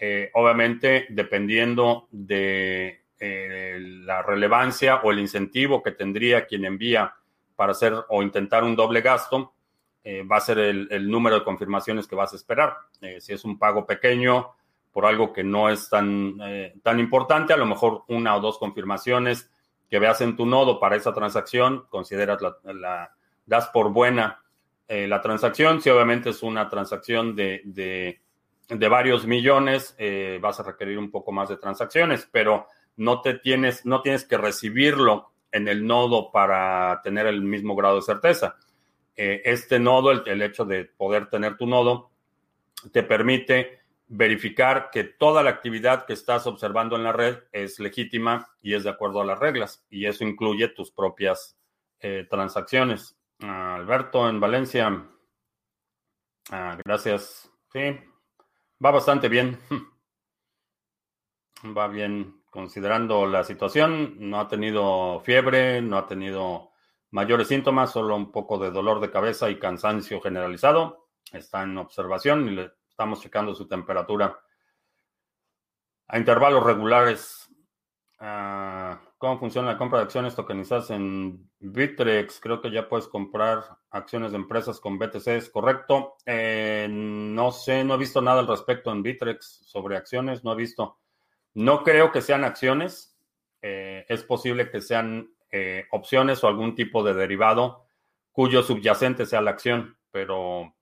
Eh, 0.03 0.31
obviamente, 0.33 1.05
dependiendo 1.09 2.07
de 2.09 3.03
eh, 3.19 3.77
la 4.03 4.23
relevancia 4.23 4.95
o 5.03 5.11
el 5.11 5.19
incentivo 5.19 5.83
que 5.83 5.91
tendría 5.91 6.47
quien 6.47 6.65
envía 6.65 7.13
para 7.55 7.73
hacer 7.73 7.93
o 8.09 8.23
intentar 8.23 8.63
un 8.63 8.75
doble 8.75 9.01
gasto, 9.01 9.53
eh, 10.03 10.23
va 10.23 10.37
a 10.37 10.41
ser 10.41 10.57
el, 10.57 11.07
número 11.07 11.35
de 11.35 11.43
confirmaciones 11.43 12.07
que 12.07 12.15
vas 12.15 12.33
a 12.33 12.35
esperar. 12.35 12.77
si 13.19 13.31
es 13.31 13.45
un 13.45 13.59
pago 13.59 13.85
pequeño 13.85 14.55
por 14.91 15.05
algo 15.05 15.31
que 15.31 15.43
no 15.43 15.69
es 15.69 15.87
tan, 15.87 16.35
tan 16.81 16.99
importante, 16.99 17.53
a 17.53 17.57
lo 17.57 17.67
mejor 17.67 18.03
una 18.07 18.35
o 18.35 18.41
dos 18.41 18.57
confirmaciones 18.57 19.51
que 19.87 19.99
veas 19.99 20.19
en 20.21 20.35
tu 20.35 20.47
nodo 20.47 20.79
para 20.79 20.95
esa 20.95 21.13
transacción, 21.13 21.85
consideras 21.89 22.41
la, 22.41 23.11
das 23.45 23.67
por 23.67 23.91
buena 23.91 24.41
la 24.87 25.21
transacción. 25.21 25.79
Si 25.79 25.91
obviamente 25.91 26.31
es 26.31 26.41
una 26.41 26.67
transacción 26.69 27.35
de 27.35 27.61
de 27.65 28.19
varios 28.77 29.25
millones, 29.25 29.95
eh, 29.97 30.39
vas 30.41 30.59
a 30.59 30.63
requerir 30.63 30.97
un 30.97 31.11
poco 31.11 31.31
más 31.31 31.49
de 31.49 31.57
transacciones, 31.57 32.27
pero 32.31 32.67
no 32.97 33.21
te 33.21 33.35
tienes, 33.35 33.85
no 33.85 34.01
tienes 34.01 34.25
que 34.25 34.37
recibirlo 34.37 35.31
en 35.51 35.67
el 35.67 35.85
nodo 35.85 36.31
para 36.31 37.01
tener 37.03 37.27
el 37.27 37.41
mismo 37.41 37.75
grado 37.75 37.97
de 37.97 38.01
certeza. 38.01 38.55
Eh, 39.15 39.41
este 39.45 39.79
nodo, 39.79 40.11
el, 40.11 40.41
hecho 40.41 40.65
de 40.65 40.85
poder 40.85 41.29
tener 41.29 41.57
tu 41.57 41.67
nodo, 41.67 42.11
te 42.91 43.03
permite 43.03 43.81
verificar 44.07 44.89
que 44.91 45.03
toda 45.03 45.43
la 45.43 45.51
actividad 45.51 46.05
que 46.05 46.13
estás 46.13 46.47
observando 46.47 46.95
en 46.95 47.03
la 47.03 47.13
red 47.13 47.37
es 47.51 47.79
legítima 47.79 48.49
y 48.61 48.73
es 48.73 48.83
de 48.83 48.89
acuerdo 48.89 49.21
a 49.21 49.25
las 49.25 49.39
reglas, 49.39 49.85
y 49.89 50.05
eso 50.05 50.23
incluye 50.23 50.67
tus 50.69 50.91
propias 50.91 51.57
eh, 51.99 52.25
transacciones. 52.29 53.17
Alberto 53.39 54.29
en 54.29 54.39
Valencia. 54.39 55.07
Ah, 56.51 56.77
gracias. 56.83 57.49
Sí, 57.71 57.99
Va 58.83 58.91
bastante 58.91 59.29
bien. 59.29 59.59
Va 61.77 61.87
bien 61.87 62.41
considerando 62.49 63.27
la 63.27 63.43
situación. 63.43 64.15
No 64.17 64.39
ha 64.39 64.47
tenido 64.47 65.19
fiebre, 65.19 65.79
no 65.81 65.97
ha 65.97 66.07
tenido 66.07 66.71
mayores 67.11 67.47
síntomas, 67.47 67.91
solo 67.91 68.15
un 68.15 68.31
poco 68.31 68.57
de 68.57 68.71
dolor 68.71 68.99
de 68.99 69.11
cabeza 69.11 69.51
y 69.51 69.59
cansancio 69.59 70.19
generalizado. 70.19 71.09
Está 71.31 71.61
en 71.63 71.77
observación 71.77 72.47
y 72.47 72.51
le 72.51 72.71
estamos 72.89 73.21
checando 73.21 73.53
su 73.53 73.67
temperatura 73.67 74.39
a 76.07 76.17
intervalos 76.17 76.63
regulares. 76.63 77.47
Ah, 78.19 78.99
¿Cómo 79.21 79.37
funciona 79.37 79.73
la 79.73 79.77
compra 79.77 79.99
de 79.99 80.05
acciones 80.05 80.35
tokenizadas 80.35 80.89
en 80.89 81.47
Bitrex? 81.59 82.39
Creo 82.39 82.59
que 82.59 82.71
ya 82.71 82.89
puedes 82.89 83.07
comprar 83.07 83.63
acciones 83.91 84.31
de 84.31 84.37
empresas 84.37 84.79
con 84.79 84.97
BTC, 84.97 85.27
¿es 85.27 85.47
correcto? 85.51 86.15
Eh, 86.25 86.87
no 86.89 87.51
sé, 87.51 87.83
no 87.83 87.93
he 87.93 87.97
visto 87.99 88.19
nada 88.19 88.39
al 88.39 88.47
respecto 88.47 88.91
en 88.91 89.03
Bitrex 89.03 89.61
sobre 89.67 89.95
acciones, 89.95 90.43
no 90.43 90.53
he 90.53 90.55
visto. 90.55 90.97
No 91.53 91.83
creo 91.83 92.11
que 92.11 92.21
sean 92.21 92.43
acciones. 92.43 93.15
Eh, 93.61 94.07
es 94.09 94.23
posible 94.23 94.71
que 94.71 94.81
sean 94.81 95.31
eh, 95.51 95.85
opciones 95.91 96.43
o 96.43 96.47
algún 96.47 96.73
tipo 96.73 97.03
de 97.03 97.13
derivado 97.13 97.85
cuyo 98.31 98.63
subyacente 98.63 99.27
sea 99.27 99.41
la 99.41 99.51
acción, 99.51 99.99
pero 100.09 100.73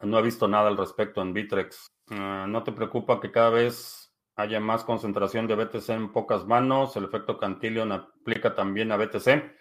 no 0.00 0.18
he 0.18 0.22
visto 0.22 0.48
nada 0.48 0.66
al 0.66 0.76
respecto 0.76 1.22
en 1.22 1.32
Bitrex. 1.32 1.92
Ah, 2.10 2.46
¿No 2.48 2.64
te 2.64 2.72
preocupa 2.72 3.20
que 3.20 3.30
cada 3.30 3.50
vez 3.50 4.03
haya 4.36 4.60
más 4.60 4.84
concentración 4.84 5.46
de 5.46 5.54
BTC 5.54 5.88
en 5.90 6.12
pocas 6.12 6.46
manos. 6.46 6.96
El 6.96 7.04
efecto 7.04 7.38
Cantillon 7.38 7.92
aplica 7.92 8.54
también 8.54 8.92
a 8.92 8.96
BTC. 8.96 9.54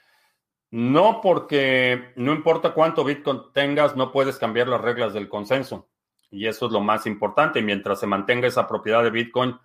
No, 0.72 1.22
porque 1.22 2.14
no 2.16 2.34
importa 2.34 2.74
cuánto 2.74 3.04
Bitcoin 3.04 3.42
tengas, 3.54 3.96
no 3.96 4.12
puedes 4.12 4.38
cambiar 4.38 4.68
las 4.68 4.82
reglas 4.82 5.14
del 5.14 5.30
consenso. 5.30 5.90
Y 6.32 6.48
eso 6.48 6.66
es 6.66 6.72
lo 6.72 6.82
más 6.82 7.06
importante. 7.06 7.62
Mientras 7.62 8.00
se 8.00 8.08
mantenga 8.08 8.48
esa 8.48 8.68
propiedad 8.68 9.04
de 9.04 9.12
Bitcoin, 9.12 9.56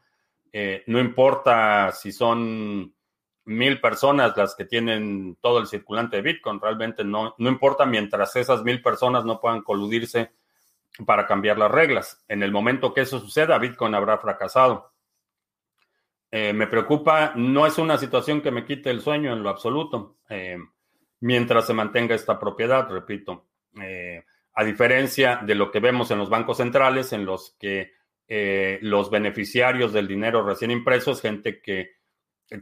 eh, 0.53 0.85
no 0.87 0.99
importa 1.01 1.92
si 1.92 2.12
son 2.12 2.94
mil 3.47 3.81
personas 3.81 4.37
las 4.37 4.55
que 4.55 4.66
tienen 4.66 5.38
todo 5.40 5.59
el 5.59 5.66
circulante 5.66 6.16
de 6.16 6.23
Bitcoin, 6.23 6.61
realmente 6.61 7.03
no, 7.05 7.35
no 7.38 7.49
importa 7.49 7.87
mientras 7.87 8.37
esas 8.37 8.62
mil 8.62 8.83
personas 8.83 9.25
no 9.25 9.40
puedan 9.40 9.62
coludirse 9.62 10.33
para 11.07 11.27
cambiar 11.27 11.57
las 11.59 11.71
reglas. 11.71 12.23
En 12.29 12.42
el 12.42 12.53
momento 12.53 12.92
que 12.92 13.01
eso 13.01 13.18
suceda, 13.18 13.59
Bitcoin 13.59 13.94
habrá 13.94 14.18
fracasado. 14.18 14.92
Eh, 16.31 16.53
me 16.53 16.67
preocupa, 16.67 17.33
no 17.37 17.67
es 17.67 17.79
una 17.79 17.97
situación 17.97 18.43
que 18.43 18.51
me 18.51 18.64
quite 18.64 18.91
el 18.91 19.01
sueño 19.01 19.33
en 19.33 19.43
lo 19.43 19.49
absoluto, 19.49 20.19
eh, 20.29 20.59
mientras 21.21 21.67
se 21.67 21.73
mantenga 21.73 22.14
esta 22.14 22.38
propiedad, 22.38 22.88
repito. 22.88 23.47
Eh, 23.81 24.23
a 24.55 24.64
diferencia 24.64 25.41
de 25.45 25.55
lo 25.55 25.71
que 25.71 25.81
vemos 25.81 26.11
en 26.11 26.19
los 26.19 26.29
bancos 26.29 26.59
centrales, 26.59 27.12
en 27.12 27.25
los 27.25 27.57
que 27.59 27.97
los 28.83 29.11
beneficiarios 29.11 29.95
del 29.95 30.07
dinero 30.07 30.45
recién 30.45 30.71
impreso 30.71 31.12
es 31.12 31.23
gente 31.23 31.62
que 31.62 31.93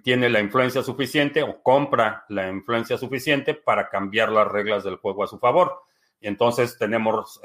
tiene 0.05 0.29
la 0.29 0.39
influencia 0.39 0.81
suficiente 0.81 1.43
o 1.43 1.61
compra 1.61 2.25
la 2.29 2.49
influencia 2.49 2.97
suficiente 2.97 3.55
para 3.55 3.89
cambiar 3.89 4.31
las 4.31 4.47
reglas 4.47 4.85
del 4.85 4.95
juego 4.95 5.25
a 5.25 5.27
su 5.27 5.41
favor. 5.41 5.81
Y 6.21 6.29
entonces 6.29 6.79
tenemos 6.79 7.41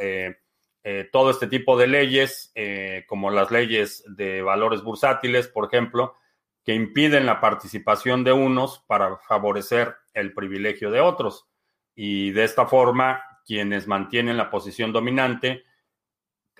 eh, 0.83 1.07
todo 1.11 1.29
este 1.29 1.47
tipo 1.47 1.77
de 1.77 1.87
leyes, 1.87 2.51
eh, 2.55 3.05
como 3.07 3.29
las 3.29 3.51
leyes 3.51 4.03
de 4.07 4.41
valores 4.41 4.81
bursátiles, 4.81 5.47
por 5.47 5.65
ejemplo, 5.65 6.15
que 6.63 6.73
impiden 6.73 7.25
la 7.25 7.39
participación 7.39 8.23
de 8.23 8.33
unos 8.33 8.79
para 8.87 9.17
favorecer 9.17 9.95
el 10.13 10.33
privilegio 10.33 10.91
de 10.91 11.01
otros. 11.01 11.47
Y 11.95 12.31
de 12.31 12.43
esta 12.43 12.65
forma, 12.65 13.23
quienes 13.45 13.87
mantienen 13.87 14.37
la 14.37 14.49
posición 14.49 14.91
dominante 14.91 15.63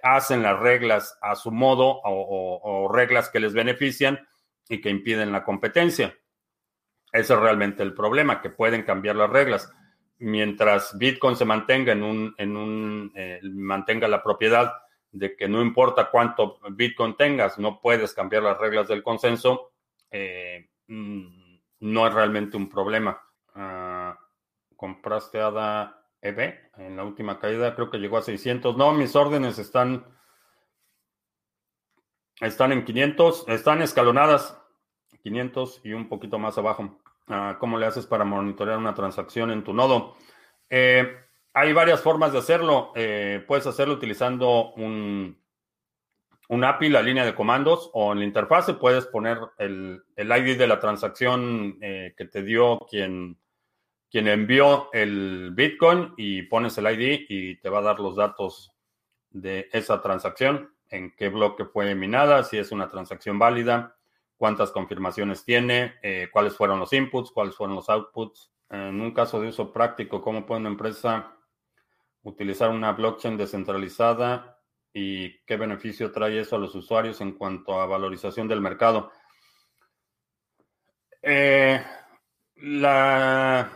hacen 0.03 0.41
las 0.41 0.59
reglas 0.59 1.17
a 1.21 1.35
su 1.35 1.51
modo 1.51 2.01
o 2.03 2.91
reglas 2.91 3.29
que 3.29 3.39
les 3.39 3.53
benefician 3.53 4.27
y 4.67 4.81
que 4.81 4.89
impiden 4.89 5.31
la 5.31 5.43
competencia. 5.43 6.17
Ese 7.11 7.33
es 7.33 7.39
realmente 7.39 7.83
el 7.83 7.93
problema, 7.93 8.41
que 8.41 8.49
pueden 8.49 8.83
cambiar 8.83 9.15
las 9.15 9.29
reglas 9.29 9.71
mientras 10.21 10.97
Bitcoin 10.97 11.35
se 11.35 11.45
mantenga 11.45 11.91
en 11.93 12.03
un, 12.03 12.35
en 12.37 12.55
un 12.55 13.11
eh, 13.15 13.39
mantenga 13.43 14.07
la 14.07 14.21
propiedad 14.21 14.73
de 15.11 15.35
que 15.35 15.47
no 15.47 15.61
importa 15.61 16.09
cuánto 16.09 16.59
Bitcoin 16.71 17.15
tengas, 17.17 17.59
no 17.59 17.81
puedes 17.81 18.13
cambiar 18.13 18.43
las 18.43 18.57
reglas 18.57 18.87
del 18.87 19.03
consenso, 19.03 19.71
eh, 20.09 20.69
mm, 20.87 21.57
no 21.81 22.07
es 22.07 22.13
realmente 22.13 22.55
un 22.55 22.69
problema. 22.69 23.21
Ah, 23.55 24.17
compraste 24.75 25.39
ADA 25.39 26.05
EB 26.21 26.71
en 26.77 26.95
la 26.95 27.03
última 27.03 27.39
caída, 27.39 27.75
creo 27.75 27.89
que 27.89 27.97
llegó 27.97 28.17
a 28.17 28.21
600. 28.21 28.77
No, 28.77 28.93
mis 28.93 29.15
órdenes 29.15 29.57
están, 29.57 30.05
están 32.39 32.71
en 32.71 32.85
500, 32.85 33.45
están 33.47 33.81
escalonadas, 33.81 34.57
500 35.23 35.81
y 35.83 35.93
un 35.93 36.07
poquito 36.07 36.37
más 36.39 36.57
abajo. 36.57 37.00
Ah, 37.27 37.57
¿Cómo 37.59 37.77
le 37.77 37.85
haces 37.85 38.05
para 38.05 38.25
monitorear 38.25 38.77
una 38.77 38.93
transacción 38.93 39.51
en 39.51 39.63
tu 39.63 39.73
nodo? 39.73 40.15
Eh, 40.69 41.15
Hay 41.53 41.73
varias 41.73 42.01
formas 42.01 42.33
de 42.33 42.39
hacerlo. 42.39 42.91
Eh, 42.95 43.43
puedes 43.47 43.67
hacerlo 43.67 43.93
utilizando 43.95 44.71
un, 44.73 45.41
un 46.51 46.63
API, 46.65 46.89
la 46.89 47.01
línea 47.01 47.25
de 47.25 47.33
comandos, 47.33 47.89
o 47.93 48.11
en 48.11 48.19
la 48.19 48.25
interfase 48.25 48.73
puedes 48.73 49.05
poner 49.05 49.37
el, 49.57 50.03
ID 50.17 50.57
de 50.57 50.67
la 50.67 50.79
transacción 50.79 51.77
eh, 51.81 52.13
que 52.17 52.25
te 52.25 52.43
dio 52.43 52.79
quien, 52.89 53.37
quien 54.09 54.27
envió 54.27 54.89
el 54.91 55.51
Bitcoin 55.53 56.13
y 56.17 56.41
pones 56.43 56.77
el 56.77 56.91
ID 56.91 57.25
y 57.29 57.55
te 57.55 57.69
va 57.69 57.79
a 57.79 57.83
dar 57.83 57.99
los 58.01 58.17
datos 58.17 58.73
de 59.29 59.69
esa 59.71 60.01
transacción, 60.01 60.75
en 60.89 61.15
qué 61.15 61.29
bloque 61.29 61.63
fue 61.63 61.95
minada, 61.95 62.43
si 62.43 62.57
es 62.57 62.73
una 62.73 62.89
transacción 62.89 63.39
válida, 63.39 63.95
cuántas 64.41 64.71
confirmaciones 64.71 65.45
tiene, 65.45 65.99
eh, 66.01 66.27
cuáles 66.31 66.55
fueron 66.55 66.79
los 66.79 66.91
inputs, 66.93 67.29
cuáles 67.29 67.55
fueron 67.55 67.75
los 67.75 67.87
outputs. 67.89 68.51
En 68.71 68.99
un 68.99 69.13
caso 69.13 69.39
de 69.39 69.49
uso 69.49 69.71
práctico, 69.71 70.19
¿cómo 70.19 70.47
puede 70.47 70.61
una 70.61 70.69
empresa 70.69 71.37
utilizar 72.23 72.71
una 72.71 72.91
blockchain 72.93 73.37
descentralizada 73.37 74.59
y 74.91 75.37
qué 75.45 75.57
beneficio 75.57 76.11
trae 76.11 76.39
eso 76.39 76.55
a 76.55 76.59
los 76.59 76.73
usuarios 76.73 77.21
en 77.21 77.33
cuanto 77.33 77.79
a 77.79 77.85
valorización 77.85 78.47
del 78.47 78.61
mercado? 78.61 79.11
Eh, 81.21 81.79
la, 82.55 83.69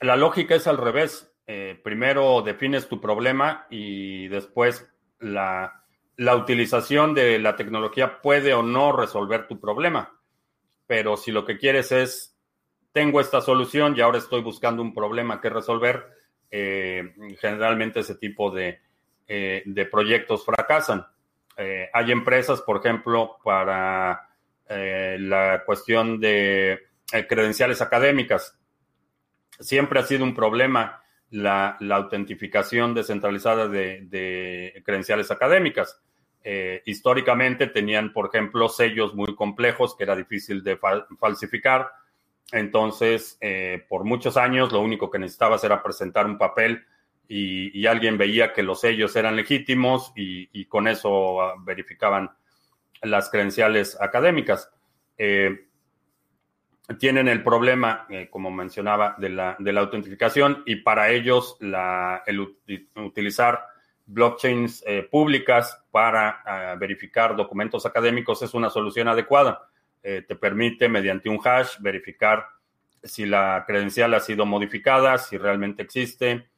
la 0.00 0.16
lógica 0.16 0.56
es 0.56 0.66
al 0.66 0.78
revés. 0.78 1.32
Eh, 1.46 1.80
primero 1.84 2.42
defines 2.42 2.88
tu 2.88 3.00
problema 3.00 3.68
y 3.70 4.26
después 4.26 4.92
la, 5.20 5.81
la, 6.16 6.36
utilización 6.36 7.14
de 7.14 7.38
la 7.38 7.56
tecnología 7.56 8.20
puede 8.20 8.54
o 8.54 8.62
no 8.62 8.92
resolver 8.92 9.46
tu 9.46 9.60
problema. 9.60 10.18
Pero 10.86 11.16
si 11.16 11.32
lo 11.32 11.44
que 11.44 11.58
quieres 11.58 11.92
es, 11.92 12.36
tengo 12.92 13.20
esta 13.20 13.40
solución 13.40 13.94
y 13.96 14.00
ahora 14.00 14.18
estoy 14.18 14.42
buscando 14.42 14.82
un 14.82 14.94
problema 14.94 15.40
que 15.40 15.50
resolver, 15.50 16.06
eh, 16.50 17.14
generalmente 17.40 18.00
ese 18.00 18.16
tipo 18.16 18.50
de, 18.50 18.80
eh, 19.26 19.62
de 19.64 19.86
proyectos 19.86 20.44
fracasan. 20.44 21.06
hay 21.92 22.10
empresas, 22.10 22.62
por 22.62 22.78
ejemplo, 22.78 23.38
para 23.44 24.28
la 24.68 25.62
cuestión 25.66 26.18
de 26.18 26.80
credenciales 27.28 27.82
académicas. 27.82 28.58
Siempre 29.60 30.00
ha 30.00 30.02
sido 30.02 30.24
un 30.24 30.34
problema 30.34 31.01
la, 31.32 31.78
autentificación 31.90 32.94
descentralizada 32.94 33.66
de, 33.66 34.80
credenciales 34.84 35.30
académicas. 35.30 36.00
Eh, 36.44 36.82
históricamente 36.86 37.68
tenían, 37.68 38.12
por 38.12 38.26
ejemplo, 38.26 38.68
sellos 38.68 39.14
muy 39.14 39.34
complejos 39.34 39.96
que 39.96 40.04
era 40.04 40.14
difícil 40.14 40.62
de 40.62 40.78
falsificar. 41.18 41.88
Entonces, 42.52 43.38
eh, 43.40 43.84
por 43.88 44.04
muchos 44.04 44.36
años, 44.36 44.72
lo 44.72 44.80
único 44.80 45.10
que 45.10 45.18
necesitabas 45.18 45.64
era 45.64 45.82
presentar 45.82 46.26
un 46.26 46.36
papel 46.36 46.84
y, 47.28 47.86
alguien 47.86 48.18
veía 48.18 48.52
que 48.52 48.62
los 48.62 48.80
sellos 48.80 49.16
eran 49.16 49.36
legítimos 49.36 50.12
y, 50.14 50.66
con 50.66 50.86
eso 50.86 51.40
ah, 51.40 51.54
verificaban 51.64 52.30
las 53.00 53.30
credenciales 53.30 53.98
académicas. 54.00 54.70
Eh, 55.16 55.66
tienen 56.98 57.28
el 57.28 57.42
problema, 57.42 58.06
eh, 58.08 58.28
como 58.30 58.50
mencionaba, 58.50 59.14
de 59.18 59.28
la, 59.28 59.56
de 59.58 59.72
la, 59.72 59.80
autentificación 59.80 60.62
y 60.66 60.76
para 60.76 61.10
ellos 61.10 61.56
la, 61.60 62.22
el 62.26 62.40
utilizar 62.96 63.66
blockchains 64.06 64.82
eh, 64.86 65.06
públicas 65.10 65.82
para 65.90 66.42
ah, 66.44 66.74
verificar 66.76 67.36
documentos 67.36 67.86
académicos 67.86 68.42
es 68.42 68.54
una 68.54 68.70
solución 68.70 69.08
adecuada. 69.08 69.68
Eh, 70.02 70.24
te 70.26 70.34
permite, 70.34 70.88
mediante 70.88 71.28
un 71.28 71.40
hash, 71.44 71.78
verificar 71.78 72.46
si 73.02 73.26
la 73.26 73.64
credencial 73.66 74.14
ha 74.14 74.20
sido 74.20 74.46
modificada, 74.46 75.18
si 75.18 75.36
realmente 75.36 75.82
existe. 75.82 76.48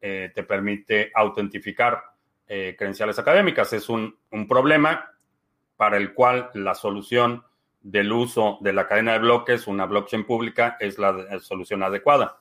te 0.00 0.42
permite 0.42 1.12
autentificar 1.14 2.02
credenciales 2.44 3.20
académicas. 3.20 3.72
Es 3.72 3.88
un, 3.88 4.16
un 4.32 4.48
problema 4.48 5.12
para 5.76 5.96
el 5.96 6.12
cual 6.12 6.50
la 6.54 6.74
solución 6.74 7.44
del 7.82 8.12
uso 8.12 8.58
de 8.60 8.72
la 8.72 8.86
cadena 8.86 9.12
de 9.12 9.18
bloques, 9.18 9.66
una 9.66 9.86
blockchain 9.86 10.24
pública, 10.24 10.76
es 10.78 10.98
la 10.98 11.40
solución 11.40 11.82
adecuada. 11.82 12.38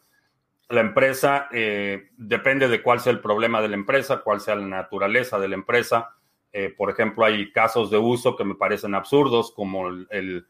La 0.69 0.81
empresa, 0.81 1.49
eh, 1.51 2.09
depende 2.15 2.67
de 2.67 2.81
cuál 2.81 2.99
sea 2.99 3.11
el 3.11 3.19
problema 3.19 3.61
de 3.61 3.67
la 3.67 3.75
empresa, 3.75 4.21
cuál 4.21 4.39
sea 4.39 4.55
la 4.55 4.67
naturaleza 4.67 5.39
de 5.39 5.49
la 5.49 5.55
empresa. 5.55 6.15
Eh, 6.53 6.73
por 6.75 6.89
ejemplo, 6.89 7.25
hay 7.25 7.51
casos 7.51 7.89
de 7.89 7.97
uso 7.97 8.35
que 8.35 8.45
me 8.45 8.55
parecen 8.55 8.95
absurdos, 8.95 9.51
como 9.51 9.89
el, 9.89 10.47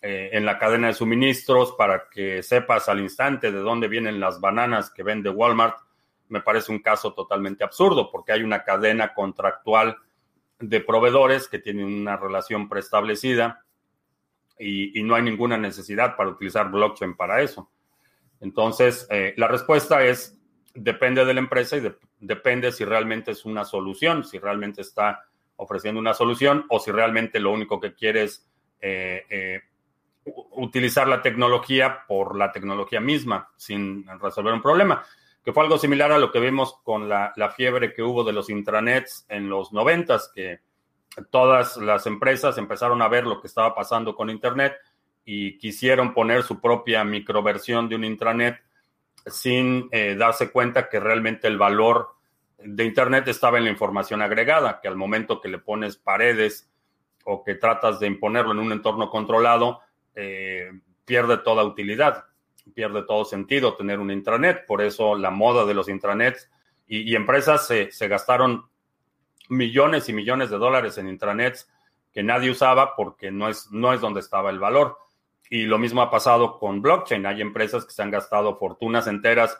eh, 0.00 0.30
en 0.32 0.46
la 0.46 0.58
cadena 0.58 0.86
de 0.86 0.94
suministros, 0.94 1.72
para 1.72 2.08
que 2.08 2.42
sepas 2.42 2.88
al 2.88 3.00
instante 3.00 3.52
de 3.52 3.58
dónde 3.58 3.88
vienen 3.88 4.20
las 4.20 4.40
bananas 4.40 4.90
que 4.90 5.02
vende 5.02 5.28
Walmart, 5.28 5.76
me 6.28 6.40
parece 6.40 6.70
un 6.72 6.78
caso 6.78 7.12
totalmente 7.12 7.64
absurdo, 7.64 8.10
porque 8.10 8.32
hay 8.32 8.42
una 8.42 8.62
cadena 8.62 9.14
contractual 9.14 9.96
de 10.60 10.80
proveedores 10.80 11.48
que 11.48 11.58
tienen 11.58 11.86
una 11.86 12.16
relación 12.16 12.68
preestablecida 12.68 13.64
y, 14.58 15.02
no 15.02 15.14
hay 15.14 15.22
ninguna 15.22 15.56
necesidad 15.56 16.16
para 16.16 16.30
utilizar 16.30 16.70
blockchain 16.70 17.16
para 17.16 17.40
eso. 17.42 17.70
Entonces, 18.40 19.06
eh, 19.10 19.34
la 19.36 19.48
respuesta 19.48 20.04
es, 20.04 20.38
depende 20.74 21.24
de 21.24 21.34
la 21.34 21.40
empresa 21.40 21.76
y 21.76 21.92
depende 22.20 22.72
si 22.72 22.84
realmente 22.84 23.32
es 23.32 23.44
una 23.44 23.64
solución, 23.64 24.24
si 24.24 24.38
realmente 24.38 24.82
está 24.82 25.24
ofreciendo 25.56 26.00
una 26.00 26.14
solución 26.14 26.66
o 26.68 26.78
si 26.78 26.90
realmente 26.90 27.40
lo 27.40 27.52
único 27.52 27.80
que 27.80 27.94
quiere 27.94 28.24
es 28.24 28.48
eh, 28.80 29.24
eh, 29.28 29.60
utilizar 30.52 31.08
la 31.08 31.20
tecnología 31.20 32.04
por 32.06 32.36
la 32.36 32.52
tecnología 32.52 33.00
misma, 33.00 33.50
sin 33.56 34.06
resolver 34.20 34.54
un 34.54 34.62
problema, 34.62 35.04
que 35.42 35.52
fue 35.52 35.64
algo 35.64 35.78
similar 35.78 36.12
a 36.12 36.18
lo 36.18 36.30
que 36.30 36.40
vimos 36.40 36.78
con 36.84 37.08
la, 37.08 37.32
la 37.36 37.50
fiebre 37.50 37.92
que 37.92 38.02
hubo 38.02 38.22
de 38.22 38.32
los 38.32 38.50
intranets 38.50 39.24
en 39.28 39.48
los 39.48 39.72
noventas, 39.72 40.30
que 40.34 40.60
todas 41.30 41.76
las 41.76 42.06
empresas 42.06 42.58
empezaron 42.58 43.02
a 43.02 43.08
ver 43.08 43.26
lo 43.26 43.40
que 43.40 43.46
estaba 43.46 43.74
pasando 43.74 44.14
con 44.14 44.30
Internet 44.30 44.74
y 45.24 45.58
quisieron 45.58 46.14
poner 46.14 46.42
su 46.42 46.60
propia 46.60 47.04
microversión 47.04 47.88
de 47.88 47.96
un 47.96 48.04
intranet 48.04 48.62
sin 49.26 49.88
eh, 49.92 50.14
darse 50.16 50.50
cuenta 50.50 50.88
que 50.88 51.00
realmente 51.00 51.48
el 51.48 51.58
valor 51.58 52.10
de 52.58 52.84
Internet 52.84 53.28
estaba 53.28 53.58
en 53.58 53.64
la 53.64 53.70
información 53.70 54.22
agregada, 54.22 54.80
que 54.80 54.88
al 54.88 54.96
momento 54.96 55.40
que 55.40 55.48
le 55.48 55.58
pones 55.58 55.96
paredes 55.96 56.70
o 57.24 57.44
que 57.44 57.54
tratas 57.54 58.00
de 58.00 58.06
imponerlo 58.06 58.52
en 58.52 58.58
un 58.58 58.72
entorno 58.72 59.10
controlado, 59.10 59.80
eh, 60.14 60.72
pierde 61.04 61.38
toda 61.38 61.64
utilidad, 61.64 62.24
pierde 62.74 63.02
todo 63.02 63.24
sentido 63.24 63.76
tener 63.76 63.98
un 63.98 64.10
intranet. 64.10 64.66
Por 64.66 64.82
eso 64.82 65.14
la 65.14 65.30
moda 65.30 65.64
de 65.64 65.74
los 65.74 65.88
intranets 65.88 66.50
y, 66.86 67.14
empresas 67.14 67.66
se, 67.66 67.92
se 67.92 68.08
gastaron 68.08 68.67
millones 69.48 70.08
y 70.08 70.12
millones 70.12 70.50
de 70.50 70.58
dólares 70.58 70.98
en 70.98 71.08
intranets 71.08 71.68
que 72.12 72.22
nadie 72.22 72.50
usaba 72.50 72.94
porque 72.96 73.30
no 73.30 73.48
es, 73.48 73.70
no 73.70 73.92
es 73.92 74.00
donde 74.00 74.20
estaba 74.20 74.50
el 74.50 74.58
valor. 74.58 74.98
Y 75.50 75.64
lo 75.64 75.78
mismo 75.78 76.02
ha 76.02 76.10
pasado 76.10 76.58
con 76.58 76.82
blockchain. 76.82 77.26
Hay 77.26 77.40
empresas 77.40 77.84
que 77.84 77.92
se 77.92 78.02
han 78.02 78.10
gastado 78.10 78.58
fortunas 78.58 79.06
enteras 79.06 79.58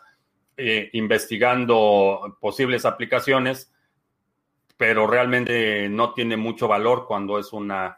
eh, 0.55 0.89
investigando 0.93 2.37
posibles 2.39 2.85
aplicaciones, 2.85 3.73
pero 4.77 5.07
realmente 5.07 5.89
no 5.89 6.13
tiene 6.13 6.37
mucho 6.37 6.67
valor 6.67 7.05
cuando 7.07 7.39
es 7.39 7.53
una, 7.53 7.97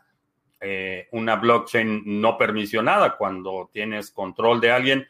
eh, 0.59 1.07
una 1.11 1.35
blockchain 1.35 2.21
no 2.21 2.37
permisionada. 2.37 3.17
Cuando 3.17 3.69
tienes 3.73 4.11
control 4.11 4.61
de 4.61 4.71
alguien, 4.71 5.07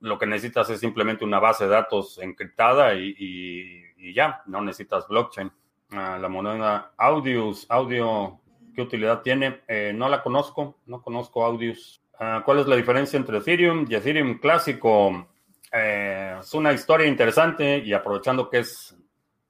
lo 0.00 0.18
que 0.18 0.26
necesitas 0.26 0.70
es 0.70 0.80
simplemente 0.80 1.24
una 1.24 1.40
base 1.40 1.64
de 1.64 1.70
datos 1.70 2.18
encriptada 2.18 2.94
y 2.94 4.12
ya, 4.14 4.42
no 4.46 4.60
necesitas 4.60 5.08
blockchain 5.08 5.50
la 5.90 6.28
moneda 6.28 6.92
Audius. 6.96 7.66
Audio, 7.68 8.40
¿qué 8.74 8.82
utilidad 8.82 9.22
tiene? 9.22 9.60
Eh, 9.68 9.92
no 9.94 10.08
la 10.08 10.22
conozco, 10.22 10.78
no 10.86 11.02
conozco 11.02 11.44
Audius. 11.44 12.02
Ah, 12.18 12.42
¿Cuál 12.44 12.60
es 12.60 12.66
la 12.66 12.76
diferencia 12.76 13.16
entre 13.16 13.38
Ethereum 13.38 13.86
y 13.88 13.94
Ethereum 13.94 14.38
clásico? 14.38 15.28
Eh, 15.72 16.36
es 16.40 16.54
una 16.54 16.72
historia 16.72 17.06
interesante 17.06 17.78
y 17.78 17.92
aprovechando 17.92 18.48
que 18.48 18.60
es 18.60 18.96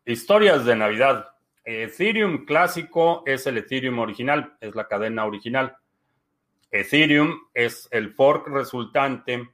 historias 0.05 0.65
de 0.65 0.77
Navidad. 0.77 1.29
Ethereum 1.65 2.45
clásico 2.45 3.23
es 3.27 3.47
el 3.47 3.59
Ethereum 3.59 3.99
original, 3.99 4.55
es 4.61 4.75
la 4.75 4.87
cadena 4.87 5.25
original. 5.25 5.77
Ethereum 6.71 7.39
es 7.55 7.89
el 7.91 8.13
fork 8.13 8.49
resultante 8.49 9.49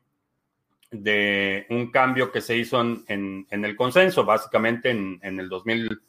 de 0.91 1.67
un 1.71 1.91
cambio 1.93 2.33
que 2.33 2.41
se 2.41 2.57
hizo 2.57 2.81
en, 2.81 3.47
el 3.49 3.77
consenso, 3.77 4.25
básicamente 4.25 4.91
en, 4.91 5.21
en 5.23 5.39
el 5.39 5.49
2000 5.49 6.01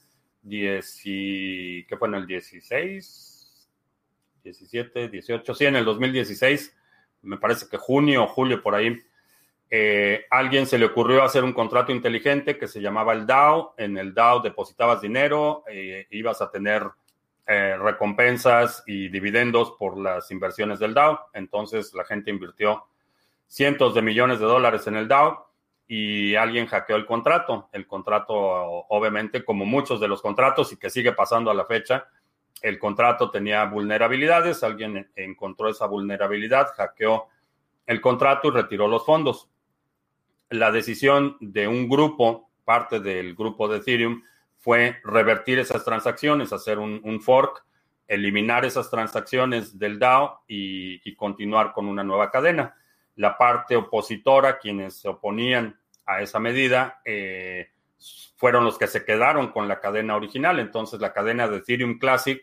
10 0.44 1.02
¿qué 1.04 1.96
fue 1.98 2.08
en 2.08 2.16
el 2.16 2.28
16? 2.28 3.70
17, 4.44 5.10
18, 5.10 5.54
sí, 5.54 5.66
en 5.66 5.76
el 5.76 5.86
2016, 5.86 6.76
me 7.22 7.38
parece 7.38 7.68
que 7.70 7.78
junio 7.78 8.24
o 8.24 8.28
julio 8.28 8.62
por 8.62 8.74
ahí, 8.74 9.00
eh, 9.74 10.26
alguien 10.30 10.68
se 10.68 10.78
le 10.78 10.86
ocurrió 10.86 11.24
hacer 11.24 11.46
un 11.46 11.54
contrato 11.54 11.94
inteligente 11.94 12.58
que 12.58 12.68
se 12.68 12.82
llamaba 12.82 13.14
el 13.14 13.26
DAO. 13.26 13.74
En 13.78 13.98
el 13.98 14.14
DAO 14.14 14.42
depositabas 14.42 15.00
dinero, 15.00 15.64
e 15.68 16.08
ibas 16.12 16.42
a 16.42 16.52
tener 16.52 16.90
eh, 17.48 17.78
recompensas 17.78 18.84
y 18.86 19.08
dividendos 19.08 19.72
por 19.80 19.98
las 19.98 20.30
inversiones 20.30 20.80
del 20.80 20.94
DAO. 20.94 21.30
Entonces 21.34 21.94
la 21.94 22.04
gente 22.04 22.32
invirtió 22.32 22.84
cientos 23.48 23.96
de 23.96 24.02
millones 24.02 24.40
de 24.40 24.46
dólares 24.46 24.88
en 24.88 24.98
el 24.98 25.08
DAO 25.08 25.51
y 25.94 26.36
alguien 26.36 26.68
hackeó 26.68 26.96
el 26.96 27.06
contrato. 27.06 27.68
El 27.74 27.86
contrato, 27.86 28.34
obviamente, 28.34 29.44
como 29.44 29.66
muchos 29.66 30.00
de 30.00 30.08
los 30.08 30.22
contratos 30.22 30.72
y 30.72 30.78
que 30.78 30.90
sigue 30.90 31.12
pasando 31.12 31.52
a 31.52 31.54
la 31.54 31.66
fecha, 31.66 32.08
el 32.62 32.80
contrato 32.80 33.30
tenía 33.30 33.66
vulnerabilidades, 33.66 34.64
alguien 34.64 35.12
encontró 35.18 35.68
esa 35.68 35.88
vulnerabilidad, 35.88 36.68
hackeó 36.78 37.28
el 37.86 38.00
contrato 38.00 38.48
y 38.48 38.52
retiró 38.52 38.88
los 38.88 39.06
fondos. 39.06 39.50
La 40.50 40.72
decisión 40.72 41.36
de 41.42 41.68
un 41.68 41.90
grupo, 41.90 42.50
parte 42.64 43.02
del 43.02 43.36
grupo 43.36 43.68
de 43.68 43.80
Ethereum, 43.80 44.24
fue 44.60 44.96
revertir 45.04 45.60
esas 45.60 45.84
transacciones, 45.84 46.54
hacer 46.54 46.80
un, 46.80 47.20
fork, 47.20 47.66
eliminar 48.08 48.64
esas 48.64 48.90
transacciones 48.90 49.78
del 49.78 50.00
DAO 50.00 50.46
y, 50.48 51.16
continuar 51.18 51.74
con 51.74 51.86
una 51.90 52.06
nueva 52.06 52.32
cadena. 52.32 52.78
La 53.18 53.38
parte 53.38 53.76
opositora, 53.76 54.58
quienes 54.58 55.02
se 55.02 55.10
oponían 55.10 55.81
a 56.12 56.22
esa 56.22 56.40
medida, 56.40 57.02
eh, 57.06 57.70
fueron 58.36 58.66
los 58.66 58.78
que 58.78 58.88
se 58.88 59.06
quedaron 59.06 59.52
con 59.52 59.68
la 59.68 59.80
cadena 59.80 60.16
original. 60.16 60.60
Entonces, 60.60 61.00
la 61.00 61.14
cadena 61.14 61.48
de 61.48 61.58
Ethereum 61.58 62.00
Classic 62.00 62.42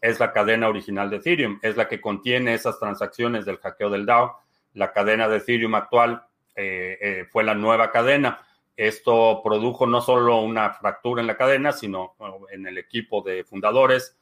es 0.00 0.20
la 0.20 0.32
cadena 0.32 0.68
original 0.68 1.10
de 1.10 1.16
Ethereum, 1.16 1.58
es 1.62 1.76
la 1.76 1.88
que 1.88 2.00
contiene 2.00 2.54
esas 2.54 2.78
transacciones 2.78 3.44
del 3.44 3.58
hackeo 3.58 3.90
del 3.90 4.06
DAO. 4.06 4.38
La 4.74 4.92
cadena 4.92 5.28
de 5.28 5.38
Ethereum 5.38 5.74
actual 5.74 6.24
eh, 6.54 6.98
eh, 7.00 7.24
fue 7.30 7.44
la 7.44 7.54
nueva 7.54 7.90
cadena. 7.90 8.40
Esto 8.76 9.40
produjo 9.42 9.86
no 9.86 10.00
solo 10.00 10.40
una 10.40 10.70
fractura 10.70 11.20
en 11.20 11.28
la 11.28 11.36
cadena, 11.36 11.72
sino 11.72 12.16
en 12.50 12.66
el 12.66 12.76
equipo 12.76 13.22
de 13.22 13.44
fundadores. 13.44 14.18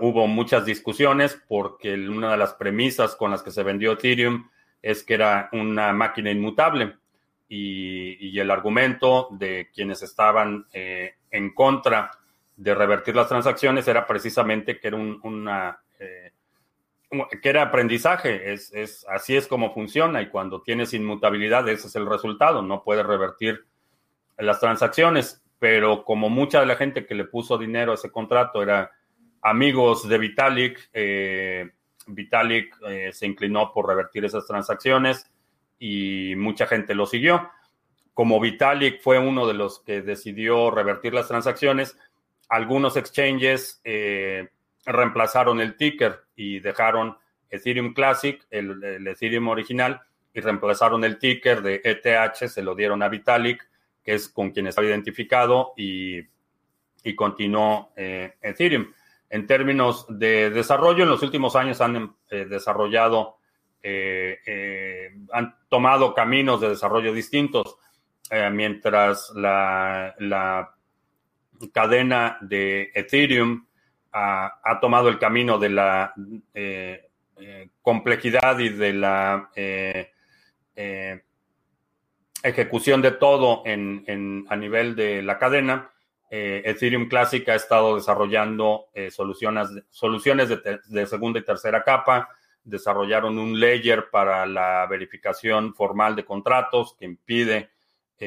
Hubo 0.00 0.26
muchas 0.26 0.64
discusiones 0.64 1.40
porque 1.48 1.94
una 1.94 2.32
de 2.32 2.36
las 2.36 2.54
premisas 2.54 3.14
con 3.14 3.30
las 3.30 3.44
que 3.44 3.52
se 3.52 3.62
vendió 3.62 3.92
Ethereum 3.92 4.48
es 4.84 5.02
que 5.02 5.14
era 5.14 5.48
una 5.52 5.92
máquina 5.92 6.30
inmutable. 6.30 6.96
Y, 7.48 8.38
el 8.38 8.50
argumento 8.50 9.28
de 9.30 9.70
quienes 9.72 10.02
estaban 10.02 10.66
en 10.72 11.54
contra 11.54 12.10
de 12.56 12.74
revertir 12.74 13.14
las 13.14 13.28
transacciones 13.28 13.86
era 13.86 14.06
precisamente 14.06 14.80
que 14.80 14.88
era 14.88 14.96
una 14.96 15.78
que 17.40 17.48
era 17.48 17.62
aprendizaje, 17.62 18.52
es, 18.52 18.72
es, 18.72 19.06
así 19.08 19.36
es 19.36 19.46
como 19.46 19.72
funciona. 19.72 20.20
Y 20.22 20.28
cuando 20.28 20.62
tienes 20.62 20.92
inmutabilidad 20.94 21.68
ese 21.68 21.86
es 21.86 21.96
el 21.96 22.06
resultado, 22.06 22.62
no 22.62 22.82
puedes 22.82 23.06
revertir 23.06 23.64
las 24.38 24.60
transacciones, 24.60 25.42
pero 25.58 26.04
como 26.04 26.28
mucha 26.28 26.60
de 26.60 26.66
la 26.66 26.76
gente 26.76 27.06
que 27.06 27.14
le 27.14 27.24
puso 27.24 27.56
dinero 27.56 27.92
a 27.92 27.94
ese 27.94 28.10
contrato 28.10 28.62
era 28.62 28.90
amigos 29.42 30.08
de 30.08 30.18
Vitalik, 30.18 30.90
eh, 30.92 31.70
Vitalik 32.06 32.76
eh, 32.88 33.10
se 33.12 33.26
inclinó 33.26 33.72
por 33.72 33.86
revertir 33.88 34.24
esas 34.24 34.46
transacciones 34.46 35.30
y 35.78 36.34
mucha 36.36 36.66
gente 36.66 36.94
lo 36.94 37.06
siguió. 37.06 37.50
Como 38.12 38.40
Vitalik 38.40 39.00
fue 39.00 39.18
uno 39.18 39.46
de 39.46 39.54
los 39.54 39.80
que 39.80 40.02
decidió 40.02 40.70
revertir 40.70 41.14
las 41.14 41.28
transacciones, 41.28 41.98
algunos 42.48 42.96
exchanges 42.96 43.80
eh, 43.84 44.48
reemplazaron 44.86 45.60
el 45.60 45.76
ticker 45.76 46.24
y 46.36 46.60
dejaron 46.60 47.16
Ethereum 47.50 47.94
Classic, 47.94 48.44
el, 48.50 49.06
Ethereum 49.06 49.48
original, 49.48 50.00
y 50.32 50.40
reemplazaron 50.40 51.04
el 51.04 51.18
ticker 51.18 51.62
de 51.62 51.80
ETH, 51.84 52.48
se 52.48 52.62
lo 52.62 52.74
dieron 52.74 53.02
a 53.02 53.08
Vitalik, 53.08 53.68
que 54.02 54.14
es 54.14 54.28
con 54.28 54.50
quien 54.50 54.66
estaba 54.66 54.86
identificado, 54.86 55.72
y, 55.76 56.22
continuó 57.16 57.92
eh, 57.96 58.34
Ethereum. 58.40 58.92
En 59.34 59.46
términos 59.46 60.06
de 60.08 60.50
desarrollo, 60.50 61.02
en 61.02 61.10
los 61.10 61.22
últimos 61.22 61.56
años 61.56 61.80
han 61.80 62.14
eh, 62.30 62.44
desarrollado, 62.44 63.38
eh, 63.82 65.10
han 65.32 65.56
tomado 65.68 66.14
caminos 66.14 66.60
de 66.60 66.70
desarrollo 66.70 67.12
distintos, 67.12 67.76
mientras 68.52 69.30
la, 69.36 70.14
la 70.18 70.74
cadena 71.72 72.38
de 72.40 72.90
Ethereum 72.94 73.66
ha, 74.12 74.78
tomado 74.80 75.08
el 75.08 75.18
camino 75.18 75.58
de 75.58 75.68
la 75.68 76.14
eh, 76.54 77.10
eh, 77.36 77.68
complejidad 77.82 78.58
y 78.60 78.68
de 78.68 78.92
la 78.92 79.50
eh, 79.56 80.12
ejecución 82.42 83.02
de 83.02 83.10
todo 83.12 83.62
en, 83.66 84.46
a 84.48 84.56
nivel 84.56 84.94
de 84.94 85.22
la 85.22 85.38
cadena. 85.38 85.90
Ethereum 86.36 87.08
Classic 87.08 87.48
ha 87.48 87.54
estado 87.54 87.96
desarrollando 87.96 88.86
soluciones, 89.10 89.68
soluciones 89.90 90.48
de, 90.48 91.06
segunda 91.06 91.38
y 91.38 91.44
tercera 91.44 91.84
capa, 91.84 92.28
desarrollaron 92.62 93.38
un 93.38 93.60
layer 93.60 94.10
para 94.10 94.44
la 94.46 94.86
verificación 94.88 95.74
formal 95.74 96.16
de 96.16 96.24
contratos 96.24 96.96
que 96.98 97.04
impide 97.04 97.70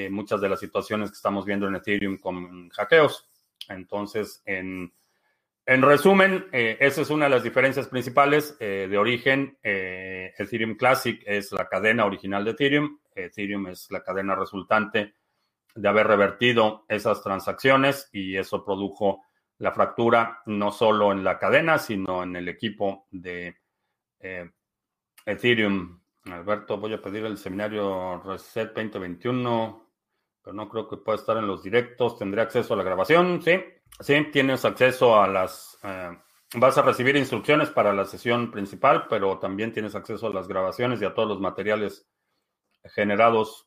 muchas 0.10 0.40
de 0.40 0.50
las 0.50 0.60
situaciones 0.60 1.10
que 1.10 1.16
estamos 1.16 1.46
viendo 1.46 1.68
en 1.68 1.76
Ethereum 1.76 2.18
con 2.18 2.70
hackeos. 2.70 3.28
Entonces, 3.68 4.42
en 4.46 4.92
en 5.68 5.82
resumen, 5.82 6.48
eh, 6.54 6.78
esa 6.80 7.02
es 7.02 7.10
una 7.10 7.26
de 7.26 7.32
las 7.32 7.44
diferencias 7.44 7.90
principales 7.90 8.56
eh, 8.62 8.88
de 8.90 8.98
origen. 8.98 9.58
Eh, 9.62 10.34
Ethereum 10.38 10.78
Classic 10.78 11.22
es 11.26 11.52
la 11.52 11.68
cadena 11.68 12.06
original 12.06 12.46
de 12.46 12.52
Ethereum. 12.52 12.98
Ethereum 13.14 13.68
es 13.68 13.92
la 13.92 14.02
cadena 14.02 14.34
resultante 14.34 15.14
de 15.78 15.88
haber 15.88 16.08
revertido 16.08 16.86
esas 16.88 17.22
transacciones 17.24 18.10
y 18.12 18.36
eso 18.38 18.66
produjo 18.66 19.24
la 19.60 19.72
fractura 19.72 20.42
no 20.46 20.72
solo 20.72 21.12
en 21.12 21.24
la 21.24 21.40
cadena, 21.40 21.78
sino 21.78 22.24
en 22.24 22.36
el 22.36 22.50
equipo 22.50 23.08
de 23.12 23.58
Ethereum. 25.26 26.00
Alberto, 26.26 26.78
voy 26.78 26.94
a 26.94 27.02
pedir 27.02 27.26
el 27.26 27.38
seminario 27.38 28.22
Reset 28.24 28.74
2021, 28.74 29.92
pero 30.42 30.54
no 30.54 30.70
creo 30.70 30.88
que 30.88 30.98
pueda 30.98 31.18
estar 31.18 31.38
en 31.38 31.48
los 31.48 31.64
directos. 31.64 32.18
¿Tendré 32.18 32.42
acceso 32.42 32.74
a 32.74 32.78
la 32.78 32.84
grabación? 32.84 33.42
Sí. 33.42 33.60
Sí, 34.00 34.28
tienes 34.32 34.66
acceso 34.66 35.20
a 35.20 35.28
las... 35.28 35.78
Eh, 35.84 36.18
vas 36.56 36.78
a 36.78 36.82
recibir 36.82 37.16
instrucciones 37.16 37.70
para 37.70 37.94
la 37.94 38.06
sesión 38.06 38.52
principal, 38.52 39.08
pero 39.10 39.40
también 39.40 39.74
tienes 39.74 39.96
acceso 39.96 40.28
a 40.28 40.34
las 40.34 40.48
grabaciones 40.48 41.02
y 41.02 41.06
a 41.06 41.14
todos 41.14 41.28
los 41.28 41.40
materiales 41.40 42.08
generados. 42.84 43.67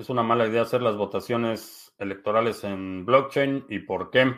Es 0.00 0.08
una 0.08 0.22
mala 0.22 0.46
idea 0.46 0.62
hacer 0.62 0.80
las 0.80 0.96
votaciones 0.96 1.92
electorales 1.98 2.64
en 2.64 3.04
blockchain 3.04 3.66
y 3.68 3.80
por 3.80 4.10
qué. 4.10 4.34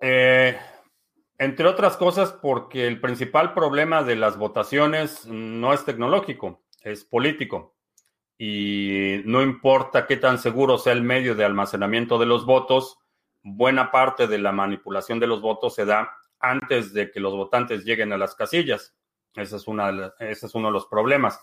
Eh, 0.00 0.56
entre 1.36 1.66
otras 1.66 1.96
cosas, 1.96 2.30
porque 2.30 2.86
el 2.86 3.00
principal 3.00 3.54
problema 3.54 4.04
de 4.04 4.14
las 4.14 4.38
votaciones 4.38 5.26
no 5.26 5.72
es 5.72 5.84
tecnológico, 5.84 6.62
es 6.82 7.04
político 7.04 7.74
y 8.38 9.20
no 9.24 9.42
importa 9.42 10.06
qué 10.06 10.16
tan 10.16 10.38
seguro 10.38 10.78
sea 10.78 10.92
el 10.92 11.02
medio 11.02 11.34
de 11.34 11.44
almacenamiento 11.44 12.16
de 12.16 12.26
los 12.26 12.46
votos, 12.46 13.00
buena 13.42 13.90
parte 13.90 14.28
de 14.28 14.38
la 14.38 14.52
manipulación 14.52 15.18
de 15.18 15.26
los 15.26 15.40
votos 15.40 15.74
se 15.74 15.86
da 15.86 16.08
antes 16.38 16.94
de 16.94 17.10
que 17.10 17.18
los 17.18 17.34
votantes 17.34 17.84
lleguen 17.84 18.12
a 18.12 18.16
las 18.16 18.36
casillas. 18.36 18.94
Ese 19.34 19.56
es, 19.56 19.66
una, 19.66 20.14
ese 20.20 20.46
es 20.46 20.54
uno 20.54 20.68
de 20.68 20.72
los 20.72 20.86
problemas. 20.86 21.40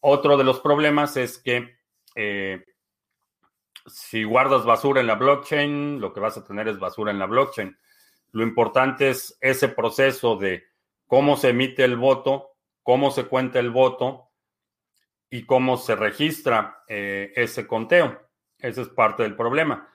Otro 0.00 0.36
de 0.36 0.44
los 0.44 0.60
problemas 0.60 1.16
es 1.16 1.38
que 1.38 1.75
eh, 2.16 2.64
si 3.86 4.24
guardas 4.24 4.64
basura 4.64 5.00
en 5.00 5.06
la 5.06 5.14
blockchain, 5.14 6.00
lo 6.00 6.12
que 6.12 6.20
vas 6.20 6.36
a 6.36 6.44
tener 6.44 6.66
es 6.66 6.78
basura 6.78 7.12
en 7.12 7.18
la 7.18 7.26
blockchain. 7.26 7.78
Lo 8.32 8.42
importante 8.42 9.10
es 9.10 9.38
ese 9.40 9.68
proceso 9.68 10.36
de 10.36 10.64
cómo 11.06 11.36
se 11.36 11.50
emite 11.50 11.84
el 11.84 11.96
voto, 11.96 12.56
cómo 12.82 13.10
se 13.10 13.26
cuenta 13.26 13.60
el 13.60 13.70
voto 13.70 14.30
y 15.30 15.44
cómo 15.44 15.76
se 15.76 15.94
registra 15.94 16.82
eh, 16.88 17.32
ese 17.36 17.66
conteo. 17.66 18.20
Ese 18.58 18.82
es 18.82 18.88
parte 18.88 19.22
del 19.22 19.36
problema. 19.36 19.88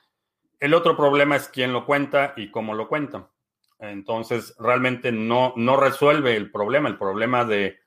El 0.59 0.73
otro 0.73 0.95
problema 0.95 1.35
es 1.35 1.49
quién 1.49 1.73
lo 1.73 1.85
cuenta 1.85 2.33
y 2.37 2.51
cómo 2.51 2.73
lo 2.75 2.87
cuenta. 2.87 3.29
Entonces, 3.79 4.55
realmente 4.59 5.11
no, 5.11 5.53
no 5.57 5.75
resuelve 5.75 6.35
el 6.35 6.51
problema. 6.51 6.87
El 6.87 6.99
problema 6.99 7.43
de, 7.43 7.80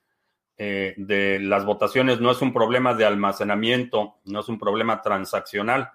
eh, 0.57 0.95
de 0.97 1.41
las 1.41 1.65
votaciones 1.65 2.21
no 2.21 2.31
es 2.31 2.41
un 2.43 2.53
problema 2.53 2.95
de 2.95 3.05
almacenamiento, 3.05 4.17
no 4.25 4.41
es 4.41 4.49
un 4.49 4.59
problema 4.59 5.03
transaccional, 5.03 5.91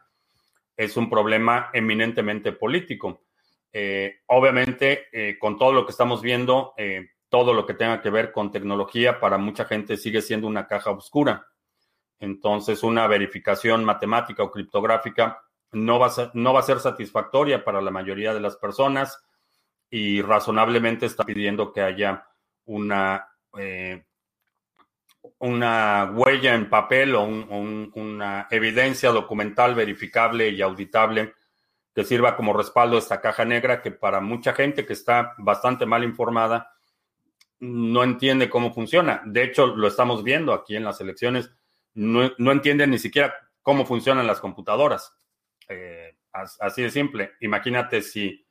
es 0.75 0.97
un 0.97 1.09
problema 1.09 1.69
eminentemente 1.73 2.51
político. 2.51 3.23
Eh, 3.71 4.21
obviamente, 4.27 5.37
con 5.39 5.57
todo 5.57 5.73
lo 5.73 5.85
que 5.85 5.91
estamos 5.91 6.21
viendo, 6.21 6.73
todo 7.29 7.53
lo 7.53 7.65
que 7.65 7.75
tenga 7.75 8.01
que 8.01 8.09
ver 8.09 8.31
con 8.31 8.51
tecnología 8.51 9.19
para 9.19 9.37
mucha 9.37 9.65
gente 9.65 9.97
sigue 9.97 10.21
siendo 10.21 10.47
una 10.47 10.67
caja 10.67 10.91
oscura. 10.91 11.47
Entonces, 12.19 12.83
una 12.83 13.07
verificación 13.07 13.85
matemática 13.85 14.43
o 14.43 14.51
criptográfica 14.51 15.41
no 15.71 15.99
va 15.99 16.07
a 16.07 16.09
ser, 16.09 16.31
no 16.33 16.53
va 16.53 16.59
a 16.59 16.63
ser 16.63 16.79
satisfactoria 16.79 17.63
para 17.63 17.81
la 17.81 17.91
mayoría 17.91 18.33
de 18.33 18.39
las 18.39 18.57
personas 18.57 19.23
y 19.89 20.21
razonablemente 20.21 21.05
está 21.05 21.23
pidiendo 21.23 21.71
que 21.71 21.81
haya 21.81 22.27
una, 22.65 23.27
eh, 23.57 24.05
una 25.39 26.11
huella 26.13 26.55
en 26.55 26.69
papel 26.69 27.15
o 27.15 27.23
una 27.23 28.47
evidencia 28.49 29.11
documental 29.11 29.75
verificable 29.75 30.49
y 30.49 30.61
auditable 30.61 31.33
que 31.93 32.03
sirva 32.03 32.35
como 32.35 32.53
respaldo 32.53 32.95
a 32.95 32.99
esta 32.99 33.21
caja 33.21 33.45
negra 33.45 33.81
que 33.81 33.91
para 33.91 34.21
mucha 34.21 34.53
gente 34.53 34.85
que 34.85 34.93
está 34.93 35.33
bastante 35.37 35.85
mal 35.85 36.03
informada 36.03 36.71
no 37.59 38.03
entiende 38.03 38.49
cómo 38.49 38.73
funciona. 38.73 39.21
De 39.25 39.43
hecho, 39.43 39.67
lo 39.67 39.87
estamos 39.87 40.23
viendo 40.23 40.53
aquí 40.53 40.75
en 40.75 40.85
las 40.85 41.01
elecciones. 41.01 41.51
No, 41.93 42.31
no 42.37 42.51
entiende 42.51 42.87
ni 42.87 42.99
siquiera 42.99 43.33
cómo 43.61 43.85
funcionan 43.85 44.27
las 44.27 44.39
computadoras. 44.39 45.13
Eh, 45.67 46.15
así 46.31 46.81
de 46.81 46.89
simple. 46.89 47.33
Imagínate 47.41 48.01
si 48.01 48.45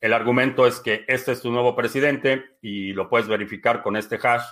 el 0.00 0.12
argumento 0.12 0.66
es 0.66 0.80
que 0.80 1.04
este 1.08 1.32
es 1.32 1.42
tu 1.42 1.50
nuevo 1.50 1.74
presidente 1.74 2.56
y 2.60 2.92
lo 2.92 3.08
puedes 3.08 3.28
verificar 3.28 3.82
con 3.82 3.96
este 3.96 4.18
hash. 4.22 4.44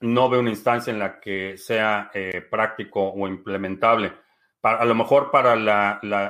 No 0.00 0.28
veo 0.28 0.40
una 0.40 0.50
instancia 0.50 0.92
en 0.92 0.98
la 0.98 1.20
que 1.20 1.56
sea 1.56 2.10
eh, 2.12 2.42
práctico 2.50 3.12
o 3.12 3.28
implementable. 3.28 4.12
a 4.62 4.84
lo 4.84 4.94
mejor 4.94 5.30
para 5.30 5.54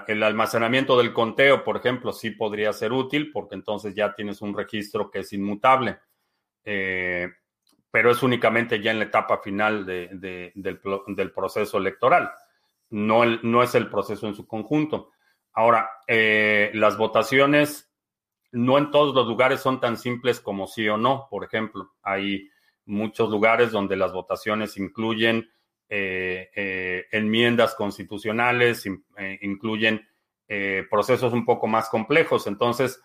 el 0.07 0.23
almacenamiento 0.23 0.99
del 0.99 1.13
conteo, 1.13 1.65
por 1.65 1.77
ejemplo, 1.77 2.13
sí 2.13 2.31
podría 2.31 2.73
ser 2.73 2.93
útil 2.93 3.31
porque 3.33 3.55
entonces 3.55 3.95
ya 3.95 4.15
tienes 4.15 4.43
un 4.43 4.57
registro 4.57 5.11
que 5.11 5.21
es 5.21 5.33
inmutable. 5.33 5.99
Eh, 6.65 7.29
pero 7.95 8.11
es 8.11 8.25
únicamente 8.25 8.83
ya 8.83 8.91
en 8.91 8.99
la 8.99 9.05
etapa 9.05 9.39
final 9.39 9.87
del, 9.87 11.33
proceso 11.33 11.79
electoral. 11.79 12.29
No, 12.91 13.25
no 13.25 13.63
es 13.63 13.77
el 13.77 13.89
proceso 13.89 14.27
en 14.27 14.35
su 14.35 14.49
conjunto. 14.49 15.13
Ahora, 15.53 15.89
eh, 16.09 16.73
las 16.75 16.97
votaciones 16.97 17.95
no 18.51 18.79
en 18.79 18.91
todos 18.91 19.15
los 19.15 19.29
lugares 19.29 19.61
son 19.61 19.81
tan 19.81 19.97
simples 19.97 20.41
como 20.41 20.67
sí 20.67 20.89
o 20.89 20.97
no. 20.97 21.29
Por 21.31 21.45
ejemplo, 21.45 21.93
hay 22.03 22.51
muchos 22.87 23.31
lugares 23.31 23.73
donde 23.73 23.97
las 23.97 24.13
votaciones 24.13 24.77
incluyen 24.77 25.51
eh, 25.89 26.51
eh, 26.55 27.07
enmiendas 27.13 27.75
constitucionales, 27.75 28.87
incluyen 29.41 30.07
procesos 30.91 31.33
un 31.33 31.45
poco 31.45 31.67
más 31.67 31.89
complejos. 31.89 32.47
Entonces, 32.47 33.03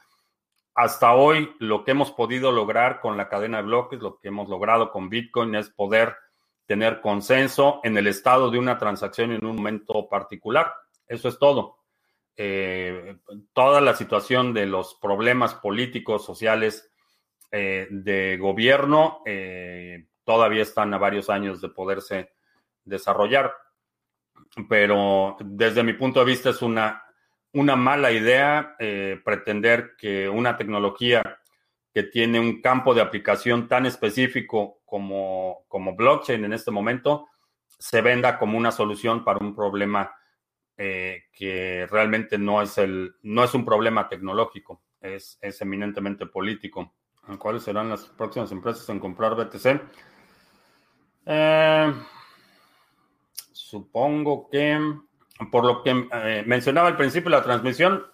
hasta 0.76 1.14
hoy, 1.14 1.52
lo 1.60 1.84
que 1.84 1.92
hemos 1.92 2.12
podido 2.12 2.52
lograr 2.52 3.02
con 3.02 3.18
la 3.18 3.28
cadena 3.28 3.58
de 3.58 3.64
bloques, 3.64 4.00
lo 4.00 4.20
que 4.20 4.28
hemos 4.28 4.50
logrado 4.50 4.92
con 4.92 5.10
Bitcoin 5.10 5.56
es 5.56 5.70
poder 5.70 6.16
tener 6.66 7.02
consenso 7.02 7.82
en 7.84 7.98
el 7.98 8.08
estado 8.08 8.52
de 8.52 8.60
una 8.60 8.78
transacción 8.78 9.32
en 9.32 9.44
un 9.44 9.56
momento 9.56 10.08
particular. 10.08 10.72
Eso 11.08 11.28
es 11.28 11.40
todo. 11.40 11.80
Eh, 12.38 13.18
toda 13.52 13.82
la 13.82 13.96
situación 13.96 14.54
de 14.54 14.68
los 14.68 14.96
problemas 15.02 15.56
políticos, 15.56 16.24
sociales 16.24 16.90
eh, 17.52 17.88
de 17.90 18.38
gobierno 18.38 19.22
eh, 19.26 20.06
todavía 20.24 20.62
están 20.62 20.94
a 20.94 20.98
varios 20.98 21.30
años 21.30 21.62
de 21.62 21.70
poderse 21.70 22.34
desarrollar. 22.84 23.54
Pero 24.68 25.38
desde 25.40 25.84
mi 25.84 25.94
punto 25.94 26.20
de 26.20 26.26
vista 26.26 26.50
es 26.50 26.62
una, 26.62 27.04
una 27.54 27.76
mala 27.76 28.12
idea 28.12 28.76
pretender 29.24 29.96
que 29.98 30.28
una 30.28 30.58
tecnología 30.58 31.40
que 31.94 32.04
tiene 32.04 32.40
un 32.40 32.62
campo 32.62 32.94
de 32.94 33.02
aplicación 33.02 33.68
tan 33.68 33.86
específico 33.86 34.82
como, 34.86 35.66
como 35.68 35.96
blockchain 35.96 36.46
en 36.46 36.54
este 36.54 36.72
momento 36.72 37.28
se 37.80 38.02
venda 38.02 38.38
como 38.38 38.58
una 38.58 38.72
solución 38.72 39.24
para 39.24 39.40
un 39.40 39.56
problema 39.56 40.14
eh, 40.78 41.24
que 41.34 41.88
realmente 41.88 42.38
no 42.38 42.62
es, 42.62 42.78
el, 42.78 43.16
no 43.24 43.44
es 43.44 43.54
un 43.54 43.66
problema 43.66 44.08
tecnológico, 44.08 44.82
es, 45.02 45.38
es 45.42 45.62
eminentemente 45.62 46.26
político. 46.26 46.96
¿Cuáles 47.38 47.64
serán 47.64 47.90
las 47.90 48.06
próximas 48.06 48.52
empresas 48.52 48.88
en 48.90 49.00
comprar 49.00 49.36
BTC? 49.36 49.82
Eh, 51.26 51.94
supongo 53.52 54.50
que, 54.50 54.80
por 55.52 55.66
lo 55.66 55.84
que 55.84 56.08
eh, 56.12 56.44
mencionaba 56.48 56.88
al 56.88 56.98
principio 56.98 57.30
de 57.30 57.38
la 57.38 57.44
transmisión, 57.44 58.06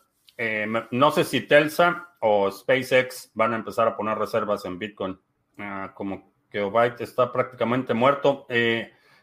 no 0.92 1.12
sé 1.12 1.24
si 1.24 1.42
Telsa 1.42 2.10
o 2.20 2.52
SpaceX 2.52 3.32
van 3.36 3.54
a 3.54 3.56
empezar 3.56 3.88
a 3.88 3.96
poner 3.96 4.18
reservas 4.18 4.66
en 4.66 4.78
Bitcoin. 4.78 5.18
Ah, 5.58 5.94
como 5.96 6.34
que 6.50 6.62
Obyte 6.62 7.00
está 7.02 7.32
prácticamente 7.32 7.94
muerto. 7.94 8.46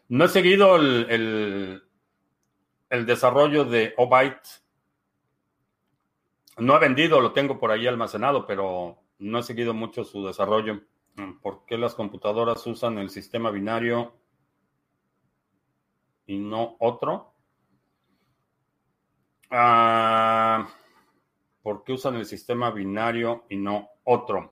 no 0.07 0.25
he 0.25 0.27
seguido 0.27 0.75
el 0.75 1.83
el 2.93 3.07
desarrollo 3.07 3.65
de 3.65 3.95
Obyte. 3.97 4.61
No 6.57 6.75
ha 6.75 6.79
vendido, 6.79 7.19
lo 7.19 7.33
tengo 7.33 7.59
por 7.59 7.71
ahí 7.71 7.87
almacenado, 7.87 8.45
pero 8.45 9.02
no 9.19 9.39
he 9.39 9.43
seguido 9.43 9.73
mucho 9.73 10.03
su 10.03 10.25
desarrollo. 10.25 10.81
¿Por 11.41 11.65
qué 11.65 11.77
las 11.77 11.95
computadoras 11.95 12.65
usan 12.65 12.97
el 12.97 13.09
sistema 13.09 13.51
binario 13.51 14.13
y 16.25 16.37
no 16.39 16.75
otro? 16.79 17.33
Ah, 19.49 20.67
¿Por 21.61 21.83
qué 21.83 21.93
usan 21.93 22.15
el 22.15 22.25
sistema 22.25 22.71
binario 22.71 23.45
y 23.49 23.57
no 23.57 23.89
otro? 24.03 24.51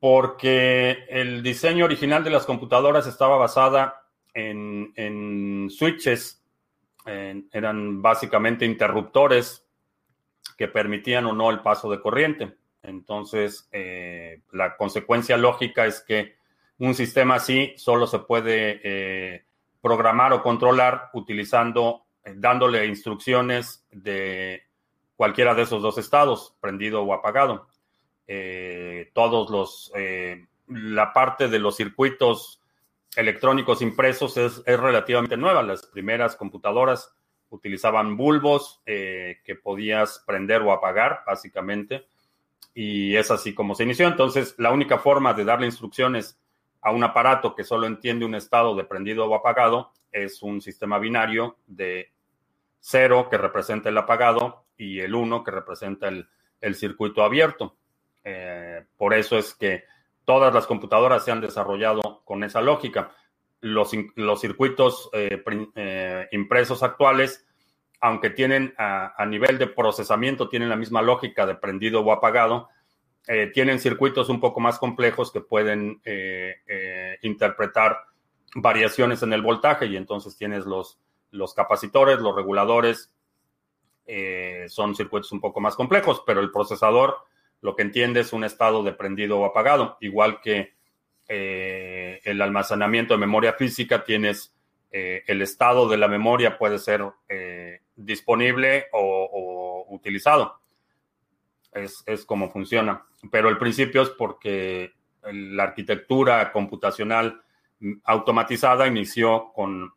Porque 0.00 1.04
el 1.10 1.42
diseño 1.42 1.84
original 1.84 2.24
de 2.24 2.30
las 2.30 2.46
computadoras 2.46 3.06
estaba 3.06 3.36
basada 3.36 4.06
en, 4.32 5.68
switches, 5.70 6.42
eran 7.04 8.00
básicamente 8.00 8.64
interruptores 8.64 9.69
que 10.56 10.68
permitían 10.68 11.26
o 11.26 11.32
no 11.32 11.50
el 11.50 11.60
paso 11.60 11.90
de 11.90 12.00
corriente. 12.00 12.54
Entonces, 12.82 13.68
eh, 13.72 14.42
la 14.52 14.76
consecuencia 14.76 15.36
lógica 15.36 15.86
es 15.86 16.00
que 16.00 16.36
un 16.78 16.94
sistema 16.94 17.36
así 17.36 17.74
solo 17.76 18.06
se 18.06 18.20
puede 18.20 18.80
eh, 18.82 19.44
programar 19.82 20.32
o 20.32 20.42
controlar 20.42 21.10
utilizando, 21.12 22.04
eh, 22.24 22.34
dándole 22.36 22.86
instrucciones 22.86 23.86
de 23.90 24.62
cualquiera 25.16 25.54
de 25.54 25.62
esos 25.62 25.82
dos 25.82 25.98
estados, 25.98 26.56
prendido 26.60 27.02
o 27.02 27.12
apagado. 27.12 27.68
todos 29.12 29.50
los, 29.50 29.92
la 30.68 31.12
parte 31.12 31.48
de 31.48 31.58
los 31.58 31.76
circuitos 31.76 32.60
electrónicos 33.16 33.82
impresos 33.82 34.36
es, 34.36 34.64
relativamente 34.64 35.36
nueva. 35.36 35.62
Las 35.62 35.86
primeras 35.86 36.36
computadoras 36.36 37.12
utilizaban 37.50 38.16
bulbos 38.16 38.80
eh, 38.86 39.40
que 39.44 39.56
podías 39.56 40.22
prender 40.26 40.62
o 40.62 40.72
apagar, 40.72 41.22
básicamente, 41.26 42.06
y 42.74 43.16
es 43.16 43.30
así 43.30 43.54
como 43.54 43.74
se 43.74 43.84
inició. 43.84 44.06
Entonces, 44.08 44.54
la 44.58 44.70
única 44.70 44.98
forma 44.98 45.34
de 45.34 45.44
darle 45.44 45.66
instrucciones 45.66 46.40
a 46.80 46.92
un 46.92 47.04
aparato 47.04 47.54
que 47.54 47.64
solo 47.64 47.86
entiende 47.86 48.24
un 48.24 48.34
estado 48.34 48.74
de 48.74 48.84
prendido 48.84 49.26
o 49.26 49.34
apagado 49.34 49.92
es 50.10 50.42
un 50.42 50.60
sistema 50.60 50.98
binario 50.98 51.58
de 51.66 52.12
0 52.80 53.28
que 53.30 53.38
representa 53.38 53.88
el 53.88 53.98
apagado 53.98 54.64
y 54.76 55.00
el 55.00 55.14
1 55.14 55.44
que 55.44 55.50
representa 55.50 56.08
el, 56.08 56.74
circuito 56.74 57.22
abierto. 57.22 57.76
Eh, 58.24 58.84
por 58.96 59.14
eso 59.14 59.36
es 59.36 59.54
que 59.54 59.84
todas 60.24 60.52
las 60.54 60.66
computadoras 60.66 61.24
se 61.24 61.32
han 61.32 61.40
desarrollado 61.40 62.22
con 62.24 62.44
esa 62.44 62.60
lógica. 62.60 63.12
Los, 63.60 63.92
los 64.14 64.40
circuitos 64.40 65.10
eh, 65.12 65.42
eh, 65.74 66.28
impresos 66.32 66.82
actuales, 66.82 67.46
aunque 68.00 68.30
tienen 68.30 68.74
a, 68.78 69.24
nivel 69.26 69.58
de 69.58 69.66
procesamiento, 69.66 70.48
tienen 70.48 70.70
la 70.70 70.76
misma 70.76 71.02
lógica 71.02 71.44
de 71.44 71.54
prendido 71.54 72.00
o 72.00 72.12
apagado, 72.12 72.68
eh, 73.28 73.50
tienen 73.52 73.78
circuitos 73.78 74.30
un 74.30 74.40
poco 74.40 74.60
más 74.60 74.78
complejos 74.78 75.30
que 75.30 75.42
pueden 75.42 76.00
interpretar 77.20 77.98
variaciones 78.54 79.22
en 79.22 79.34
el 79.34 79.42
voltaje 79.42 79.86
y 79.86 79.96
entonces 79.96 80.36
tienes 80.36 80.64
los, 80.64 80.98
los 81.30 81.52
capacitores, 81.52 82.18
los 82.20 82.34
reguladores, 82.34 83.12
son 84.68 84.96
circuitos 84.96 85.30
un 85.32 85.40
poco 85.40 85.60
más 85.60 85.76
complejos, 85.76 86.22
pero 86.26 86.40
el 86.40 86.50
procesador 86.50 87.18
lo 87.62 87.76
que 87.76 87.82
entiende 87.82 88.20
es 88.20 88.32
un 88.32 88.44
estado 88.44 88.82
de 88.82 88.92
prendido 88.92 89.38
o 89.38 89.44
apagado, 89.44 89.96
igual 90.00 90.40
que 90.40 90.74
eh, 91.32 92.20
el 92.24 92.42
almacenamiento 92.42 93.14
de 93.14 93.20
memoria 93.20 93.52
física, 93.52 94.02
tienes 94.02 94.52
eh, 94.90 95.22
el 95.28 95.42
estado 95.42 95.88
de 95.88 95.96
la 95.96 96.08
memoria 96.08 96.58
puede 96.58 96.80
ser 96.80 97.04
eh, 97.28 97.82
disponible 97.94 98.86
o, 98.90 99.86
utilizado. 99.90 100.60
Es, 101.72 102.02
es, 102.06 102.24
como 102.24 102.50
funciona. 102.50 103.06
Pero 103.30 103.48
el 103.48 103.58
principio 103.58 104.02
es 104.02 104.08
porque 104.08 104.92
la 105.22 105.62
arquitectura 105.62 106.50
computacional 106.50 107.42
automatizada 108.02 108.88
inició 108.88 109.52
con 109.54 109.92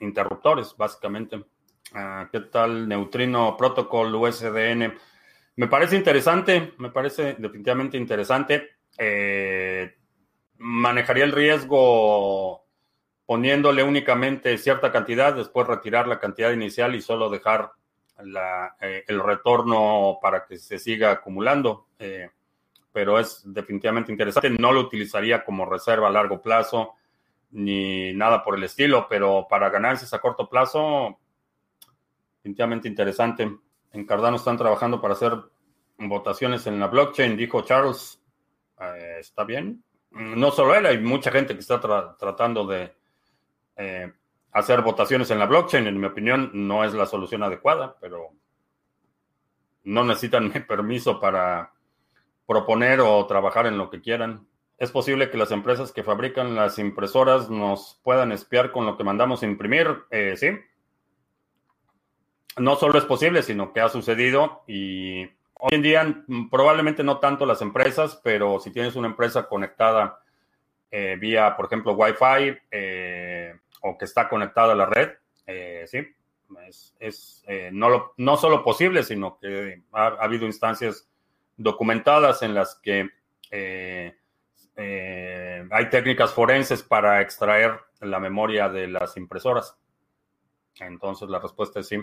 interruptores, 0.00 0.74
básicamente. 0.76 1.44
Ah, 1.94 2.28
¿Qué 2.32 2.40
tal 2.40 2.88
Neutrino 2.88 3.56
Protocol 3.56 4.12
USDN? 4.16 4.94
Me 5.54 5.68
parece 5.68 5.94
interesante, 5.94 6.72
me 6.78 6.90
parece 6.90 7.36
definitivamente 7.38 7.96
interesante. 7.96 8.81
Eh, 8.98 9.94
manejaría 10.58 11.24
el 11.24 11.32
riesgo 11.32 12.64
poniéndole 13.26 13.82
únicamente 13.82 14.58
cierta 14.58 14.92
cantidad, 14.92 15.34
después 15.34 15.66
retirar 15.66 16.06
la 16.06 16.18
cantidad 16.18 16.52
inicial 16.52 16.94
y 16.94 17.00
solo 17.00 17.30
dejar 17.30 17.72
eh, 18.80 19.04
el 19.06 19.20
retorno 19.20 20.18
para 20.20 20.44
que 20.44 20.58
se 20.58 20.78
siga 20.78 21.10
acumulando. 21.10 21.86
Eh, 21.98 22.28
pero 22.92 23.18
es 23.18 23.42
definitivamente 23.44 24.12
interesante. 24.12 24.50
No 24.50 24.72
lo 24.72 24.80
utilizaría 24.80 25.44
como 25.44 25.64
reserva 25.64 26.08
a 26.08 26.12
largo 26.12 26.42
plazo 26.42 26.94
ni 27.52 28.12
nada 28.14 28.42
por 28.42 28.56
el 28.56 28.64
estilo, 28.64 29.06
pero 29.08 29.46
para 29.48 29.70
ganancias 29.70 30.12
a 30.14 30.20
corto 30.20 30.48
plazo, 30.48 31.18
definitivamente 32.36 32.88
interesante 32.88 33.50
en 33.92 34.06
Cardano 34.06 34.36
están 34.36 34.56
trabajando 34.56 35.00
para 35.00 35.14
hacer 35.14 35.38
votaciones 35.98 36.66
en 36.66 36.80
la 36.80 36.86
blockchain, 36.86 37.36
dijo 37.36 37.62
Charles. 37.62 38.21
Eh, 38.82 39.18
¿Está 39.20 39.44
bien? 39.44 39.82
No 40.10 40.50
solo 40.50 40.74
él, 40.74 40.86
hay 40.86 40.98
mucha 40.98 41.30
gente 41.30 41.54
que 41.54 41.60
está 41.60 41.80
tratando 41.80 42.66
de 42.66 42.92
eh, 43.76 44.12
hacer 44.52 44.82
votaciones 44.82 45.30
en 45.30 45.38
la 45.38 45.46
blockchain. 45.46 45.86
En 45.86 45.98
mi 45.98 46.06
opinión, 46.06 46.50
no 46.52 46.84
es 46.84 46.92
la 46.94 47.06
solución 47.06 47.42
adecuada, 47.42 47.96
pero 48.00 48.30
no 49.84 50.04
necesitan 50.04 50.52
mi 50.52 50.60
permiso 50.60 51.18
para 51.18 51.72
proponer 52.46 53.00
o 53.00 53.26
trabajar 53.26 53.66
en 53.66 53.78
lo 53.78 53.90
que 53.90 54.00
quieran. 54.00 54.46
Es 54.78 54.90
posible 54.90 55.30
que 55.30 55.38
las 55.38 55.52
empresas 55.52 55.92
que 55.92 56.02
fabrican 56.02 56.54
las 56.54 56.78
impresoras 56.78 57.48
nos 57.48 58.00
puedan 58.02 58.32
espiar 58.32 58.72
con 58.72 58.84
lo 58.84 58.96
que 58.96 59.04
mandamos 59.04 59.42
imprimir. 59.42 60.04
Eh, 60.10 60.34
sí. 60.36 60.50
No 62.58 62.76
solo 62.76 62.98
es 62.98 63.04
posible, 63.04 63.42
sino 63.42 63.72
que 63.72 63.80
ha 63.80 63.88
sucedido 63.88 64.62
y 64.66 65.26
hoy 65.64 65.70
en 65.72 65.82
día 65.82 66.24
probablemente 66.50 67.04
no 67.04 67.18
tanto 67.18 67.46
las 67.46 67.62
empresas, 67.62 68.20
pero 68.22 68.58
si 68.58 68.72
tienes 68.72 68.96
una 68.96 69.06
empresa 69.06 69.46
conectada 69.48 70.20
eh, 70.90 71.16
vía, 71.18 71.56
por 71.56 71.66
ejemplo, 71.66 71.92
Wi-Fi 71.92 72.58
eh, 72.70 73.54
o 73.82 73.96
que 73.96 74.04
está 74.04 74.28
conectada 74.28 74.72
a 74.72 74.76
la 74.76 74.86
red, 74.86 75.10
sí, 75.86 76.06
es, 76.98 77.44
no, 77.72 78.12
no 78.16 78.36
solo 78.36 78.64
posible, 78.64 79.02
sino 79.02 79.38
que 79.38 79.82
ha, 79.92 80.06
ha, 80.06 80.24
habido 80.24 80.46
instancias 80.46 81.08
documentadas 81.56 82.42
en 82.42 82.54
las 82.54 82.74
que 82.76 83.08
eh, 84.74 85.68
hay 85.70 85.90
técnicas 85.90 86.32
forenses 86.32 86.82
para 86.82 87.20
extraer 87.20 87.78
la 88.00 88.18
memoria 88.18 88.68
de 88.68 88.88
las 88.88 89.16
impresoras. 89.16 89.76
Entonces 90.80 91.28
la 91.28 91.38
respuesta 91.38 91.80
es 91.80 91.88
sí. 91.88 91.98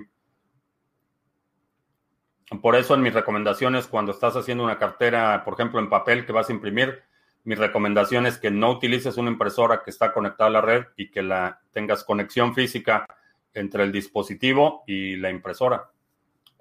Por 2.61 2.75
eso 2.75 2.95
en 2.95 3.01
mis 3.01 3.13
recomendaciones, 3.13 3.87
cuando 3.87 4.11
estás 4.11 4.35
haciendo 4.35 4.63
una 4.63 4.79
cartera, 4.79 5.43
por 5.45 5.53
ejemplo, 5.53 5.79
en 5.79 5.89
papel 5.89 6.25
que 6.25 6.31
vas 6.31 6.49
a 6.49 6.53
imprimir, 6.53 7.03
mi 7.43 7.55
recomendación 7.55 8.25
es 8.25 8.37
que 8.37 8.51
no 8.51 8.71
utilices 8.71 9.17
una 9.17 9.31
impresora 9.31 9.81
que 9.83 9.91
está 9.91 10.11
conectada 10.11 10.49
a 10.49 10.53
la 10.53 10.61
red 10.61 10.85
y 10.97 11.09
que 11.09 11.21
la 11.21 11.61
tengas 11.71 12.03
conexión 12.03 12.53
física 12.53 13.05
entre 13.53 13.83
el 13.83 13.91
dispositivo 13.91 14.83
y 14.87 15.15
la 15.15 15.29
impresora. 15.29 15.89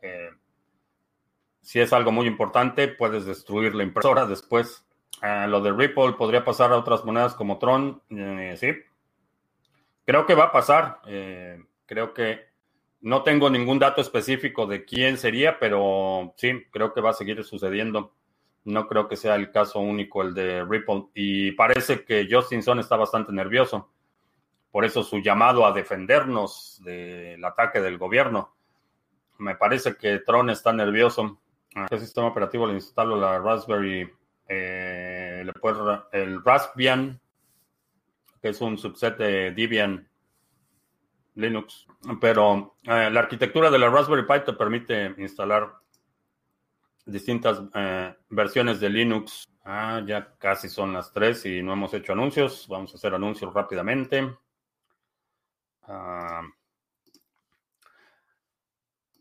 Eh, 0.02 0.30
si 1.60 1.80
es 1.80 1.92
algo 1.92 2.12
muy 2.12 2.26
importante, 2.26 2.88
puedes 2.88 3.26
destruir 3.26 3.74
la 3.74 3.82
impresora 3.82 4.26
después. 4.26 4.86
Ah, 5.20 5.46
lo 5.46 5.60
de 5.60 5.72
Ripple 5.72 6.12
podría 6.12 6.44
pasar 6.44 6.72
a 6.72 6.78
otras 6.78 7.04
monedas 7.04 7.34
como 7.34 7.58
Tron, 7.58 8.02
eh, 8.10 8.54
sí. 8.56 8.72
Creo 10.04 10.24
que 10.24 10.34
va 10.34 10.44
a 10.44 10.52
pasar. 10.52 11.00
Eh, 11.06 11.62
creo 11.86 12.14
que 12.14 12.47
no 13.00 13.22
tengo 13.22 13.48
ningún 13.48 13.78
dato 13.78 14.00
específico 14.00 14.66
de 14.66 14.84
quién 14.84 15.18
sería, 15.18 15.58
pero 15.58 16.34
sí, 16.36 16.64
creo 16.70 16.92
que 16.92 17.00
va 17.00 17.10
a 17.10 17.14
seguir 17.14 17.42
sucediendo. 17.44 18.14
No 18.64 18.86
creo 18.88 19.08
que 19.08 19.16
sea 19.16 19.36
el 19.36 19.50
caso 19.50 19.78
único 19.78 20.22
el 20.22 20.34
de 20.34 20.64
Ripple. 20.64 21.06
Y 21.14 21.52
parece 21.52 22.04
que 22.04 22.28
Justin 22.30 22.62
Sun 22.62 22.80
está 22.80 22.96
bastante 22.96 23.32
nervioso. 23.32 23.90
Por 24.70 24.84
eso 24.84 25.02
su 25.02 25.18
llamado 25.20 25.64
a 25.64 25.72
defendernos 25.72 26.80
del 26.84 27.42
ataque 27.44 27.80
del 27.80 27.98
gobierno. 27.98 28.54
Me 29.38 29.54
parece 29.54 29.96
que 29.96 30.18
Tron 30.18 30.50
está 30.50 30.72
nervioso. 30.72 31.40
¿Qué 31.88 31.98
sistema 31.98 32.26
operativo 32.26 32.66
le 32.66 32.74
instalo 32.74 33.16
la 33.16 33.38
Raspberry 33.38 34.10
eh, 34.48 35.44
el 36.12 36.44
Raspbian, 36.44 37.20
que 38.42 38.48
es 38.48 38.60
un 38.60 38.78
subset 38.78 39.16
de 39.16 39.52
Debian 39.52 40.07
Linux. 41.38 41.86
Pero 42.20 42.76
eh, 42.82 43.08
la 43.10 43.20
arquitectura 43.20 43.70
de 43.70 43.78
la 43.78 43.88
Raspberry 43.88 44.26
Pi 44.26 44.44
te 44.44 44.52
permite 44.52 45.14
instalar 45.18 45.72
distintas 47.06 47.62
eh, 47.74 48.14
versiones 48.28 48.80
de 48.80 48.90
Linux. 48.90 49.44
Ah, 49.64 50.02
ya 50.04 50.34
casi 50.38 50.68
son 50.68 50.92
las 50.92 51.12
3 51.12 51.46
y 51.46 51.62
no 51.62 51.72
hemos 51.72 51.94
hecho 51.94 52.12
anuncios. 52.12 52.66
Vamos 52.68 52.92
a 52.92 52.96
hacer 52.96 53.14
anuncios 53.14 53.52
rápidamente. 53.54 54.36
Ah, 55.82 56.42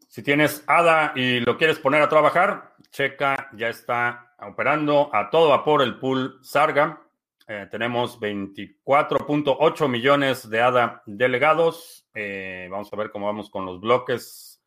si 0.08 0.24
tienes 0.24 0.64
ADA 0.66 1.14
y 1.16 1.40
lo 1.42 1.58
quieres 1.58 1.78
poner 1.80 2.02
a 2.02 2.10
trabajar, 2.10 2.74
checa, 2.90 3.50
ya 3.54 3.70
está 3.70 4.34
operando 4.40 5.14
a 5.14 5.30
todo 5.30 5.50
vapor 5.50 5.84
el 5.84 6.00
pool 6.00 6.40
Sarga. 6.42 7.07
Eh, 7.50 7.66
tenemos 7.72 8.20
24.8 8.20 9.88
millones 9.88 10.50
de 10.50 10.62
ADA 10.62 11.02
delegados. 11.06 12.06
Eh, 12.14 12.68
vamos 12.70 12.92
a 12.92 12.96
ver 12.98 13.10
cómo 13.10 13.28
vamos 13.28 13.50
con 13.50 13.66
los 13.66 13.80
bloques. 13.80 14.62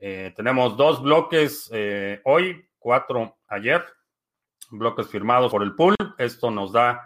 Eh, 0.00 0.32
tenemos 0.34 0.76
dos 0.76 1.00
bloques 1.00 1.70
hoy, 2.24 2.68
cuatro 2.78 3.38
ayer, 3.46 3.84
bloques 4.70 5.06
firmados 5.08 5.52
por 5.52 5.62
el 5.62 5.74
pool. 5.76 5.94
Esto 6.18 6.50
nos 6.50 6.72
da 6.72 7.00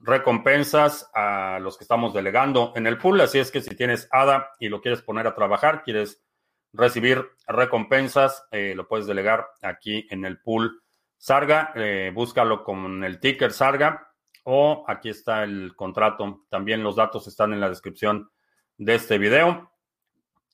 recompensas 0.00 1.10
a 1.14 1.58
los 1.60 1.76
que 1.76 1.84
estamos 1.84 2.14
delegando 2.14 2.72
en 2.74 2.86
el 2.86 2.96
pool. 2.96 3.20
Así 3.20 3.38
es 3.38 3.50
que 3.50 3.60
si 3.60 3.76
tienes 3.76 4.08
ADA 4.10 4.52
y 4.58 4.68
lo 4.68 4.80
quieres 4.80 5.02
poner 5.02 5.26
a 5.26 5.34
trabajar, 5.34 5.82
quieres 5.82 6.24
recibir 6.72 7.28
recompensas, 7.46 8.48
lo 8.50 8.88
puedes 8.88 9.06
delegar 9.06 9.46
aquí 9.60 10.06
en 10.10 10.24
el 10.24 10.40
pool 10.40 10.82
Sarga, 11.22 11.72
eh, 11.76 12.10
búscalo 12.12 12.64
con 12.64 13.04
el 13.04 13.20
ticker 13.20 13.52
Sarga 13.52 14.11
o 14.44 14.84
aquí 14.86 15.08
está 15.08 15.44
el 15.44 15.74
contrato. 15.76 16.44
También 16.48 16.82
los 16.82 16.96
datos 16.96 17.26
están 17.26 17.52
en 17.52 17.60
la 17.60 17.68
descripción 17.68 18.30
de 18.78 18.94
este 18.94 19.18
video. 19.18 19.70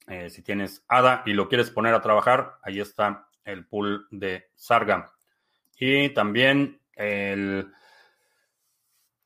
Eh, 0.07 0.31
si 0.31 0.43
tienes 0.43 0.85
ADA 0.89 1.23
y 1.27 1.33
lo 1.33 1.49
quieres 1.49 1.71
poner 1.71 1.95
a 1.95 2.01
trabajar, 2.01 2.57
ahí 2.63 2.81
está 2.81 3.29
el 3.45 3.67
pool 3.67 4.07
de 4.11 4.49
Sarga. 4.55 5.13
Y 5.79 6.11
también 6.11 6.81
el... 6.95 7.71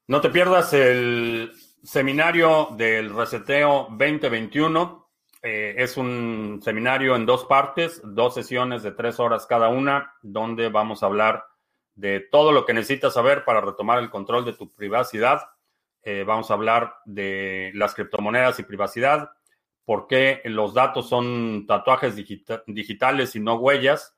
No 0.08 0.20
te 0.20 0.30
pierdas 0.30 0.72
el 0.74 1.52
seminario 1.82 2.68
del 2.76 3.14
reseteo 3.14 3.88
2021. 3.90 5.08
Eh, 5.42 5.74
es 5.78 5.96
un 5.96 6.60
seminario 6.62 7.16
en 7.16 7.26
dos 7.26 7.44
partes, 7.46 8.00
dos 8.04 8.34
sesiones 8.34 8.82
de 8.82 8.92
tres 8.92 9.18
horas 9.18 9.46
cada 9.46 9.68
una, 9.68 10.14
donde 10.22 10.68
vamos 10.68 11.02
a 11.02 11.06
hablar 11.06 11.44
de 11.94 12.20
todo 12.20 12.52
lo 12.52 12.64
que 12.64 12.74
necesitas 12.74 13.14
saber 13.14 13.44
para 13.44 13.60
retomar 13.60 13.98
el 13.98 14.10
control 14.10 14.44
de 14.44 14.54
tu 14.54 14.72
privacidad. 14.72 15.42
Eh, 16.02 16.24
vamos 16.26 16.50
a 16.50 16.54
hablar 16.54 16.96
de 17.04 17.70
las 17.74 17.94
criptomonedas 17.94 18.58
y 18.58 18.64
privacidad, 18.64 19.30
por 19.84 20.06
qué 20.06 20.40
los 20.44 20.74
datos 20.74 21.08
son 21.08 21.66
tatuajes 21.66 22.16
digitales 22.16 23.36
y 23.36 23.40
no 23.40 23.54
huellas. 23.54 24.16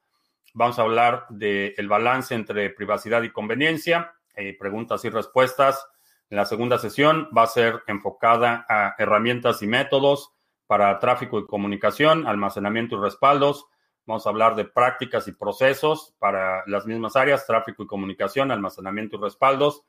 Vamos 0.54 0.78
a 0.78 0.82
hablar 0.82 1.26
del 1.30 1.88
balance 1.88 2.34
entre 2.34 2.70
privacidad 2.70 3.22
y 3.22 3.30
conveniencia, 3.30 4.14
eh, 4.36 4.56
preguntas 4.58 5.04
y 5.04 5.10
respuestas. 5.10 5.86
En 6.30 6.36
la 6.36 6.46
segunda 6.46 6.78
sesión 6.78 7.28
va 7.36 7.42
a 7.42 7.48
ser 7.48 7.82
enfocada 7.86 8.64
a 8.68 8.94
herramientas 8.98 9.62
y 9.62 9.66
métodos 9.66 10.32
para 10.66 10.98
tráfico 10.98 11.38
y 11.38 11.46
comunicación, 11.46 12.26
almacenamiento 12.26 12.96
y 12.96 13.00
respaldos. 13.00 13.66
Vamos 14.06 14.26
a 14.26 14.30
hablar 14.30 14.54
de 14.54 14.64
prácticas 14.64 15.26
y 15.28 15.32
procesos 15.32 16.14
para 16.18 16.62
las 16.66 16.86
mismas 16.86 17.16
áreas, 17.16 17.46
tráfico 17.46 17.82
y 17.82 17.86
comunicación, 17.86 18.50
almacenamiento 18.50 19.16
y 19.16 19.20
respaldos. 19.20 19.82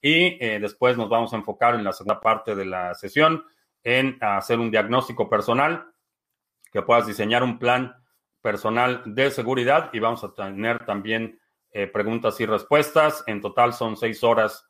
Y 0.00 0.44
eh, 0.44 0.58
después 0.60 0.96
nos 0.96 1.08
vamos 1.08 1.32
a 1.32 1.36
enfocar 1.36 1.74
en 1.74 1.84
la 1.84 1.92
segunda 1.92 2.20
parte 2.20 2.54
de 2.54 2.64
la 2.64 2.94
sesión 2.94 3.44
en 3.84 4.18
hacer 4.20 4.58
un 4.58 4.70
diagnóstico 4.70 5.28
personal, 5.28 5.86
que 6.72 6.82
puedas 6.82 7.06
diseñar 7.06 7.42
un 7.42 7.58
plan 7.58 7.94
personal 8.40 9.02
de 9.04 9.30
seguridad 9.30 9.90
y 9.92 10.00
vamos 10.00 10.24
a 10.24 10.34
tener 10.34 10.84
también 10.84 11.40
eh, 11.70 11.86
preguntas 11.86 12.40
y 12.40 12.46
respuestas. 12.46 13.22
En 13.26 13.40
total 13.40 13.72
son 13.72 13.96
seis 13.96 14.24
horas 14.24 14.68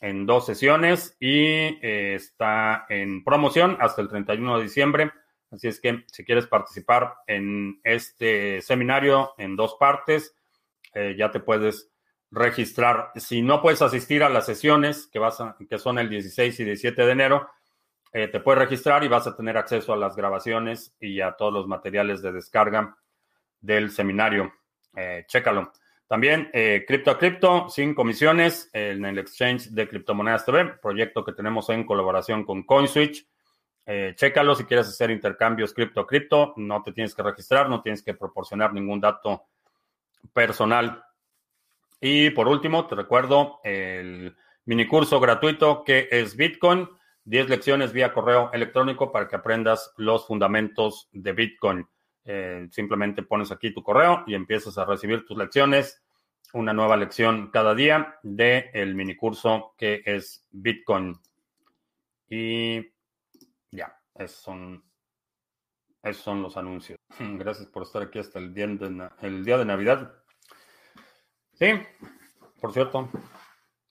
en 0.00 0.26
dos 0.26 0.46
sesiones 0.46 1.16
y 1.20 1.44
eh, 1.80 2.14
está 2.16 2.86
en 2.88 3.22
promoción 3.22 3.76
hasta 3.80 4.02
el 4.02 4.08
31 4.08 4.58
de 4.58 4.62
diciembre. 4.64 5.12
Así 5.52 5.68
es 5.68 5.80
que 5.80 6.04
si 6.06 6.24
quieres 6.24 6.46
participar 6.46 7.14
en 7.26 7.78
este 7.84 8.62
seminario 8.62 9.34
en 9.36 9.54
dos 9.54 9.76
partes, 9.78 10.34
eh, 10.94 11.14
ya 11.16 11.30
te 11.30 11.40
puedes 11.40 11.90
registrar. 12.30 13.10
Si 13.16 13.42
no 13.42 13.60
puedes 13.60 13.82
asistir 13.82 14.22
a 14.22 14.30
las 14.30 14.46
sesiones 14.46 15.06
que, 15.12 15.18
vas 15.18 15.38
que 15.68 15.78
son 15.78 15.98
el 15.98 16.08
16 16.08 16.58
y 16.58 16.64
17 16.64 17.04
de 17.04 17.12
enero, 17.12 17.50
eh, 18.14 18.28
te 18.28 18.40
puedes 18.40 18.60
registrar 18.60 19.04
y 19.04 19.08
vas 19.08 19.26
a 19.26 19.36
tener 19.36 19.58
acceso 19.58 19.92
a 19.92 19.96
las 19.96 20.16
grabaciones 20.16 20.94
y 20.98 21.20
a 21.20 21.32
todos 21.32 21.52
los 21.52 21.66
materiales 21.66 22.22
de 22.22 22.32
descarga 22.32 22.96
del 23.60 23.90
seminario. 23.90 24.52
chécalo. 25.26 25.72
También 26.12 26.50
eh, 26.52 26.84
cripto 26.86 27.10
a 27.10 27.18
cripto, 27.18 27.70
sin 27.70 27.94
comisiones, 27.94 28.68
en 28.74 29.02
el 29.06 29.18
exchange 29.18 29.70
de 29.70 29.88
criptomonedas 29.88 30.44
TV, 30.44 30.74
proyecto 30.82 31.24
que 31.24 31.32
tenemos 31.32 31.70
en 31.70 31.86
colaboración 31.86 32.44
con 32.44 32.64
CoinSwitch. 32.64 33.26
Eh, 33.84 34.14
chécalo 34.16 34.54
si 34.54 34.64
quieres 34.64 34.88
hacer 34.88 35.10
intercambios 35.10 35.74
cripto 35.74 36.00
a 36.00 36.06
cripto, 36.06 36.54
no 36.56 36.82
te 36.82 36.92
tienes 36.92 37.14
que 37.14 37.22
registrar, 37.22 37.68
no 37.68 37.82
tienes 37.82 38.02
que 38.02 38.14
proporcionar 38.14 38.72
ningún 38.72 39.00
dato 39.00 39.46
personal. 40.32 41.04
Y 42.00 42.30
por 42.30 42.48
último, 42.48 42.86
te 42.86 42.94
recuerdo 42.94 43.60
el 43.64 44.36
mini 44.64 44.86
curso 44.86 45.20
gratuito 45.20 45.84
que 45.84 46.08
es 46.10 46.36
Bitcoin, 46.36 46.88
10 47.24 47.48
lecciones 47.48 47.92
vía 47.92 48.12
correo 48.12 48.50
electrónico 48.52 49.12
para 49.12 49.28
que 49.28 49.36
aprendas 49.36 49.92
los 49.96 50.26
fundamentos 50.26 51.08
de 51.12 51.32
Bitcoin. 51.32 51.86
Eh, 52.24 52.68
simplemente 52.70 53.22
pones 53.22 53.50
aquí 53.50 53.72
tu 53.72 53.82
correo 53.82 54.22
y 54.26 54.34
empiezas 54.34 54.78
a 54.78 54.84
recibir 54.84 55.26
tus 55.26 55.36
lecciones, 55.36 56.02
una 56.52 56.72
nueva 56.72 56.96
lección 56.96 57.50
cada 57.50 57.74
día 57.74 58.18
de 58.22 58.70
el 58.74 58.94
minicurso 58.94 59.74
que 59.76 60.02
es 60.04 60.44
Bitcoin. 60.50 61.18
Y 62.28 62.91
ya, 63.72 63.98
esos 64.14 64.38
son, 64.38 64.84
esos 66.02 66.22
son 66.22 66.42
los 66.42 66.56
anuncios. 66.56 66.98
Gracias 67.18 67.66
por 67.66 67.82
estar 67.82 68.02
aquí 68.02 68.18
hasta 68.18 68.38
el 68.38 68.54
día 68.54 68.66
de, 68.68 69.10
el 69.22 69.44
día 69.44 69.58
de 69.58 69.64
Navidad. 69.64 70.14
Sí, 71.54 71.72
por 72.60 72.72
cierto, 72.72 73.08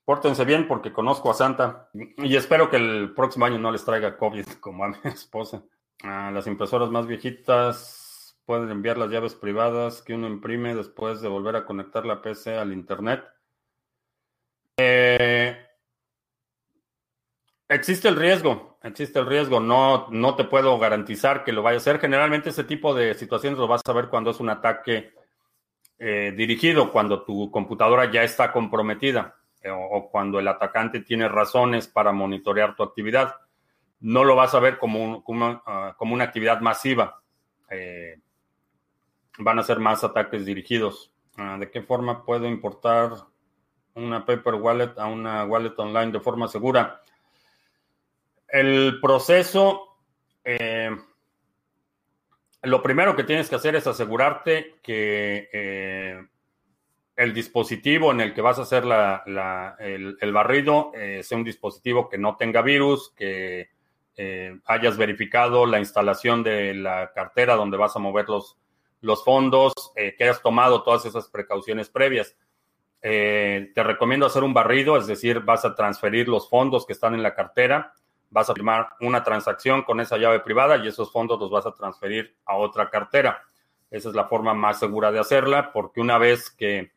pórtense 0.05 0.45
bien 0.45 0.67
porque 0.67 0.93
conozco 0.93 1.31
a 1.31 1.33
Santa 1.33 1.89
y 1.93 2.35
espero 2.35 2.69
que 2.69 2.77
el 2.77 3.13
próximo 3.13 3.45
año 3.45 3.57
no 3.57 3.71
les 3.71 3.83
traiga 3.83 4.17
COVID 4.17 4.45
como 4.61 4.85
a 4.85 4.89
mi 4.89 4.97
esposa. 5.03 5.63
Las 6.03 6.47
impresoras 6.47 6.89
más 6.89 7.05
viejitas 7.05 8.35
pueden 8.45 8.69
enviar 8.71 8.97
las 8.97 9.11
llaves 9.11 9.35
privadas 9.35 10.01
que 10.01 10.15
uno 10.15 10.27
imprime 10.27 10.73
después 10.73 11.21
de 11.21 11.27
volver 11.27 11.55
a 11.55 11.65
conectar 11.65 12.05
la 12.05 12.21
PC 12.21 12.57
al 12.57 12.73
Internet. 12.73 13.23
Eh, 14.77 15.30
existe 17.71 18.07
el 18.07 18.15
riesgo, 18.15 18.77
existe 18.83 19.19
el 19.19 19.25
riesgo. 19.25 19.59
No, 19.59 20.07
no 20.09 20.35
te 20.35 20.43
puedo 20.43 20.77
garantizar 20.77 21.43
que 21.43 21.51
lo 21.51 21.63
vaya 21.63 21.77
a 21.77 21.77
hacer. 21.77 21.99
Generalmente 21.99 22.49
ese 22.49 22.63
tipo 22.63 22.93
de 22.93 23.13
situaciones 23.13 23.57
lo 23.57 23.67
vas 23.67 23.81
a 23.85 23.93
ver 23.93 24.09
cuando 24.09 24.31
es 24.31 24.39
un 24.39 24.49
ataque 24.49 25.13
eh, 25.97 26.33
dirigido, 26.35 26.91
cuando 26.91 27.23
tu 27.23 27.49
computadora 27.51 28.11
ya 28.11 28.23
está 28.23 28.51
comprometida 28.51 29.35
eh, 29.61 29.69
o, 29.71 30.09
cuando 30.09 30.39
el 30.39 30.47
atacante 30.47 31.01
tiene 31.01 31.27
razones 31.27 31.87
para 31.87 32.11
monitorear 32.11 32.75
tu 32.75 32.83
actividad. 32.83 33.35
No 33.99 34.23
lo 34.23 34.35
vas 34.35 34.53
a 34.55 34.59
ver 34.59 34.77
como, 34.77 35.23
ah, 35.65 35.95
una 35.99 36.23
actividad 36.23 36.59
masiva. 36.59 37.21
Eh, 37.69 38.19
van 39.37 39.59
a 39.59 39.63
ser 39.63 39.79
más 39.79 40.03
ataques 40.03 40.45
dirigidos. 40.45 41.13
Ah, 41.37 41.57
¿De 41.59 41.69
qué 41.69 41.81
forma 41.81 42.25
puedo 42.25 42.47
importar 42.47 43.11
una 43.93 44.25
paper 44.25 44.55
wallet 44.55 44.97
a 44.97 45.05
una 45.05 45.45
wallet 45.45 45.73
online 45.77 46.11
de 46.11 46.19
forma 46.19 46.47
segura? 46.47 47.01
El 48.51 48.99
proceso 48.99 49.87
lo 52.63 52.83
primero 52.83 53.15
que 53.15 53.23
tienes 53.23 53.49
que 53.49 53.55
hacer 53.55 53.75
es 53.75 53.87
asegurarte 53.87 54.75
que 54.83 55.49
eh, 55.51 56.27
el 57.15 57.33
dispositivo 57.33 58.11
en 58.11 58.21
el 58.21 58.33
que 58.33 58.41
vas 58.41 58.59
a 58.59 58.63
hacer 58.63 58.83
el, 58.83 60.31
barrido 60.31 60.91
eh, 60.93 61.23
sea 61.23 61.37
un 61.37 61.43
dispositivo 61.43 62.07
que 62.07 62.17
no 62.17 62.37
tenga 62.37 62.61
virus, 62.61 63.13
que 63.15 63.69
eh, 64.15 64.59
hayas 64.65 64.97
verificado 64.97 65.65
la 65.65 65.79
instalación 65.79 66.43
de 66.43 66.75
la 66.75 67.11
cartera 67.13 67.55
donde 67.55 67.77
vas 67.77 67.95
a 67.95 67.99
mover 67.99 68.29
los, 68.29 68.57
los 69.01 69.23
fondos, 69.23 69.73
que 69.95 70.23
hayas 70.23 70.41
tomado 70.41 70.83
todas 70.83 71.05
esas 71.05 71.29
precauciones 71.29 71.89
previas. 71.89 72.35
te 73.01 73.73
recomiendo 73.75 74.27
hacer 74.27 74.43
un 74.43 74.53
barrido, 74.53 74.97
es 74.97 75.07
decir, 75.07 75.39
vas 75.39 75.65
a 75.65 75.73
transferir 75.73 76.27
los 76.27 76.47
fondos 76.47 76.85
que 76.85 76.93
están 76.93 77.15
en 77.15 77.23
la 77.23 77.33
cartera 77.33 77.93
vas 78.31 78.49
a 78.49 78.53
firmar 78.53 78.95
una 79.01 79.23
transacción 79.23 79.83
con 79.83 79.99
esa 79.99 80.17
llave 80.17 80.39
privada 80.39 80.77
y 80.77 80.87
esos 80.87 81.11
fondos 81.11 81.39
los 81.39 81.51
vas 81.51 81.65
a 81.65 81.75
transferir 81.75 82.35
a 82.45 82.55
otra 82.55 82.89
cartera. 82.89 83.43
Esa 83.91 84.09
es 84.09 84.15
la 84.15 84.25
forma 84.25 84.53
más 84.53 84.79
segura 84.79 85.11
de 85.11 85.19
hacerla 85.19 85.71
porque 85.71 85.99
una 85.99 86.17
vez 86.17 86.49
que 86.49 86.91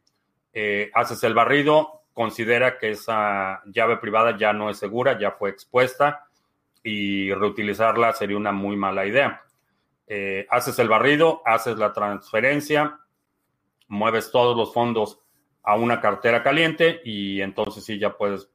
eh, 0.52 0.90
haces 0.94 1.22
el 1.24 1.34
barrido, 1.34 2.02
considera 2.12 2.78
que 2.78 2.90
esa 2.90 3.62
llave 3.66 3.96
privada 3.96 4.38
ya 4.38 4.52
no 4.52 4.70
es 4.70 4.78
segura, 4.78 5.18
ya 5.18 5.32
fue 5.32 5.50
expuesta 5.50 6.26
y 6.84 7.34
reutilizarla 7.34 8.12
sería 8.12 8.36
una 8.36 8.52
muy 8.52 8.76
mala 8.76 9.04
idea. 9.04 9.42
Eh, 10.06 10.46
haces 10.50 10.78
el 10.78 10.88
barrido, 10.88 11.42
haces 11.44 11.76
la 11.78 11.92
transferencia, 11.92 13.00
mueves 13.88 14.30
todos 14.30 14.56
los 14.56 14.72
fondos 14.72 15.18
a 15.64 15.74
una 15.74 16.00
cartera 16.00 16.44
caliente 16.44 17.00
y 17.04 17.40
entonces 17.40 17.84
sí 17.84 17.98
ya 17.98 18.16
puedes 18.16 18.48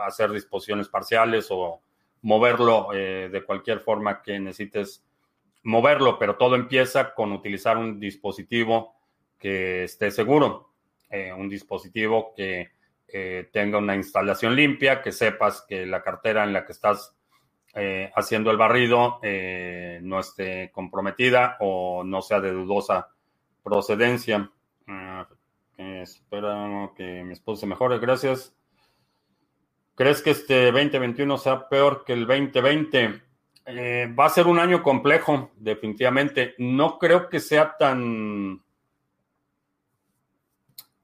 hacer 0.00 0.32
disposiciones 0.32 0.88
parciales 0.88 1.46
o 1.50 1.80
moverlo 2.22 2.92
eh, 2.92 3.28
de 3.30 3.44
cualquier 3.44 3.80
forma 3.80 4.22
que 4.22 4.38
necesites 4.38 5.04
moverlo, 5.62 6.18
pero 6.18 6.36
todo 6.36 6.56
empieza 6.56 7.14
con 7.14 7.32
utilizar 7.32 7.76
un 7.76 7.98
dispositivo 7.98 8.94
que 9.38 9.84
esté 9.84 10.10
seguro, 10.10 10.72
eh, 11.10 11.32
un 11.32 11.48
dispositivo 11.48 12.32
que 12.34 12.70
eh, 13.08 13.48
tenga 13.52 13.78
una 13.78 13.96
instalación 13.96 14.54
limpia, 14.56 15.02
que 15.02 15.12
sepas 15.12 15.64
que 15.68 15.86
la 15.86 16.02
cartera 16.02 16.44
en 16.44 16.52
la 16.52 16.64
que 16.64 16.72
estás 16.72 17.12
haciendo 18.14 18.50
el 18.50 18.56
barrido 18.56 19.20
no 20.00 20.20
esté 20.20 20.70
comprometida 20.72 21.58
o 21.60 22.04
no 22.04 22.22
sea 22.22 22.40
de 22.40 22.50
dudosa 22.50 23.10
procedencia. 23.62 24.50
Ah, 24.86 25.28
espero 25.76 26.94
que 26.96 27.22
mi 27.22 27.34
esposo 27.34 27.60
se 27.60 27.66
mejore, 27.66 27.98
gracias. 27.98 28.55
¿Crees 29.96 30.20
que 30.20 30.30
este 30.30 30.70
2021 30.72 31.38
sea 31.38 31.70
peor 31.70 32.04
que 32.04 32.12
el 32.12 32.26
2020? 32.26 33.22
Eh, 33.64 34.14
va 34.16 34.26
a 34.26 34.30
ser 34.30 34.46
un 34.46 34.58
año 34.58 34.82
complejo, 34.82 35.52
definitivamente. 35.56 36.54
No 36.58 36.98
creo 36.98 37.30
que 37.30 37.40
sea 37.40 37.78
tan... 37.78 38.62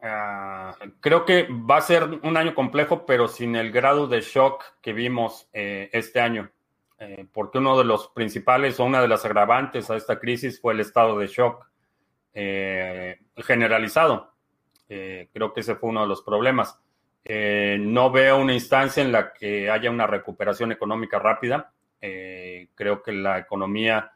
Ah, 0.03 0.77
creo 1.01 1.25
que 1.25 1.49
va 1.51 1.79
a 1.79 1.81
ser 1.81 2.05
un 2.23 2.37
año 2.37 2.55
complejo, 2.55 3.07
pero 3.07 3.29
sin 3.29 3.57
el 3.57 3.73
grado 3.73 4.09
de 4.09 4.21
shock 4.21 4.63
que 4.83 4.93
vimos 4.93 5.49
eh, 5.55 5.89
este 5.95 6.21
año. 6.21 6.51
Eh, 6.99 7.27
porque 7.33 7.59
uno 7.59 7.79
de 7.79 7.85
los 7.85 8.09
principales 8.09 8.79
o 8.79 8.85
una 8.85 9.01
de 9.01 9.09
las 9.09 9.25
agravantes 9.25 9.89
a 9.91 9.97
esta 9.97 10.19
crisis 10.19 10.61
fue 10.61 10.75
el 10.75 10.81
estado 10.81 11.19
de 11.19 11.29
shock 11.29 11.67
generalizado. 13.37 14.35
creo 14.87 15.53
que 15.55 15.61
ese 15.61 15.77
fue 15.77 15.89
uno 15.89 16.03
de 16.03 16.09
los 16.09 16.21
problemas. 16.21 16.79
Eh, 17.25 17.77
no 17.81 18.11
veo 18.11 18.39
una 18.39 18.55
instancia 18.55 19.03
en 19.03 19.13
la 19.13 19.33
que 19.33 19.71
haya 19.71 19.91
una 19.91 20.07
recuperación 20.07 20.73
económica 20.73 21.19
rápida. 21.19 21.73
Eh, 22.01 22.69
creo 22.75 23.03
que 23.03 23.13
la 23.13 23.39
economía 23.39 24.13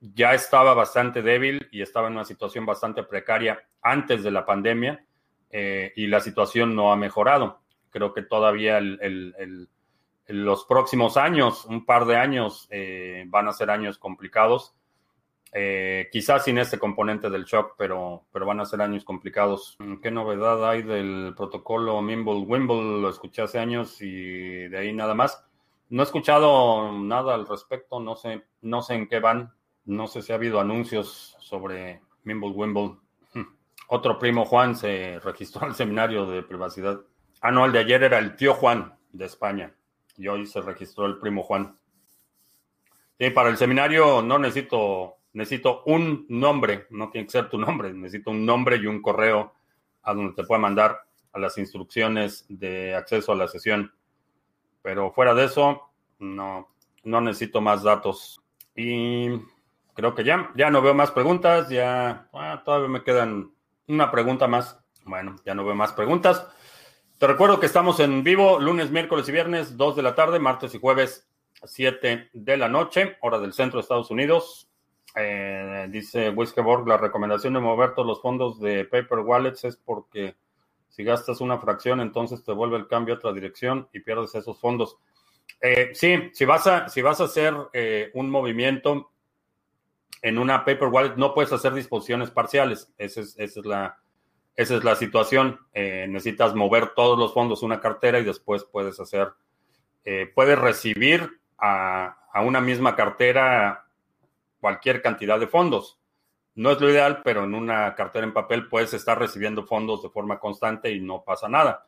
ya 0.00 0.34
estaba 0.34 0.74
bastante 0.74 1.22
débil 1.22 1.68
y 1.70 1.82
estaba 1.82 2.08
en 2.08 2.14
una 2.14 2.24
situación 2.24 2.64
bastante 2.64 3.02
precaria 3.02 3.62
antes 3.82 4.22
de 4.22 4.30
la 4.30 4.46
pandemia 4.46 5.04
eh, 5.50 5.92
y 5.96 6.06
la 6.06 6.20
situación 6.20 6.74
no 6.74 6.92
ha 6.92 6.96
mejorado. 6.96 7.60
Creo 7.90 8.12
que 8.12 8.22
todavía 8.22 8.80
los 10.28 10.64
próximos 10.64 11.16
años, 11.16 11.64
un 11.66 11.84
par 11.84 12.04
de 12.04 12.16
años, 12.16 12.68
van 13.26 13.48
a 13.48 13.52
ser 13.52 13.70
años 13.70 13.96
complicados 13.96 14.75
eh, 15.58 16.10
quizás 16.12 16.44
sin 16.44 16.58
este 16.58 16.78
componente 16.78 17.30
del 17.30 17.46
shock, 17.46 17.76
pero, 17.78 18.26
pero 18.30 18.44
van 18.44 18.60
a 18.60 18.66
ser 18.66 18.82
años 18.82 19.06
complicados. 19.06 19.78
¿Qué 20.02 20.10
novedad 20.10 20.68
hay 20.68 20.82
del 20.82 21.32
protocolo 21.34 22.02
Mimble 22.02 22.44
Wimble? 22.46 23.00
Lo 23.00 23.08
escuché 23.08 23.40
hace 23.40 23.58
años 23.58 24.02
y 24.02 24.68
de 24.68 24.76
ahí 24.76 24.92
nada 24.92 25.14
más. 25.14 25.42
No 25.88 26.02
he 26.02 26.04
escuchado 26.04 26.92
nada 26.92 27.34
al 27.34 27.48
respecto, 27.48 28.00
no 28.00 28.16
sé, 28.16 28.44
no 28.60 28.82
sé 28.82 28.96
en 28.96 29.08
qué 29.08 29.18
van. 29.18 29.54
No 29.86 30.08
sé 30.08 30.20
si 30.20 30.32
ha 30.32 30.34
habido 30.34 30.60
anuncios 30.60 31.38
sobre 31.40 32.02
Mimble 32.24 32.50
Wimble. 32.50 32.98
Otro 33.88 34.18
primo 34.18 34.44
Juan 34.44 34.76
se 34.76 35.20
registró 35.24 35.66
al 35.66 35.74
seminario 35.74 36.26
de 36.26 36.42
privacidad. 36.42 37.00
Ah, 37.40 37.50
no, 37.50 37.64
el 37.64 37.72
de 37.72 37.78
ayer 37.78 38.02
era 38.02 38.18
el 38.18 38.36
tío 38.36 38.52
Juan 38.52 38.94
de 39.10 39.24
España 39.24 39.74
y 40.18 40.28
hoy 40.28 40.44
se 40.44 40.60
registró 40.60 41.06
el 41.06 41.16
primo 41.16 41.42
Juan. 41.42 41.78
Sí, 43.18 43.30
para 43.30 43.48
el 43.48 43.56
seminario 43.56 44.20
no 44.20 44.38
necesito 44.38 45.15
necesito 45.36 45.82
un 45.84 46.24
nombre, 46.30 46.86
no 46.88 47.10
tiene 47.10 47.26
que 47.26 47.32
ser 47.32 47.50
tu 47.50 47.58
nombre, 47.58 47.92
necesito 47.92 48.30
un 48.30 48.46
nombre 48.46 48.76
y 48.76 48.86
un 48.86 49.02
correo 49.02 49.52
a 50.02 50.14
donde 50.14 50.34
te 50.34 50.44
pueda 50.44 50.58
mandar 50.58 51.02
a 51.30 51.38
las 51.38 51.58
instrucciones 51.58 52.46
de 52.48 52.94
acceso 52.94 53.32
a 53.32 53.36
la 53.36 53.46
sesión. 53.46 53.92
Pero 54.80 55.12
fuera 55.12 55.34
de 55.34 55.44
eso, 55.44 55.90
no, 56.18 56.70
no 57.04 57.20
necesito 57.20 57.60
más 57.60 57.82
datos. 57.82 58.40
Y 58.74 59.28
creo 59.92 60.14
que 60.14 60.24
ya, 60.24 60.52
ya 60.56 60.70
no 60.70 60.80
veo 60.80 60.94
más 60.94 61.10
preguntas, 61.10 61.68
ya 61.68 62.30
ah, 62.32 62.62
todavía 62.64 62.88
me 62.88 63.02
quedan 63.02 63.52
una 63.88 64.10
pregunta 64.10 64.46
más. 64.46 64.80
Bueno, 65.04 65.36
ya 65.44 65.54
no 65.54 65.66
veo 65.66 65.74
más 65.74 65.92
preguntas. 65.92 66.48
Te 67.18 67.26
recuerdo 67.26 67.60
que 67.60 67.66
estamos 67.66 68.00
en 68.00 68.24
vivo 68.24 68.58
lunes, 68.58 68.90
miércoles 68.90 69.28
y 69.28 69.32
viernes, 69.32 69.76
2 69.76 69.96
de 69.96 70.02
la 70.02 70.14
tarde, 70.14 70.38
martes 70.38 70.74
y 70.74 70.80
jueves, 70.80 71.28
7 71.62 72.30
de 72.32 72.56
la 72.56 72.70
noche, 72.70 73.18
hora 73.20 73.38
del 73.38 73.52
centro 73.52 73.78
de 73.78 73.82
Estados 73.82 74.10
Unidos. 74.10 74.70
Eh, 75.18 75.86
dice 75.88 76.28
Wiskeborg, 76.28 76.86
la 76.86 76.98
recomendación 76.98 77.54
de 77.54 77.60
mover 77.60 77.94
todos 77.94 78.06
los 78.06 78.20
fondos 78.20 78.60
de 78.60 78.84
Paper 78.84 79.20
Wallets 79.20 79.64
es 79.64 79.76
porque 79.78 80.36
si 80.90 81.04
gastas 81.04 81.40
una 81.40 81.58
fracción, 81.58 82.00
entonces 82.02 82.44
te 82.44 82.52
vuelve 82.52 82.76
el 82.76 82.86
cambio 82.86 83.14
a 83.14 83.16
otra 83.16 83.32
dirección 83.32 83.88
y 83.94 84.00
pierdes 84.00 84.34
esos 84.34 84.60
fondos. 84.60 84.98
Eh, 85.62 85.90
sí, 85.94 86.30
si 86.34 86.44
vas 86.44 86.66
a, 86.66 86.90
si 86.90 87.00
vas 87.00 87.22
a 87.22 87.24
hacer 87.24 87.54
eh, 87.72 88.10
un 88.12 88.28
movimiento 88.28 89.10
en 90.20 90.36
una 90.36 90.66
Paper 90.66 90.88
Wallet, 90.88 91.16
no 91.16 91.32
puedes 91.32 91.52
hacer 91.52 91.72
disposiciones 91.72 92.30
parciales. 92.30 92.92
Esa 92.98 93.22
es, 93.22 93.38
esa 93.38 93.60
es, 93.60 93.66
la, 93.66 93.98
esa 94.54 94.76
es 94.76 94.84
la 94.84 94.96
situación. 94.96 95.60
necesitas 95.74 96.54
mover 96.54 96.90
todos 96.94 97.18
los 97.18 97.32
fondos 97.32 97.62
a 97.62 97.66
una 97.66 97.80
cartera 97.80 98.18
y 98.18 98.24
después 98.24 98.64
puedes 98.64 99.00
hacer, 99.00 99.32
puedes 100.34 100.58
recibir 100.58 101.40
a, 101.58 102.18
a 102.32 102.42
una 102.42 102.60
misma 102.60 102.96
cartera 102.96 103.85
cualquier 104.60 105.02
cantidad 105.02 105.38
de 105.38 105.46
fondos. 105.46 105.98
no 106.54 106.70
es 106.70 106.80
lo 106.80 106.88
ideal, 106.88 107.20
pero 107.22 107.44
en 107.44 107.54
una 107.54 107.94
cartera 107.94 108.24
en 108.24 108.32
papel 108.32 108.68
puedes 108.68 108.94
estar 108.94 109.18
recibiendo 109.18 109.64
fondos 109.64 110.02
de 110.02 110.08
forma 110.08 110.38
constante 110.38 110.90
y 110.90 111.00
no 111.00 111.22
pasa 111.22 111.48
nada. 111.48 111.84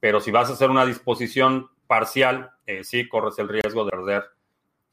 Pero 0.00 0.20
si 0.20 0.30
vas 0.30 0.50
a 0.50 0.54
hacer 0.54 0.70
una 0.70 0.84
disposición 0.84 1.70
parcial, 1.86 2.50
eh, 2.66 2.84
sí 2.84 3.08
corres 3.08 3.38
el 3.38 3.48
riesgo 3.48 3.84
de 3.84 3.90
perder, 3.90 4.24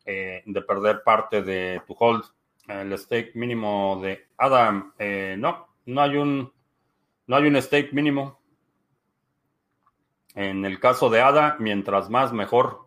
eh, 0.06 0.44
de 0.46 0.62
perder 0.62 1.04
parte 1.04 1.42
de 1.42 1.82
tu 1.88 1.96
hold. 1.98 2.24
El 2.68 2.98
stake 2.98 3.36
mínimo 3.36 4.00
de 4.02 4.28
Adam, 4.38 4.94
eh, 4.98 5.36
no, 5.38 5.68
no 5.86 6.02
hay 6.02 6.16
un, 6.18 6.52
no 7.28 7.36
hay 7.36 7.48
un 7.48 7.62
stake 7.62 7.94
mínimo. 7.94 8.40
En 10.34 10.66
el 10.66 10.80
caso 10.80 11.10
de 11.10 11.22
ADA, 11.22 11.58
mientras 11.60 12.10
más 12.10 12.34
mejor. 12.34 12.85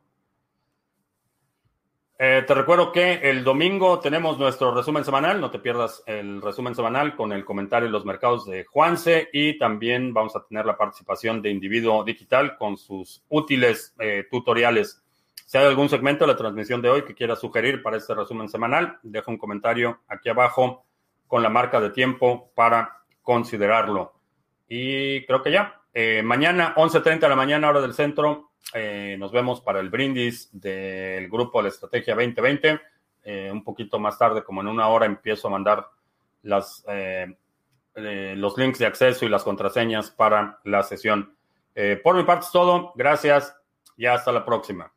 Eh, 2.20 2.42
te 2.44 2.52
recuerdo 2.52 2.90
que 2.90 3.30
el 3.30 3.44
domingo 3.44 4.00
tenemos 4.00 4.40
nuestro 4.40 4.74
resumen 4.74 5.04
semanal. 5.04 5.40
No 5.40 5.52
te 5.52 5.60
pierdas 5.60 6.02
el 6.04 6.42
resumen 6.42 6.74
semanal 6.74 7.14
con 7.14 7.32
el 7.32 7.44
comentario 7.44 7.86
de 7.86 7.92
los 7.92 8.04
mercados 8.04 8.44
de 8.44 8.64
Juanse 8.64 9.28
y 9.32 9.56
también 9.56 10.12
vamos 10.12 10.34
a 10.34 10.44
tener 10.44 10.66
la 10.66 10.76
participación 10.76 11.40
de 11.40 11.50
Individuo 11.50 12.02
Digital 12.02 12.56
con 12.56 12.76
sus 12.76 13.22
útiles 13.28 13.94
eh, 14.00 14.26
tutoriales. 14.28 15.00
Si 15.46 15.58
hay 15.58 15.66
algún 15.66 15.88
segmento 15.88 16.26
de 16.26 16.32
la 16.32 16.36
transmisión 16.36 16.82
de 16.82 16.90
hoy 16.90 17.04
que 17.04 17.14
quieras 17.14 17.38
sugerir 17.38 17.84
para 17.84 17.96
este 17.96 18.14
resumen 18.14 18.48
semanal, 18.48 18.98
deja 19.04 19.30
un 19.30 19.38
comentario 19.38 20.00
aquí 20.08 20.28
abajo 20.28 20.84
con 21.28 21.44
la 21.44 21.48
marca 21.50 21.80
de 21.80 21.90
tiempo 21.90 22.50
para 22.56 22.98
considerarlo. 23.22 24.12
Y 24.68 25.24
creo 25.24 25.40
que 25.40 25.52
ya. 25.52 25.77
Eh, 26.00 26.22
mañana, 26.22 26.76
11.30 26.76 27.18
de 27.18 27.28
la 27.28 27.34
mañana, 27.34 27.68
hora 27.68 27.80
del 27.80 27.92
centro, 27.92 28.52
eh, 28.72 29.16
nos 29.18 29.32
vemos 29.32 29.60
para 29.60 29.80
el 29.80 29.90
brindis 29.90 30.48
del 30.52 31.28
grupo 31.28 31.58
de 31.58 31.64
la 31.64 31.68
Estrategia 31.70 32.14
2020. 32.14 32.80
Eh, 33.24 33.50
un 33.50 33.64
poquito 33.64 33.98
más 33.98 34.16
tarde, 34.16 34.44
como 34.44 34.60
en 34.60 34.68
una 34.68 34.86
hora, 34.86 35.06
empiezo 35.06 35.48
a 35.48 35.50
mandar 35.50 35.88
las, 36.42 36.84
los 37.96 38.58
links 38.58 38.78
de 38.78 38.86
acceso 38.86 39.26
y 39.26 39.28
las 39.28 39.42
contraseñas 39.42 40.12
para 40.12 40.60
la 40.62 40.84
sesión. 40.84 41.34
por 42.04 42.14
mi 42.14 42.22
parte 42.22 42.44
es 42.44 42.52
todo. 42.52 42.92
Gracias 42.94 43.56
y 43.96 44.06
hasta 44.06 44.30
la 44.30 44.44
próxima. 44.44 44.92